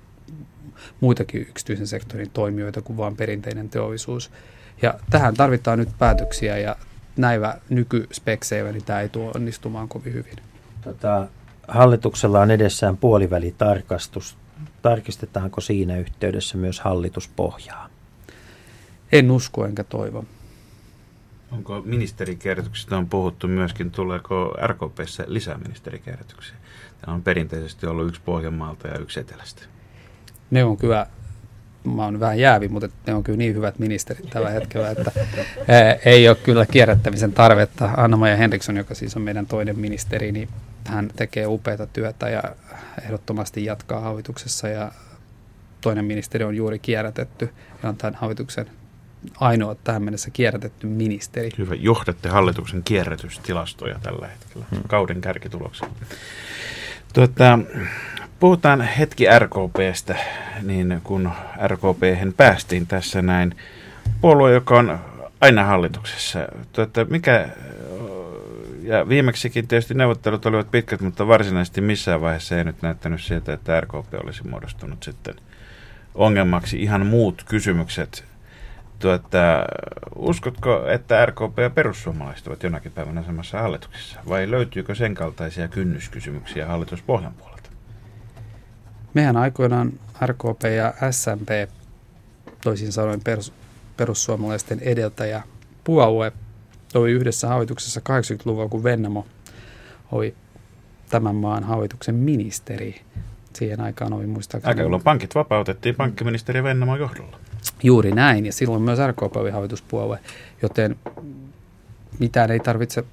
muitakin 1.00 1.42
yksityisen 1.42 1.88
sektorin 1.88 2.30
toimijoita 2.30 2.82
kuin 2.82 2.98
vain 2.98 3.16
perinteinen 3.16 3.70
teollisuus. 3.70 4.32
Ja 4.82 4.94
tähän 5.10 5.34
tarvitaan 5.34 5.80
nyt 5.80 5.90
päätöksiä 6.00 6.58
ja 6.58 6.76
näillä 7.18 7.58
nykyspekseillä 7.70 8.72
niin 8.72 8.86
tämä 8.86 9.02
ei 9.02 9.10
tuo 9.10 9.32
onnistumaan 9.36 9.88
kovin 9.88 10.14
hyvin. 10.14 10.36
Tota, 10.82 11.28
Hallituksella 11.68 12.40
on 12.42 12.52
edessään 12.52 12.98
puolivälitarkastus. 12.98 14.38
Tarkistetaanko 14.82 15.62
siinä 15.62 15.98
yhteydessä 15.98 16.58
myös 16.58 16.80
hallituspohjaa? 16.80 17.90
En 19.12 19.32
usko 19.32 19.66
enkä 19.66 19.84
toivo. 19.84 20.26
Onko 21.52 21.82
ministerikertoksista 21.86 22.98
on 22.98 23.10
puhuttu 23.10 23.48
myöskin, 23.48 23.92
tuleeko 23.92 24.56
RKPssä 24.68 25.24
lisää 25.28 25.58
ministerikertouksia? 25.58 26.56
Tämä 27.02 27.16
on 27.16 27.24
perinteisesti 27.24 27.88
ollut 27.88 28.08
yksi 28.08 28.22
Pohjanmaalta 28.26 28.88
ja 28.88 29.00
yksi 29.00 29.20
Etelästä. 29.20 29.64
Ne 30.52 30.64
on 30.64 30.78
kyllä, 30.78 31.08
mä 31.84 32.04
oon 32.04 32.20
vähän 32.20 32.40
jäävi, 32.40 32.68
mutta 32.68 32.90
ne 33.08 33.14
on 33.14 33.24
kyllä 33.24 33.38
niin 33.38 33.56
hyvät 33.56 33.80
ministerit 33.80 34.30
tällä 34.30 34.50
hetkellä, 34.50 34.90
että 34.90 35.12
ei 36.06 36.30
ole 36.30 36.38
kyllä 36.44 36.66
kierrättämisen 36.66 37.34
tarvetta. 37.34 37.90
Anna-Maja 37.98 38.38
Henriksson, 38.38 38.78
joka 38.78 38.96
siis 38.96 39.16
on 39.16 39.22
meidän 39.22 39.46
toinen 39.46 39.80
ministeri, 39.80 40.32
niin 40.32 40.50
hän 40.86 41.10
tekee 41.16 41.48
upeata 41.48 41.88
työtä 41.88 42.30
ja 42.30 42.44
ehdottomasti 43.04 43.66
jatkaa 43.66 44.00
hallituksessa 44.00 44.68
ja 44.68 44.92
toinen 45.82 46.06
ministeri 46.06 46.46
on 46.46 46.56
juuri 46.56 46.80
kierrätetty 46.80 47.50
ja 47.84 47.90
on 47.90 47.98
tämän 47.98 48.16
hallituksen 48.16 48.70
ainoa 49.40 49.76
tähän 49.76 50.04
mennessä 50.04 50.30
kierrätetty 50.30 50.88
ministeri. 50.88 51.50
Hyvä, 51.58 51.76
johdatte 51.76 52.30
hallituksen 52.30 52.84
kierrätystilastoja 52.84 54.00
tällä 54.04 54.28
hetkellä, 54.28 54.66
hmm. 54.72 54.82
kauden 54.88 55.22
kärkituloksen. 55.22 55.90
Tuota, 57.14 57.60
puhutaan 58.40 58.82
hetki 58.82 59.26
RKPstä, 59.40 60.16
niin 60.62 61.02
kun 61.04 61.32
RKP 61.68 62.36
päästiin 62.38 62.88
tässä 62.88 63.22
näin, 63.22 63.56
puolue, 64.22 64.52
joka 64.52 64.78
on 64.80 65.00
aina 65.42 65.64
hallituksessa. 65.64 66.40
Tuota, 66.74 67.06
mikä 67.06 67.50
ja 68.88 69.10
viimeksikin 69.10 69.68
tietysti 69.68 69.94
neuvottelut 69.94 70.46
olivat 70.46 70.72
pitkät, 70.72 71.02
mutta 71.02 71.28
varsinaisesti 71.28 71.82
missään 71.82 72.22
vaiheessa 72.22 72.58
ei 72.58 72.64
nyt 72.64 72.82
näyttänyt 72.82 73.22
sieltä, 73.22 73.54
että 73.54 73.82
RKP 73.82 74.14
olisi 74.24 74.48
muodostunut 74.48 75.04
sitten 75.04 75.36
ongelmaksi. 76.16 76.82
Ihan 76.82 77.06
muut 77.06 77.44
kysymykset. 77.50 78.26
Tuota, 79.00 79.66
uskotko, 80.16 80.88
että 80.88 81.26
RKP 81.26 81.60
ja 81.60 81.70
perussuomalaiset 81.70 82.48
ovat 82.48 82.64
jonakin 82.64 82.92
päivänä 82.92 83.24
samassa 83.24 83.62
hallituksessa? 83.62 84.20
Vai 84.30 84.52
löytyykö 84.52 84.96
sen 84.96 85.16
kaltaisia 85.16 85.68
kynnyskysymyksiä 85.68 86.66
hallituspohjan 86.66 87.34
puolelta? 87.34 87.57
Mehän 89.18 89.38
aikoinaan 89.38 89.94
RKP 90.26 90.64
ja 90.76 90.94
SMP, 91.12 91.50
toisin 92.64 92.92
sanoen 92.92 93.22
perus, 93.24 93.54
perussuomalaisten 93.98 94.80
edeltäjä 94.80 95.44
puolue, 95.84 96.32
oli 96.96 97.12
yhdessä 97.12 97.48
hallituksessa 97.48 98.02
80-luvulla, 98.10 98.70
kun 98.70 98.84
Vennamo 98.84 99.26
oli 100.12 100.36
tämän 101.10 101.36
maan 101.36 101.64
hallituksen 101.64 102.16
ministeri. 102.16 103.02
Siihen 103.54 103.82
aikaan 103.82 104.14
oli 104.14 104.28
muistaakseni... 104.28 104.72
Aika 104.72 104.82
jolloin 104.82 105.04
pankit 105.04 105.36
vapautettiin 105.36 105.96
pankkiministeri 105.96 106.64
Vennamo 106.64 106.96
johdolla. 106.96 107.40
Juuri 107.84 108.12
näin, 108.12 108.46
ja 108.46 108.54
silloin 108.54 108.82
myös 108.82 109.00
RKP 109.08 109.36
oli 109.38 109.52
hallituspuolue, 109.52 110.20
joten 110.62 110.96
mitään 112.20 112.52
ei 112.52 112.60
tarvitse 112.60 113.04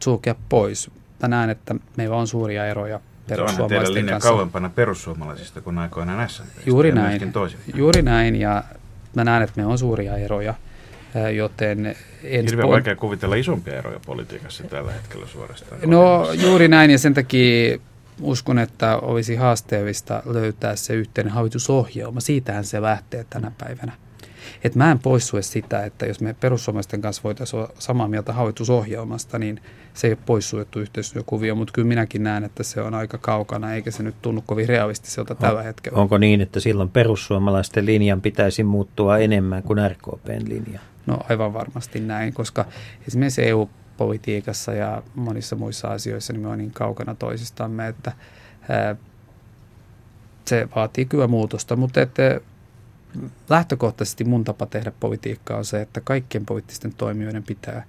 sulkea 0.00 0.34
pois. 0.48 0.90
Mä 1.22 1.28
näen, 1.28 1.50
että 1.50 1.74
meillä 1.96 2.16
on 2.16 2.26
suuria 2.26 2.66
eroja 2.66 3.00
perussuomalaisten 3.36 3.94
linja 3.94 4.12
kanssa. 4.12 4.28
kauempana 4.28 4.68
perussuomalaisista 4.68 5.60
kuin 5.60 5.78
aikoinaan 5.78 6.28
S. 6.28 6.42
Juuri 6.66 6.92
näin, 6.92 7.32
juuri 7.74 8.02
näin, 8.02 8.36
ja 8.36 8.64
mä 9.16 9.24
näen, 9.24 9.42
että 9.42 9.52
meillä 9.56 9.72
on 9.72 9.78
suuria 9.78 10.16
eroja 10.16 10.54
joten... 11.34 11.86
En 12.24 12.44
Hirveän 12.44 12.68
spo- 12.68 12.70
vaikea 12.70 12.96
kuvitella 12.96 13.34
isompia 13.34 13.78
eroja 13.78 14.00
politiikassa 14.06 14.64
tällä 14.64 14.92
hetkellä 14.92 15.26
suorastaan. 15.26 15.80
No 15.86 16.32
juuri 16.32 16.68
näin, 16.68 16.90
ja 16.90 16.98
sen 16.98 17.14
takia 17.14 17.78
uskon, 18.20 18.58
että 18.58 18.96
olisi 18.96 19.36
haasteellista 19.36 20.22
löytää 20.24 20.76
se 20.76 20.94
yhteinen 20.94 21.32
hallitusohjelma. 21.32 22.20
Siitähän 22.20 22.64
se 22.64 22.82
lähtee 22.82 23.26
tänä 23.30 23.52
päivänä. 23.58 23.92
Että 24.64 24.78
mä 24.78 24.90
en 24.90 24.98
poissue 24.98 25.42
sitä, 25.42 25.84
että 25.84 26.06
jos 26.06 26.20
me 26.20 26.34
perussuomalaisten 26.40 27.00
kanssa 27.00 27.22
voitaisiin 27.24 27.60
olla 27.60 27.72
samaa 27.78 28.08
mieltä 28.08 28.32
hallitusohjelmasta, 28.32 29.38
niin 29.38 29.60
se 29.94 30.06
ei 30.06 30.12
ole 30.12 30.18
poissuljettu 30.26 30.80
yhteistyökuvio, 30.80 31.54
mutta 31.54 31.72
kyllä 31.72 31.88
minäkin 31.88 32.22
näen, 32.22 32.44
että 32.44 32.62
se 32.62 32.80
on 32.80 32.94
aika 32.94 33.18
kaukana, 33.18 33.74
eikä 33.74 33.90
se 33.90 34.02
nyt 34.02 34.22
tunnu 34.22 34.42
kovin 34.46 34.68
realistiselta 34.68 35.34
tällä 35.34 35.62
hetkellä. 35.62 35.98
Onko 35.98 36.18
niin, 36.18 36.40
että 36.40 36.60
silloin 36.60 36.88
perussuomalaisten 36.88 37.86
linjan 37.86 38.20
pitäisi 38.20 38.64
muuttua 38.64 39.18
enemmän 39.18 39.62
kuin 39.62 39.90
RKPn 39.90 40.44
linja? 40.48 40.80
No 41.06 41.18
aivan 41.28 41.54
varmasti 41.54 42.00
näin, 42.00 42.34
koska 42.34 42.64
esimerkiksi 43.08 43.46
EU-politiikassa 43.46 44.72
ja 44.72 45.02
monissa 45.14 45.56
muissa 45.56 45.88
asioissa 45.88 46.32
niin 46.32 46.42
me 46.42 46.48
on 46.48 46.58
niin 46.58 46.70
kaukana 46.70 47.14
toisistamme, 47.14 47.88
että 47.88 48.12
se 50.44 50.68
vaatii 50.76 51.04
kyllä 51.04 51.26
muutosta, 51.26 51.76
mutta 51.76 52.00
että 52.00 52.40
lähtökohtaisesti 53.48 54.24
mun 54.24 54.44
tapa 54.44 54.66
tehdä 54.66 54.92
politiikkaa 55.00 55.58
on 55.58 55.64
se, 55.64 55.80
että 55.80 56.00
kaikkien 56.00 56.46
poliittisten 56.46 56.94
toimijoiden 56.94 57.42
pitää 57.42 57.86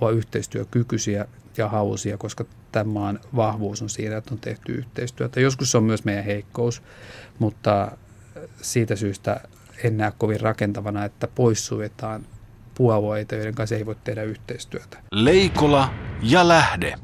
olla 0.00 0.10
yhteistyökykyisiä 0.10 1.26
ja 1.56 1.68
hausia, 1.68 2.18
koska 2.18 2.44
tämän 2.72 2.88
maan 2.88 3.20
vahvuus 3.36 3.82
on 3.82 3.90
siinä, 3.90 4.16
että 4.16 4.34
on 4.34 4.40
tehty 4.40 4.72
yhteistyötä. 4.72 5.40
Joskus 5.40 5.70
se 5.70 5.78
on 5.78 5.84
myös 5.84 6.04
meidän 6.04 6.24
heikkous, 6.24 6.82
mutta 7.38 7.98
siitä 8.62 8.96
syystä 8.96 9.40
en 9.84 9.96
näe 9.96 10.12
kovin 10.18 10.40
rakentavana, 10.40 11.04
että 11.04 11.28
poissuetaan 11.34 12.26
puolueita, 12.74 13.34
joiden 13.34 13.54
kanssa 13.54 13.76
ei 13.76 13.86
voi 13.86 13.96
tehdä 14.04 14.22
yhteistyötä. 14.22 14.98
Leikola 15.12 15.94
ja 16.22 16.48
lähde. 16.48 16.94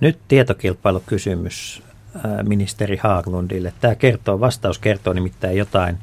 Nyt 0.00 0.18
tietokilpailukysymys 0.28 1.82
ministeri 2.42 2.96
Haaglundille. 2.96 3.72
Tämä 3.80 3.94
kertoo, 3.94 4.40
vastaus 4.40 4.78
kertoo 4.78 5.12
nimittäin 5.12 5.56
jotain, 5.56 5.98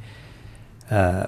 ää, 0.92 1.28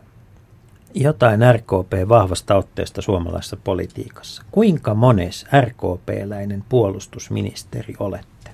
jotain 0.93 1.39
RKP 1.53 2.09
vahvasta 2.09 2.55
otteesta 2.55 3.01
suomalaisessa 3.01 3.57
politiikassa. 3.63 4.43
Kuinka 4.51 4.93
mones 4.93 5.45
RKP-läinen 5.61 6.63
puolustusministeri 6.69 7.95
olette? 7.99 8.51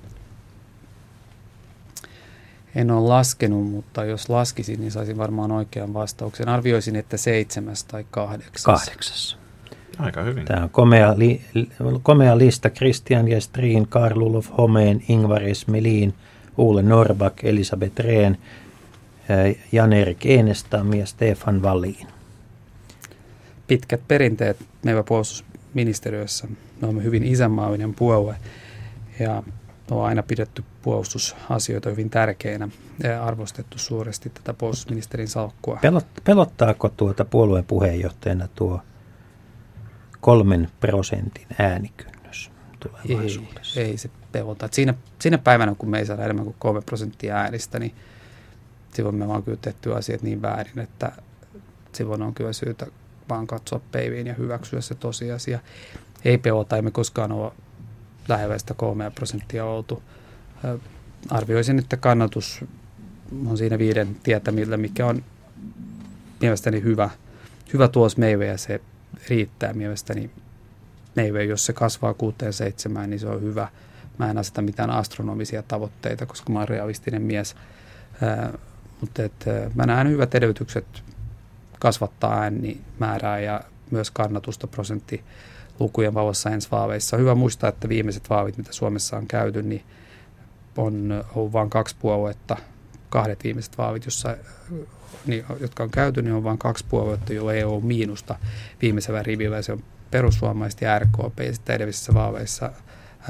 En 2.74 2.90
ole 2.90 3.08
laskenut, 3.08 3.70
mutta 3.70 4.04
jos 4.04 4.28
laskisin, 4.28 4.80
niin 4.80 4.92
saisin 4.92 5.18
varmaan 5.18 5.52
oikean 5.52 5.94
vastauksen. 5.94 6.48
Arvioisin, 6.48 6.96
että 6.96 7.16
seitsemäs 7.16 7.84
tai 7.84 8.06
kahdeksas. 8.10 8.64
Kahdeksas. 8.64 9.43
Aika 9.98 10.22
hyvin. 10.22 10.44
Tämä 10.44 10.62
on 10.62 10.70
komea, 10.70 11.14
li, 11.16 11.40
komea 12.02 12.38
lista. 12.38 12.70
Christian 12.70 13.24
Gestrin, 13.24 13.88
Karl 13.88 14.22
Olof 14.22 14.48
Homeen, 14.58 15.02
Ingvar 15.08 15.42
Esmelin, 15.42 16.14
Ole 16.58 16.82
Norback, 16.82 17.44
Elisabeth 17.44 18.00
Rehn, 18.00 18.36
Jan-Erik 19.72 20.26
Enestam 20.26 20.92
ja 20.92 21.06
Stefan 21.06 21.62
Wallin. 21.62 22.06
Pitkät 23.66 24.00
perinteet 24.08 24.56
meillä 24.82 25.02
puolustusministeriössä. 25.02 26.46
Me 26.80 26.86
olemme 26.86 27.02
hyvin 27.02 27.24
isänmaallinen 27.24 27.94
puolue 27.94 28.36
ja 29.20 29.42
on 29.90 30.04
aina 30.04 30.22
pidetty 30.22 30.64
puolustusasioita 30.82 31.90
hyvin 31.90 32.10
tärkeinä 32.10 32.68
ja 33.02 33.24
arvostettu 33.24 33.78
suuresti 33.78 34.30
tätä 34.30 34.54
puolustusministerin 34.54 35.28
salkkua. 35.28 35.78
Pelot, 35.82 36.06
pelottaako 36.24 36.88
tuota 36.88 37.24
puolueen 37.24 37.64
puheenjohtajana 37.64 38.48
tuo 38.54 38.80
kolmen 40.24 40.68
prosentin 40.80 41.46
äänikynnys 41.58 42.50
tulevaisuudessa? 42.80 43.80
Ei, 43.80 43.86
ei 43.86 43.98
se 43.98 44.10
pelota. 44.32 44.68
siinä, 44.72 44.94
siinä 45.18 45.38
päivänä, 45.38 45.74
kun 45.78 45.90
me 45.90 45.98
ei 45.98 46.06
saada 46.06 46.24
enemmän 46.24 46.44
kuin 46.44 46.56
kolme 46.58 46.80
prosenttia 46.80 47.36
äänistä, 47.36 47.78
niin 47.78 47.94
silloin 48.94 49.16
me 49.16 49.28
vaan 49.28 49.42
kyllä 49.42 49.58
tehty 49.60 49.94
asiat 49.94 50.22
niin 50.22 50.42
väärin, 50.42 50.78
että 50.78 51.12
silloin 51.92 52.22
on 52.22 52.34
kyllä 52.34 52.52
syytä 52.52 52.86
vaan 53.28 53.46
katsoa 53.46 53.80
peiviin 53.92 54.26
ja 54.26 54.34
hyväksyä 54.34 54.80
se 54.80 54.94
tosiasia. 54.94 55.58
Ei 56.24 56.38
pelota, 56.38 56.76
emme 56.76 56.90
koskaan 56.90 57.32
ole 57.32 57.52
lähellä 58.28 58.58
sitä 58.58 58.74
kolmea 58.74 59.10
prosenttia 59.10 59.64
oltu. 59.64 60.02
Arvioisin, 61.30 61.78
että 61.78 61.96
kannatus 61.96 62.64
on 63.46 63.58
siinä 63.58 63.78
viiden 63.78 64.16
tietämillä, 64.22 64.76
mikä 64.76 65.06
on 65.06 65.24
mielestäni 66.40 66.82
hyvä, 66.82 67.10
hyvä 67.72 67.88
tuos 67.88 68.16
meille 68.16 68.46
ja 68.46 68.58
se 68.58 68.80
riittää 69.28 69.72
mielestäni 69.72 70.30
neive, 71.14 71.44
jos 71.44 71.66
se 71.66 71.72
kasvaa 71.72 72.14
kuuteen 72.14 72.52
seitsemään, 72.52 73.10
niin 73.10 73.20
se 73.20 73.28
on 73.28 73.42
hyvä. 73.42 73.68
Mä 74.18 74.30
en 74.30 74.38
aseta 74.38 74.62
mitään 74.62 74.90
astronomisia 74.90 75.62
tavoitteita, 75.62 76.26
koska 76.26 76.52
mä 76.52 76.58
oon 76.58 76.68
realistinen 76.68 77.22
mies. 77.22 77.56
Ää, 78.22 78.58
mutta 79.00 79.22
et, 79.22 79.44
mä 79.74 79.86
näen 79.86 80.08
hyvät 80.08 80.34
edellytykset 80.34 81.02
kasvattaa 81.78 82.40
äänimäärää 82.40 83.40
ja 83.40 83.60
myös 83.90 84.10
kannatusta 84.10 84.66
prosentti 84.66 85.24
lukujen 85.80 86.14
valossa 86.14 86.50
ensi 86.50 86.68
vaaveissa. 86.70 87.16
Hyvä 87.16 87.34
muistaa, 87.34 87.68
että 87.68 87.88
viimeiset 87.88 88.30
vaavit, 88.30 88.56
mitä 88.56 88.72
Suomessa 88.72 89.16
on 89.16 89.26
käyty, 89.26 89.62
niin 89.62 89.84
on 90.76 91.24
ollut 91.34 91.52
vain 91.52 91.70
kaksi 91.70 91.96
puoluetta, 91.98 92.56
kahdet 93.08 93.44
viimeiset 93.44 93.78
vaavit, 93.78 94.04
jossa 94.04 94.36
niin, 95.26 95.44
jotka 95.60 95.82
on 95.82 95.90
käyty, 95.90 96.22
niin 96.22 96.34
on 96.34 96.44
vain 96.44 96.58
kaksi 96.58 96.84
puoluetta, 96.88 97.32
joilla 97.32 97.52
ei 97.52 97.64
ole 97.64 97.82
miinusta 97.82 98.38
viimeisellä 98.82 99.22
rivillä. 99.22 99.62
Se 99.62 99.72
on 99.72 99.82
perussuomalaiset 100.10 100.80
ja 100.80 100.98
RKP. 100.98 101.38
Ja 101.38 101.54
sitten 101.54 101.76
edellisissä 101.76 102.14
vaaleissa 102.14 102.70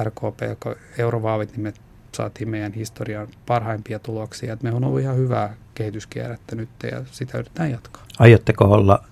RKP, 0.03 0.43
joka 0.49 0.76
eurovaavit, 0.99 1.51
niin 1.51 1.61
me 1.61 1.72
saatiin 2.12 2.49
meidän 2.49 2.72
historian 2.72 3.28
parhaimpia 3.47 3.99
tuloksia. 3.99 4.53
Et 4.53 4.62
me 4.62 4.72
on 4.72 4.85
ollut 4.85 5.01
ihan 5.01 5.16
hyvää 5.16 5.55
kehityskierrettä 5.74 6.57
nyt 6.57 6.68
ja 6.91 7.03
sitä 7.11 7.39
yritetään 7.39 7.70
jatkaa. 7.70 8.03
Aiotteko 8.18 8.64
olla 8.64 9.05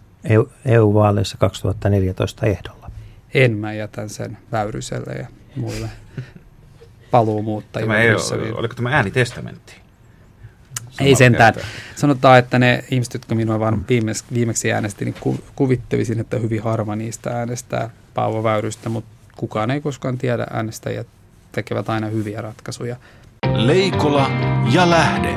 EU-vaaleissa 0.64 1.38
2014 1.38 2.46
ehdolla? 2.46 2.90
En, 3.34 3.56
mä 3.56 3.72
jätän 3.72 4.08
sen 4.08 4.38
Väyryselle 4.52 5.12
ja 5.12 5.26
muille 5.56 5.88
paluumuuttajille. 7.10 7.94
Tämä 7.94 8.02
ei 8.02 8.14
ole, 8.14 8.52
oliko 8.58 8.74
tämä 8.74 8.90
äänitestamentti? 8.90 9.81
Ei 11.00 11.14
sentään. 11.14 11.54
Sanotaan, 11.96 12.38
että 12.38 12.58
ne 12.58 12.84
ihmiset, 12.90 13.14
jotka 13.14 13.34
minua 13.34 13.60
vaan 13.60 13.84
viimeksi, 13.88 14.24
viimeksi 14.34 14.72
äänesti, 14.72 15.04
niin 15.04 15.14
ku, 15.20 15.38
kuvittelisin, 15.56 16.20
että 16.20 16.38
hyvin 16.38 16.62
harva 16.62 16.96
niistä 16.96 17.30
äänestää 17.30 17.90
Paavo 18.14 18.42
Väyrystä, 18.42 18.88
mutta 18.88 19.10
kukaan 19.36 19.70
ei 19.70 19.80
koskaan 19.80 20.18
tiedä 20.18 20.46
äänestäjät 20.50 21.06
tekevät 21.52 21.88
aina 21.88 22.06
hyviä 22.06 22.40
ratkaisuja. 22.40 22.96
Leikola 23.54 24.30
ja 24.72 24.90
lähde. 24.90 25.36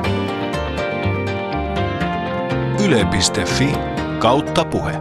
Yle.fi 2.84 3.72
kautta 4.18 4.64
puhe. 4.64 4.92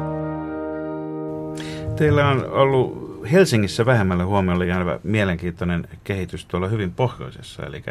Teillä 1.96 2.28
on 2.28 2.50
ollut 2.50 3.06
Helsingissä 3.32 3.86
vähemmälle 3.86 4.24
huomiolle 4.24 4.66
jäävä 4.66 5.00
mielenkiintoinen 5.04 5.88
kehitys 6.04 6.46
tuolla 6.46 6.68
hyvin 6.68 6.92
pohjoisessa, 6.94 7.66
eli, 7.66 7.84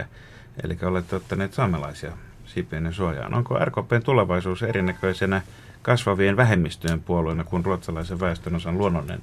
eli 0.65 0.79
olette 0.83 1.17
ottaneet 1.17 1.55
saamelaisia 1.55 2.13
siipienne 2.55 2.93
suojaan. 2.93 3.35
Onko 3.35 3.59
RKPn 3.59 4.03
tulevaisuus 4.05 4.63
erinäköisenä 4.63 5.43
kasvavien 5.83 6.37
vähemmistöjen 6.37 7.03
puolueena 7.03 7.45
kuin 7.45 7.65
ruotsalaisen 7.65 8.21
väestön 8.21 8.55
osan 8.55 8.79
luonnollinen 8.79 9.23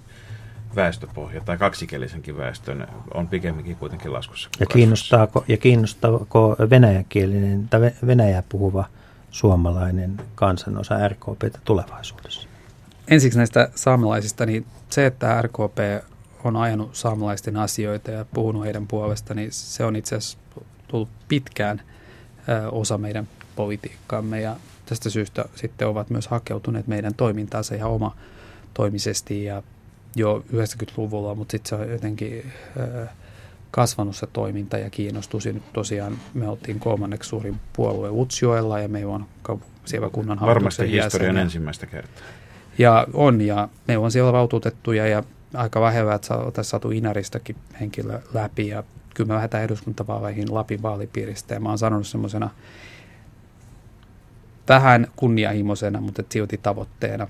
väestöpohja 0.75 1.41
tai 1.41 1.57
kaksikielisenkin 1.57 2.38
väestön 2.38 2.88
on 3.13 3.27
pikemminkin 3.27 3.75
kuitenkin 3.75 4.13
laskussa. 4.13 4.49
Ja 4.59 4.65
kiinnostaako, 4.65 5.45
ja 5.47 5.57
kiinnostaako 5.57 6.55
venäjänkielinen 6.69 7.67
tai 7.69 7.91
venäjää 8.07 8.43
puhuva 8.49 8.86
suomalainen 9.32 10.21
kansanosa 10.36 11.07
RKPtä 11.07 11.59
tulevaisuudessa? 11.65 12.47
Ensiksi 13.07 13.38
näistä 13.38 13.69
saamelaisista, 13.75 14.45
niin 14.45 14.65
se, 14.89 15.05
että 15.05 15.41
RKP 15.41 15.77
on 16.43 16.55
ajanut 16.55 16.95
saamelaisten 16.95 17.57
asioita 17.57 18.11
ja 18.11 18.25
puhunut 18.34 18.65
heidän 18.65 18.88
puolestaan, 18.88 19.38
niin 19.38 19.51
se 19.51 19.86
on 19.86 19.95
itse 19.95 20.15
asiassa 20.15 20.38
tullut 20.88 21.09
pitkään 21.27 21.82
osa 22.72 22.98
meidän 22.98 23.28
politiikkaamme 23.56 24.42
ja 24.42 24.56
tästä 24.86 25.10
syystä 25.10 25.46
sitten 25.56 25.88
ovat 25.88 26.10
myös 26.10 26.28
hakeutuneet 26.28 26.88
meidän 26.88 27.14
toimintaansa 27.14 27.76
ihan 27.76 27.92
oma 27.92 28.16
toimisesti 28.74 29.44
ja 29.44 29.64
jo 30.16 30.44
90-luvulla, 30.54 31.36
mutta 31.36 31.52
sitten 31.52 31.70
se 31.70 31.76
on 31.76 31.92
jotenkin 31.92 32.52
kasvanut 33.72 34.16
se 34.16 34.28
toiminta 34.34 34.78
ja 34.78 34.89
kiinnostus. 34.89 35.46
Ja 35.46 35.54
nyt 35.54 35.74
tosiaan 35.74 36.18
me 36.34 36.50
oltiin 36.50 36.80
kolmanneksi 36.80 37.30
suurin 37.30 37.60
puolue 37.74 38.10
Utsjoella 38.10 38.80
ja 38.80 38.88
me 38.88 39.06
on 39.06 39.26
siellä 39.86 40.10
kunnan 40.10 40.39
Varmasti 40.42 40.92
historian 40.92 41.38
ensimmäistä 41.38 41.86
kertaa. 41.86 42.24
Ja 42.78 43.08
on, 43.14 43.42
ja 43.42 43.70
me 43.88 43.98
on 43.98 44.12
siellä 44.12 44.34
valtuutettuja 44.34 45.08
ja 45.08 45.24
aika 45.54 45.82
vähevää, 45.82 46.16
että 46.16 46.36
oltaisiin 46.36 46.72
saatu 46.72 46.92
Inaristakin 46.92 47.56
henkilö 47.80 48.20
läpi 48.34 48.68
ja 48.68 48.84
kyllä 49.14 49.28
me 49.28 49.34
lähdetään 49.34 49.64
eduskuntavaaleihin 49.64 50.53
Lapin 50.53 50.82
vaalipiiristä 50.82 51.53
ja 51.53 51.59
mä 51.59 51.70
oon 51.70 51.78
sanonut 51.78 52.07
semmoisena 52.07 52.49
vähän 54.70 55.07
kunnianhimoisena, 55.16 56.01
mutta 56.01 56.24
silti 56.30 56.57
tavoitteena, 56.57 57.28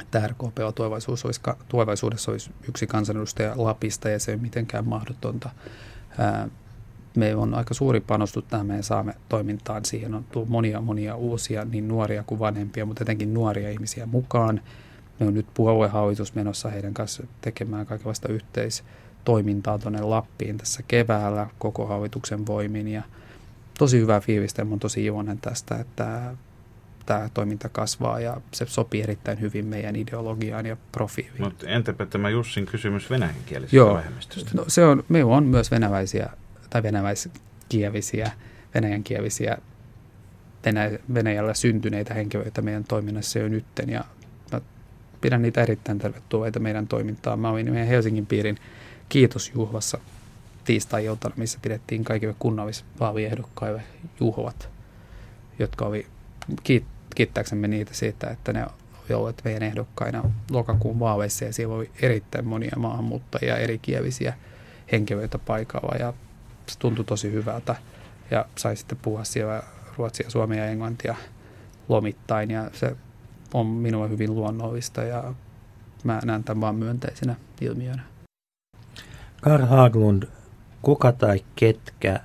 että 0.00 0.26
RKP 0.26 0.56
tulevaisuus 0.74 1.24
olisi, 1.24 1.40
tulevaisuudessa 1.68 2.30
olisi 2.30 2.50
yksi 2.68 2.86
kansanedustaja 2.86 3.52
Lapista 3.56 4.08
ja 4.08 4.18
se 4.18 4.30
ei 4.30 4.34
ole 4.34 4.42
mitenkään 4.42 4.88
mahdotonta. 4.88 5.50
Me 7.16 7.36
on 7.36 7.54
aika 7.54 7.74
suuri 7.74 8.00
panostus 8.00 8.44
tähän 8.44 8.66
meidän 8.66 8.82
saamme 8.82 9.14
toimintaan. 9.28 9.84
Siihen 9.84 10.14
on 10.14 10.24
tullut 10.24 10.48
monia 10.48 10.80
monia 10.80 11.16
uusia, 11.16 11.64
niin 11.64 11.88
nuoria 11.88 12.22
kuin 12.22 12.38
vanhempia, 12.38 12.86
mutta 12.86 13.04
etenkin 13.04 13.34
nuoria 13.34 13.70
ihmisiä 13.70 14.06
mukaan. 14.06 14.60
Me 15.20 15.26
on 15.26 15.34
nyt 15.34 15.46
puoluehallitus 15.54 16.34
menossa 16.34 16.70
heidän 16.70 16.94
kanssa 16.94 17.26
tekemään 17.40 17.86
kaikenlaista 17.86 18.28
yhteistoimintaa 19.20 19.78
tuonne 19.78 20.00
Lappiin 20.00 20.58
tässä 20.58 20.82
keväällä 20.88 21.46
koko 21.58 21.86
hallituksen 21.86 22.46
voimin. 22.46 22.88
Ja 22.88 23.02
tosi 23.78 24.00
hyvä 24.00 24.20
fiilistä 24.20 24.62
ja 24.62 24.66
olen 24.66 24.80
tosi 24.80 25.04
iloinen 25.04 25.38
tästä, 25.38 25.76
että 25.76 26.34
tämä 27.06 27.28
toiminta 27.34 27.68
kasvaa 27.68 28.20
ja 28.20 28.40
se 28.52 28.66
sopii 28.66 29.02
erittäin 29.02 29.40
hyvin 29.40 29.66
meidän 29.66 29.96
ideologiaan 29.96 30.66
ja 30.66 30.76
profiiliin. 30.92 31.44
Mutta 31.44 31.66
entäpä 31.66 32.06
tämä 32.06 32.30
Jussin 32.30 32.66
kysymys 32.66 33.10
venäjänkielisestä 33.10 33.76
Joo, 33.76 33.94
vähemmistöstä? 33.94 34.50
No, 34.54 34.64
se 34.68 34.84
on, 34.84 35.04
meillä 35.08 35.36
on 35.36 35.44
myös 35.44 35.70
venäläisiä 35.70 36.30
tai 36.70 36.82
venäläiskielisiä, 36.82 38.30
venäjänkielisiä 38.74 39.58
Venäjä, 40.64 40.98
Venäjällä 41.14 41.54
syntyneitä 41.54 42.14
henkilöitä 42.14 42.62
meidän 42.62 42.84
toiminnassa 42.84 43.38
jo 43.38 43.48
nytten 43.48 43.90
ja 43.90 44.04
mä 44.52 44.60
pidän 45.20 45.42
niitä 45.42 45.62
erittäin 45.62 45.98
tervetulleita 45.98 46.60
meidän 46.60 46.86
toimintaan. 46.86 47.40
Mä 47.40 47.50
olin 47.50 47.70
meidän 47.70 47.88
Helsingin 47.88 48.26
piirin 48.26 48.58
kiitosjuhlassa 49.10 49.98
tiistai-iltana, 50.64 51.34
missä 51.36 51.58
pidettiin 51.62 52.04
kaikille 52.04 52.34
kunnallisvaaliehdokkaille 52.38 53.82
juhlat, 54.20 54.68
jotka 55.58 55.84
oli 55.84 56.06
kiit, 56.62 56.84
kiittääksemme 57.14 57.68
niitä 57.68 57.94
siitä, 57.94 58.30
että 58.30 58.52
ne 58.52 58.64
oli 58.64 59.14
olleet 59.14 59.42
meidän 59.44 59.62
ehdokkaina 59.62 60.30
lokakuun 60.50 61.00
vaaleissa. 61.00 61.44
Ja 61.44 61.52
siellä 61.52 61.74
oli 61.74 61.90
erittäin 62.02 62.46
monia 62.46 62.76
maahanmuuttajia, 62.76 63.56
erikielisiä 63.56 64.34
henkilöitä 64.92 65.38
paikalla 65.38 65.96
ja 65.98 66.12
se 66.66 66.78
tuntui 66.78 67.04
tosi 67.04 67.32
hyvältä. 67.32 67.76
Ja 68.30 68.46
sai 68.56 68.76
sitten 68.76 68.98
puhua 69.02 69.24
siellä 69.24 69.62
ruotsia, 69.96 70.30
suomea 70.30 70.64
ja 70.64 70.70
englantia 70.70 71.14
lomittain. 71.88 72.50
Ja 72.50 72.70
se 72.72 72.96
on 73.54 73.66
minulle 73.66 74.08
hyvin 74.08 74.34
luonnollista 74.34 75.02
ja 75.02 75.34
mä 76.04 76.20
näen 76.24 76.44
tämän 76.44 76.60
vaan 76.60 76.74
myönteisenä 76.74 77.36
ilmiönä. 77.60 78.09
Karl 79.40 79.66
Haglund, 79.66 80.22
kuka 80.82 81.12
tai 81.12 81.44
ketkä 81.56 82.20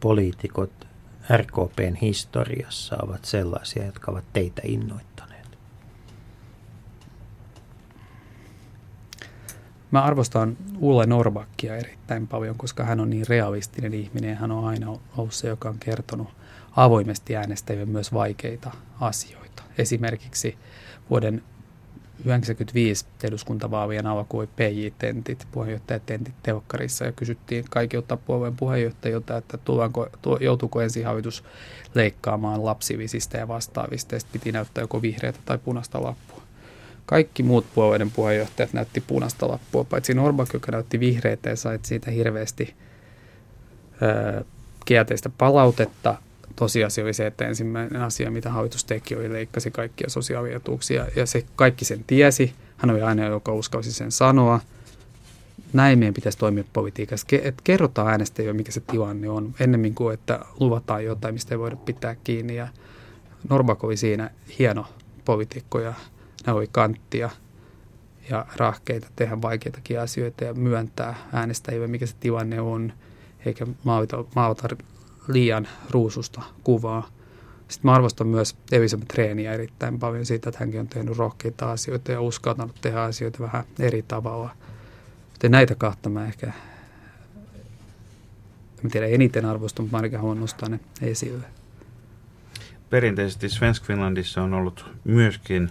poliitikot 0.00 0.88
RKPn 1.36 1.94
historiassa 2.00 2.96
ovat 3.02 3.24
sellaisia, 3.24 3.86
jotka 3.86 4.10
ovat 4.10 4.24
teitä 4.32 4.62
innoittaneet? 4.64 5.58
Mä 9.90 10.02
arvostan 10.02 10.56
Ulle 10.78 11.06
Norbakkia 11.06 11.76
erittäin 11.76 12.26
paljon, 12.26 12.56
koska 12.56 12.84
hän 12.84 13.00
on 13.00 13.10
niin 13.10 13.26
realistinen 13.28 13.94
ihminen. 13.94 14.36
Hän 14.36 14.50
on 14.50 14.64
aina 14.64 14.98
ollut 15.16 15.34
se, 15.34 15.48
joka 15.48 15.68
on 15.68 15.78
kertonut 15.78 16.28
avoimesti 16.76 17.36
äänestäjille 17.36 17.86
myös 17.86 18.12
vaikeita 18.12 18.70
asioita. 19.00 19.62
Esimerkiksi 19.78 20.58
vuoden 21.10 21.42
1995 22.14 23.06
eduskuntavaalien 23.24 24.06
alkoi 24.06 24.46
PJ-tentit, 24.46 25.46
puheenjohtajatentit 25.52 26.34
telkkarissa 26.42 27.04
ja 27.04 27.12
kysyttiin 27.12 27.64
kaikilta 27.70 28.16
puolueen 28.16 28.56
puheenjohtajilta, 28.56 29.36
että 29.36 29.58
tullaanko, 29.58 30.08
joutuuko 30.40 30.80
ensihallitus 30.80 31.44
leikkaamaan 31.94 32.64
lapsivisistä 32.64 33.38
ja 33.38 33.48
vastaavista 33.48 34.14
ja 34.14 34.20
piti 34.32 34.52
näyttää 34.52 34.82
joko 34.82 35.02
vihreätä 35.02 35.38
tai 35.44 35.58
punaista 35.58 36.02
lappua. 36.02 36.42
Kaikki 37.06 37.42
muut 37.42 37.66
puolueiden 37.74 38.10
puheenjohtajat 38.10 38.72
näytti 38.72 39.00
punaista 39.00 39.48
lappua, 39.48 39.84
paitsi 39.84 40.14
Norbak, 40.14 40.52
joka 40.52 40.72
näytti 40.72 41.00
vihreitä 41.00 41.50
ja 41.50 41.56
sai 41.56 41.78
siitä 41.82 42.10
hirveästi 42.10 42.74
öö, 44.02 44.44
kielteistä 44.84 45.30
palautetta 45.38 46.18
tosiasia 46.56 47.04
oli 47.04 47.14
se, 47.14 47.26
että 47.26 47.46
ensimmäinen 47.46 48.02
asia, 48.02 48.30
mitä 48.30 48.50
hallitus 48.50 48.84
teki, 48.84 49.16
oli 49.16 49.32
leikkasi 49.32 49.70
kaikkia 49.70 50.10
sosiaalietuuksia. 50.10 51.06
Ja 51.16 51.26
se 51.26 51.44
kaikki 51.56 51.84
sen 51.84 52.04
tiesi. 52.06 52.52
Hän 52.76 52.90
oli 52.90 53.02
aina, 53.02 53.24
joka 53.24 53.52
uskalsi 53.52 53.92
sen 53.92 54.12
sanoa. 54.12 54.60
Näin 55.72 55.98
meidän 55.98 56.14
pitäisi 56.14 56.38
toimia 56.38 56.64
politiikassa. 56.72 57.26
Että 57.42 57.60
kerrotaan 57.64 58.08
äänestäjille, 58.08 58.52
mikä 58.52 58.72
se 58.72 58.80
tilanne 58.80 59.28
on, 59.28 59.54
ennemmin 59.60 59.94
kuin 59.94 60.14
että 60.14 60.40
luvataan 60.60 61.04
jotain, 61.04 61.34
mistä 61.34 61.54
ei 61.54 61.58
voida 61.58 61.76
pitää 61.76 62.16
kiinni. 62.24 62.56
Ja 62.56 62.68
Norbak 63.48 63.84
oli 63.84 63.96
siinä 63.96 64.30
hieno 64.58 64.86
poliitikko 65.24 65.80
ja 65.80 65.94
ne 66.46 66.52
oli 66.52 66.68
kanttia 66.72 67.30
ja 68.30 68.46
rahkeita 68.56 69.08
tehdä 69.16 69.42
vaikeitakin 69.42 70.00
asioita 70.00 70.44
ja 70.44 70.54
myöntää 70.54 71.14
äänestäjille, 71.32 71.86
mikä 71.86 72.06
se 72.06 72.14
tilanne 72.20 72.60
on, 72.60 72.92
eikä 73.46 73.66
maalata, 73.84 74.24
maalata 74.34 74.68
liian 75.28 75.68
ruususta 75.90 76.42
kuvaa. 76.64 77.08
Sitten 77.68 77.90
mä 77.90 77.94
arvostan 77.94 78.26
myös 78.26 78.56
Elisabeth 78.72 79.08
treeniä 79.14 79.52
erittäin 79.52 79.98
paljon 79.98 80.26
siitä, 80.26 80.48
että 80.48 80.60
hänkin 80.60 80.80
on 80.80 80.88
tehnyt 80.88 81.18
rohkeita 81.18 81.72
asioita 81.72 82.12
ja 82.12 82.20
uskaltanut 82.20 82.80
tehdä 82.80 83.02
asioita 83.02 83.38
vähän 83.38 83.64
eri 83.78 84.02
tavalla. 84.02 84.50
Joten 85.32 85.50
näitä 85.50 85.74
kahta 85.74 86.08
mä 86.08 86.26
ehkä, 86.26 86.52
en 88.84 88.90
tiedä 88.90 89.06
eniten 89.06 89.44
arvostan, 89.44 89.84
mutta 89.84 89.96
mä 89.96 89.98
ainakin 89.98 90.18
haluan 90.18 90.40
nostaa 90.40 90.68
ne 90.68 90.80
esille. 91.02 91.46
Perinteisesti 92.90 93.48
Svensk 93.48 93.84
Finlandissa 93.84 94.42
on 94.42 94.54
ollut 94.54 94.86
myöskin 95.04 95.70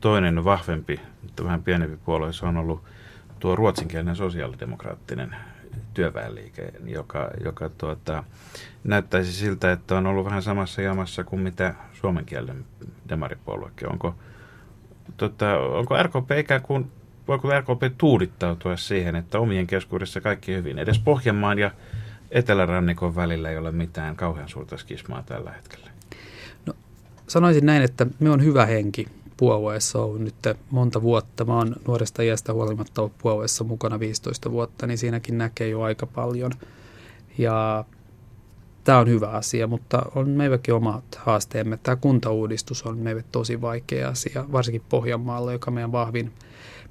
toinen 0.00 0.44
vahvempi, 0.44 1.00
mutta 1.22 1.44
vähän 1.44 1.62
pienempi 1.62 1.96
puolue, 1.96 2.32
se 2.32 2.46
on 2.46 2.56
ollut 2.56 2.82
tuo 3.40 3.56
ruotsinkielinen 3.56 4.16
sosiaalidemokraattinen 4.16 5.36
työväenliike, 5.94 6.72
joka, 6.84 7.30
joka 7.44 7.68
tuota, 7.68 8.24
näyttäisi 8.84 9.32
siltä, 9.32 9.72
että 9.72 9.96
on 9.96 10.06
ollut 10.06 10.24
vähän 10.24 10.42
samassa 10.42 10.82
jamassa 10.82 11.24
kuin 11.24 11.42
mitä 11.42 11.74
suomenkielinen 11.92 12.64
demaripuoluekin. 13.08 13.92
Onko, 13.92 14.14
tota, 15.16 15.58
onko 15.58 16.02
RKP 16.02 16.30
ikään 16.38 16.62
kuin, 16.62 16.90
voiko 17.28 17.50
RKP 17.58 17.98
tuudittautua 17.98 18.76
siihen, 18.76 19.16
että 19.16 19.38
omien 19.38 19.66
keskuudessa 19.66 20.20
kaikki 20.20 20.54
hyvin, 20.54 20.78
edes 20.78 20.98
Pohjanmaan 20.98 21.58
ja 21.58 21.70
Etelärannikon 22.30 23.16
välillä 23.16 23.50
ei 23.50 23.58
ole 23.58 23.72
mitään 23.72 24.16
kauhean 24.16 24.48
suurta 24.48 24.76
skismaa 24.76 25.22
tällä 25.22 25.52
hetkellä? 25.52 25.90
No, 26.66 26.74
sanoisin 27.26 27.66
näin, 27.66 27.82
että 27.82 28.06
me 28.20 28.30
on 28.30 28.44
hyvä 28.44 28.66
henki 28.66 29.06
puolueessa 29.36 30.02
ollut 30.02 30.20
nyt 30.20 30.34
monta 30.70 31.02
vuotta. 31.02 31.44
Mä 31.44 31.56
oon 31.56 31.76
nuoresta 31.86 32.22
iästä 32.22 32.52
huolimatta 32.52 33.02
ollut 33.02 33.18
puolueessa 33.18 33.64
mukana 33.64 34.00
15 34.00 34.50
vuotta, 34.50 34.86
niin 34.86 34.98
siinäkin 34.98 35.38
näkee 35.38 35.68
jo 35.68 35.82
aika 35.82 36.06
paljon. 36.06 36.52
Ja 37.38 37.84
tämä 38.84 38.98
on 38.98 39.08
hyvä 39.08 39.28
asia, 39.28 39.66
mutta 39.66 40.02
on 40.14 40.30
meilläkin 40.30 40.74
omat 40.74 41.04
haasteemme. 41.16 41.78
Tämä 41.82 41.96
kuntauudistus 41.96 42.82
on 42.82 42.98
meille 42.98 43.24
tosi 43.32 43.60
vaikea 43.60 44.08
asia, 44.08 44.44
varsinkin 44.52 44.82
Pohjanmaalla, 44.88 45.52
joka 45.52 45.70
on 45.70 45.74
meidän 45.74 45.92
vahvin 45.92 46.32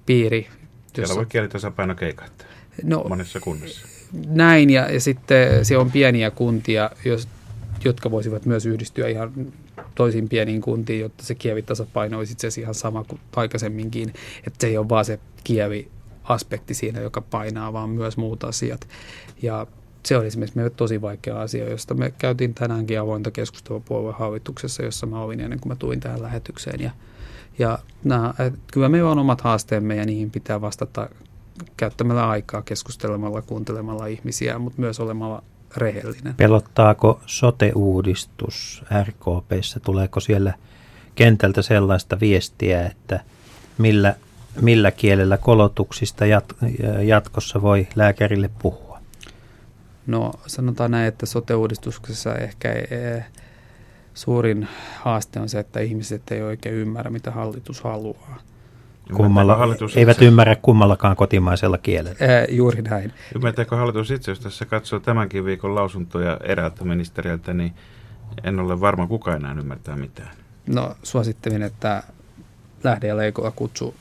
piiri. 0.05 0.39
Jossa... 0.41 0.93
Siellä 0.93 1.15
voi 1.15 1.25
kielitasapaino 1.25 1.95
keikahtaa 1.95 2.47
no, 2.83 3.05
monessa 3.09 3.39
kunnassa. 3.39 3.87
Näin, 4.27 4.69
ja, 4.69 4.91
ja 4.91 4.99
sitten 4.99 5.65
siellä 5.65 5.81
on 5.81 5.91
pieniä 5.91 6.31
kuntia, 6.31 6.89
jos, 7.05 7.27
jotka 7.85 8.11
voisivat 8.11 8.45
myös 8.45 8.65
yhdistyä 8.65 9.07
ihan 9.07 9.31
toisiin 9.95 10.29
pieniin 10.29 10.61
kuntiin, 10.61 10.99
jotta 10.99 11.23
se 11.23 11.35
kievitasapaino 11.35 12.17
olisi 12.17 12.33
itse 12.33 12.61
ihan 12.61 12.75
sama 12.75 13.03
kuin 13.03 13.21
aikaisemminkin, 13.35 14.09
että 14.37 14.57
se 14.59 14.67
ei 14.67 14.77
ole 14.77 14.89
vaan 14.89 15.05
se 15.05 15.19
kievi 15.43 15.91
aspekti 16.23 16.73
siinä, 16.73 17.01
joka 17.01 17.21
painaa, 17.21 17.73
vaan 17.73 17.89
myös 17.89 18.17
muut 18.17 18.43
asiat. 18.43 18.87
Ja 19.41 19.67
se 20.05 20.17
oli 20.17 20.27
esimerkiksi 20.27 20.57
meille 20.57 20.69
tosi 20.69 21.01
vaikea 21.01 21.41
asia, 21.41 21.69
josta 21.69 21.93
me 21.93 22.13
käytiin 22.17 22.53
tänäänkin 22.53 22.99
avointa 22.99 23.31
keskustelua 23.31 23.81
puoluehallituksessa, 23.85 24.83
jossa 24.83 25.05
mä 25.05 25.21
olin 25.21 25.39
ennen 25.39 25.59
kuin 25.59 25.71
mä 25.71 25.75
tulin 25.75 25.99
tähän 25.99 26.21
lähetykseen. 26.21 26.79
Ja, 26.79 26.91
ja 27.59 27.79
nämä, 28.03 28.33
kyllä 28.73 28.89
meillä 28.89 29.11
on 29.11 29.19
omat 29.19 29.41
haasteemme 29.41 29.95
ja 29.95 30.05
niihin 30.05 30.31
pitää 30.31 30.61
vastata 30.61 31.09
käyttämällä 31.77 32.29
aikaa, 32.29 32.61
keskustelemalla, 32.61 33.41
kuuntelemalla 33.41 34.05
ihmisiä, 34.05 34.59
mutta 34.59 34.81
myös 34.81 34.99
olemalla 34.99 35.43
rehellinen. 35.77 36.35
Pelottaako 36.35 37.21
sote-uudistus 37.25 38.83
RKPssä? 39.03 39.79
Tuleeko 39.79 40.19
siellä 40.19 40.53
kentältä 41.15 41.61
sellaista 41.61 42.19
viestiä, 42.19 42.85
että 42.85 43.19
millä, 43.77 44.15
millä 44.61 44.91
kielellä 44.91 45.37
kolotuksista 45.37 46.25
jat, 46.25 46.45
jatkossa 47.03 47.61
voi 47.61 47.87
lääkärille 47.95 48.49
puhua? 48.61 48.99
No 50.07 50.31
sanotaan 50.47 50.91
näin, 50.91 51.07
että 51.07 51.25
sote-uudistuksessa 51.25 52.35
ehkä 52.35 52.71
e, 52.71 53.25
suurin 54.13 54.67
haaste 54.99 55.39
on 55.39 55.49
se, 55.49 55.59
että 55.59 55.79
ihmiset 55.79 56.31
ei 56.31 56.41
oikein 56.41 56.75
ymmärrä, 56.75 57.11
mitä 57.11 57.31
hallitus 57.31 57.81
haluaa. 57.81 58.39
Kummalla, 59.13 59.55
hallitus 59.55 59.97
eivät 59.97 60.17
itse? 60.17 60.25
ymmärrä 60.25 60.55
kummallakaan 60.55 61.15
kotimaisella 61.15 61.77
kielellä. 61.77 62.17
Ää, 62.21 62.45
juuri 62.49 62.81
näin. 62.81 63.13
Ymmärtääkö 63.35 63.75
hallitus 63.75 64.11
itse, 64.11 64.31
jos 64.31 64.39
tässä 64.39 64.65
katsoo 64.65 64.99
tämänkin 64.99 65.45
viikon 65.45 65.75
lausuntoja 65.75 66.37
eräältä 66.43 66.83
ministeriöltä, 66.83 67.53
niin 67.53 67.73
en 68.43 68.59
ole 68.59 68.79
varma, 68.79 69.07
kuka 69.07 69.35
enää 69.35 69.55
ymmärtää 69.59 69.95
mitään. 69.95 70.35
No 70.67 70.95
suosittelen, 71.03 71.61
että 71.61 72.03
lähde 72.83 73.07
ja 73.07 73.17
leikoa 73.17 73.51
kutsu 73.51 73.95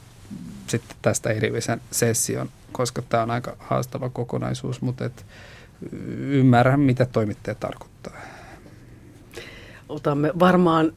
sitten 0.66 0.96
tästä 1.02 1.30
erillisen 1.30 1.80
session, 1.90 2.48
koska 2.72 3.02
tämä 3.02 3.22
on 3.22 3.30
aika 3.30 3.56
haastava 3.58 4.08
kokonaisuus, 4.08 4.82
mutta 4.82 5.04
et 5.04 5.26
ymmärrän, 6.18 6.80
mitä 6.80 7.06
toimittajat 7.06 7.60
tarkoittaa. 7.60 8.16
Otamme 9.88 10.32
varmaan 10.38 10.92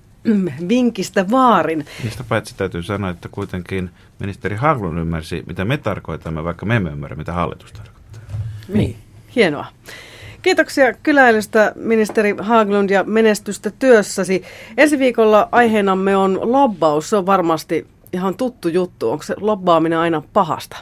vinkistä 0.69 1.31
vaarin. 1.31 1.85
Mistä 2.03 2.23
paitsi 2.29 2.55
täytyy 2.57 2.83
sanoa, 2.83 3.09
että 3.09 3.29
kuitenkin 3.31 3.89
ministeri 4.19 4.55
Haglund 4.55 4.97
ymmärsi, 4.97 5.43
mitä 5.47 5.65
me 5.65 5.77
tarkoitamme, 5.77 6.43
vaikka 6.43 6.65
me 6.65 6.75
emme 6.75 6.89
ymmärrä, 6.89 7.15
mitä 7.15 7.33
hallitus 7.33 7.71
tarkoittaa. 7.71 8.21
Niin, 8.67 8.95
hienoa. 9.35 9.65
Kiitoksia 10.41 10.93
kyläilystä 10.93 11.71
ministeri 11.75 12.35
Haglund 12.39 12.89
ja 12.89 13.03
menestystä 13.03 13.71
työssäsi. 13.79 14.43
Ensi 14.77 14.99
viikolla 14.99 15.49
aiheenamme 15.51 16.17
on 16.17 16.39
lobbaus. 16.41 17.09
Se 17.09 17.17
on 17.17 17.25
varmasti 17.25 17.87
ihan 18.13 18.35
tuttu 18.35 18.67
juttu. 18.67 19.11
Onko 19.11 19.23
se 19.23 19.35
lobbaaminen 19.39 19.99
aina 19.99 20.23
pahasta? 20.33 20.77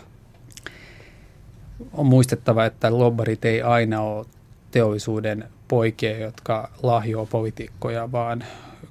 On 1.93 2.05
muistettava, 2.05 2.65
että 2.65 2.97
lobbarit 2.97 3.45
ei 3.45 3.61
aina 3.61 4.01
ole 4.01 4.25
teollisuuden 4.71 5.45
poikia, 5.67 6.17
jotka 6.17 6.69
lahjoa 6.83 7.25
poliitikkoja, 7.25 8.11
vaan 8.11 8.43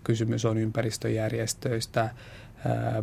kysymys 0.05 0.45
on 0.45 0.59
ympäristöjärjestöistä, 0.59 2.11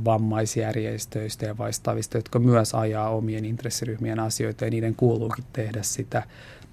vammaisjärjestöistä 0.06 1.46
ja 1.46 1.58
vastaavista, 1.58 2.18
jotka 2.18 2.40
myös 2.40 2.76
ajaa 2.76 3.10
omien 3.10 3.46
intressiryhmien 3.46 4.20
asioita 4.20 4.66
ja 4.66 4.72
niiden 4.72 4.96
kuuluukin 4.96 5.44
tehdä 5.54 5.80
sitä. 5.84 6.24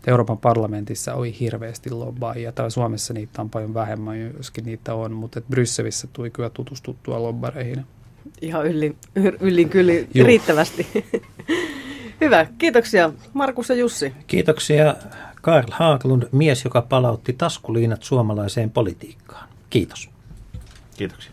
Euroopan 0.07 0.39
parlamentissa 0.39 1.15
oli 1.15 1.37
hirveästi 1.41 1.91
lobbaajia, 1.91 2.53
tai 2.53 2.71
Suomessa 2.71 3.15
niitä 3.15 3.43
on 3.43 3.51
paljon 3.51 3.75
vähemmän, 3.75 4.33
joskin 4.37 4.65
niitä 4.65 4.95
on, 4.95 5.13
mutta 5.13 5.41
Brysselissä 5.41 6.09
tuli 6.13 6.31
kyllä 6.31 6.51
tutustuttua 6.51 7.23
lobbareihin. 7.23 7.87
Ihan 8.41 8.67
yllin, 8.67 8.97
yllin 9.41 9.69
kyllä 9.69 9.93
riittävästi. 10.25 10.87
Hyvä, 12.21 12.47
kiitoksia 12.59 13.13
Markus 13.33 13.69
ja 13.69 13.75
Jussi. 13.75 14.13
Kiitoksia 14.27 14.97
Karl 15.43 15.69
Haaglund, 15.71 16.23
mies, 16.33 16.65
joka 16.65 16.83
palautti 16.83 17.33
taskuliinat 17.33 18.03
suomalaiseen 18.03 18.71
politiikkaan. 18.71 19.49
Kiitos. 19.71 20.16
Kiitoksia. 20.97 21.33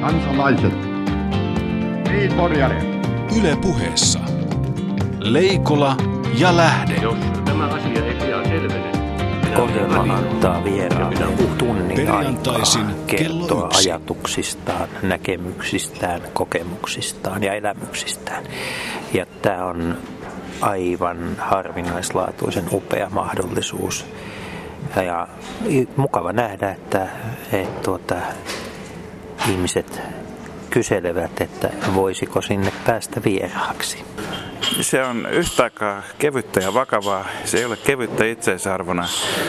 Kansalaiset. 0.00 0.72
Niin, 2.08 2.32
Yle 3.40 3.56
puheessa. 3.62 4.18
Leikola 5.18 5.96
ja 6.38 6.56
Lähde. 6.56 6.94
Jos 6.94 7.18
tämä 7.44 7.66
asia 7.66 8.04
ei 8.04 8.14
pian 8.14 8.44
selvene, 8.44 8.92
Ohjelma 9.58 10.14
antaa 10.14 10.64
vieraalle 10.64 11.36
tunnin 11.58 11.96
Perjantaisin 11.96 12.86
aikaa 12.86 13.04
kello 13.06 13.46
kertoa 13.46 13.66
yksi. 13.66 13.90
ajatuksistaan, 13.90 14.88
näkemyksistään, 15.02 16.20
kokemuksistaan 16.32 17.42
ja 17.42 17.54
elämyksistään. 17.54 18.44
Ja 19.14 19.26
tämä 19.42 19.64
on 19.64 19.98
aivan 20.60 21.36
harvinaislaatuisen 21.38 22.64
upea 22.72 23.10
mahdollisuus. 23.10 24.06
Ja, 24.96 25.02
ja 25.02 25.28
mukava 25.96 26.32
nähdä, 26.32 26.70
että, 26.70 27.08
että 27.52 27.82
tuota, 27.82 28.16
ihmiset 29.50 30.02
kyselevät, 30.70 31.40
että 31.40 31.70
voisiko 31.94 32.42
sinne 32.42 32.72
päästä 32.86 33.20
vieraaksi. 33.24 34.04
Se 34.80 35.04
on 35.04 35.28
yhtä 35.30 35.62
aikaa 35.62 36.02
kevyttä 36.18 36.60
ja 36.60 36.74
vakavaa. 36.74 37.24
Se 37.44 37.58
ei 37.58 37.64
ole 37.64 37.76
kevyttä 37.76 38.24
itseisarvona, 38.24 39.08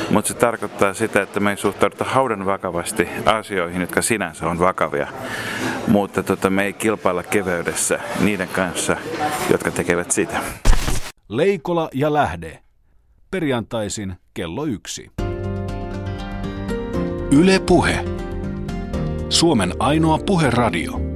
mutta 0.09 0.27
se 0.27 0.33
tarkoittaa 0.33 0.93
sitä, 0.93 1.21
että 1.21 1.39
me 1.39 1.49
ei 1.49 1.57
suhtauduta 1.57 2.03
haudan 2.03 2.45
vakavasti 2.45 3.09
asioihin, 3.25 3.81
jotka 3.81 4.01
sinänsä 4.01 4.49
on 4.49 4.59
vakavia. 4.59 5.07
Mutta 5.87 6.23
tota, 6.23 6.49
me 6.49 6.63
ei 6.63 6.73
kilpailla 6.73 7.23
keveydessä 7.23 7.99
niiden 8.19 8.47
kanssa, 8.47 8.97
jotka 9.51 9.71
tekevät 9.71 10.11
sitä. 10.11 10.39
Leikola 11.29 11.89
ja 11.93 12.13
Lähde. 12.13 12.59
Perjantaisin 13.31 14.15
kello 14.33 14.65
yksi. 14.65 15.11
Yle 17.31 17.59
Puhe. 17.59 18.05
Suomen 19.29 19.73
ainoa 19.79 20.19
puheradio. 20.25 21.10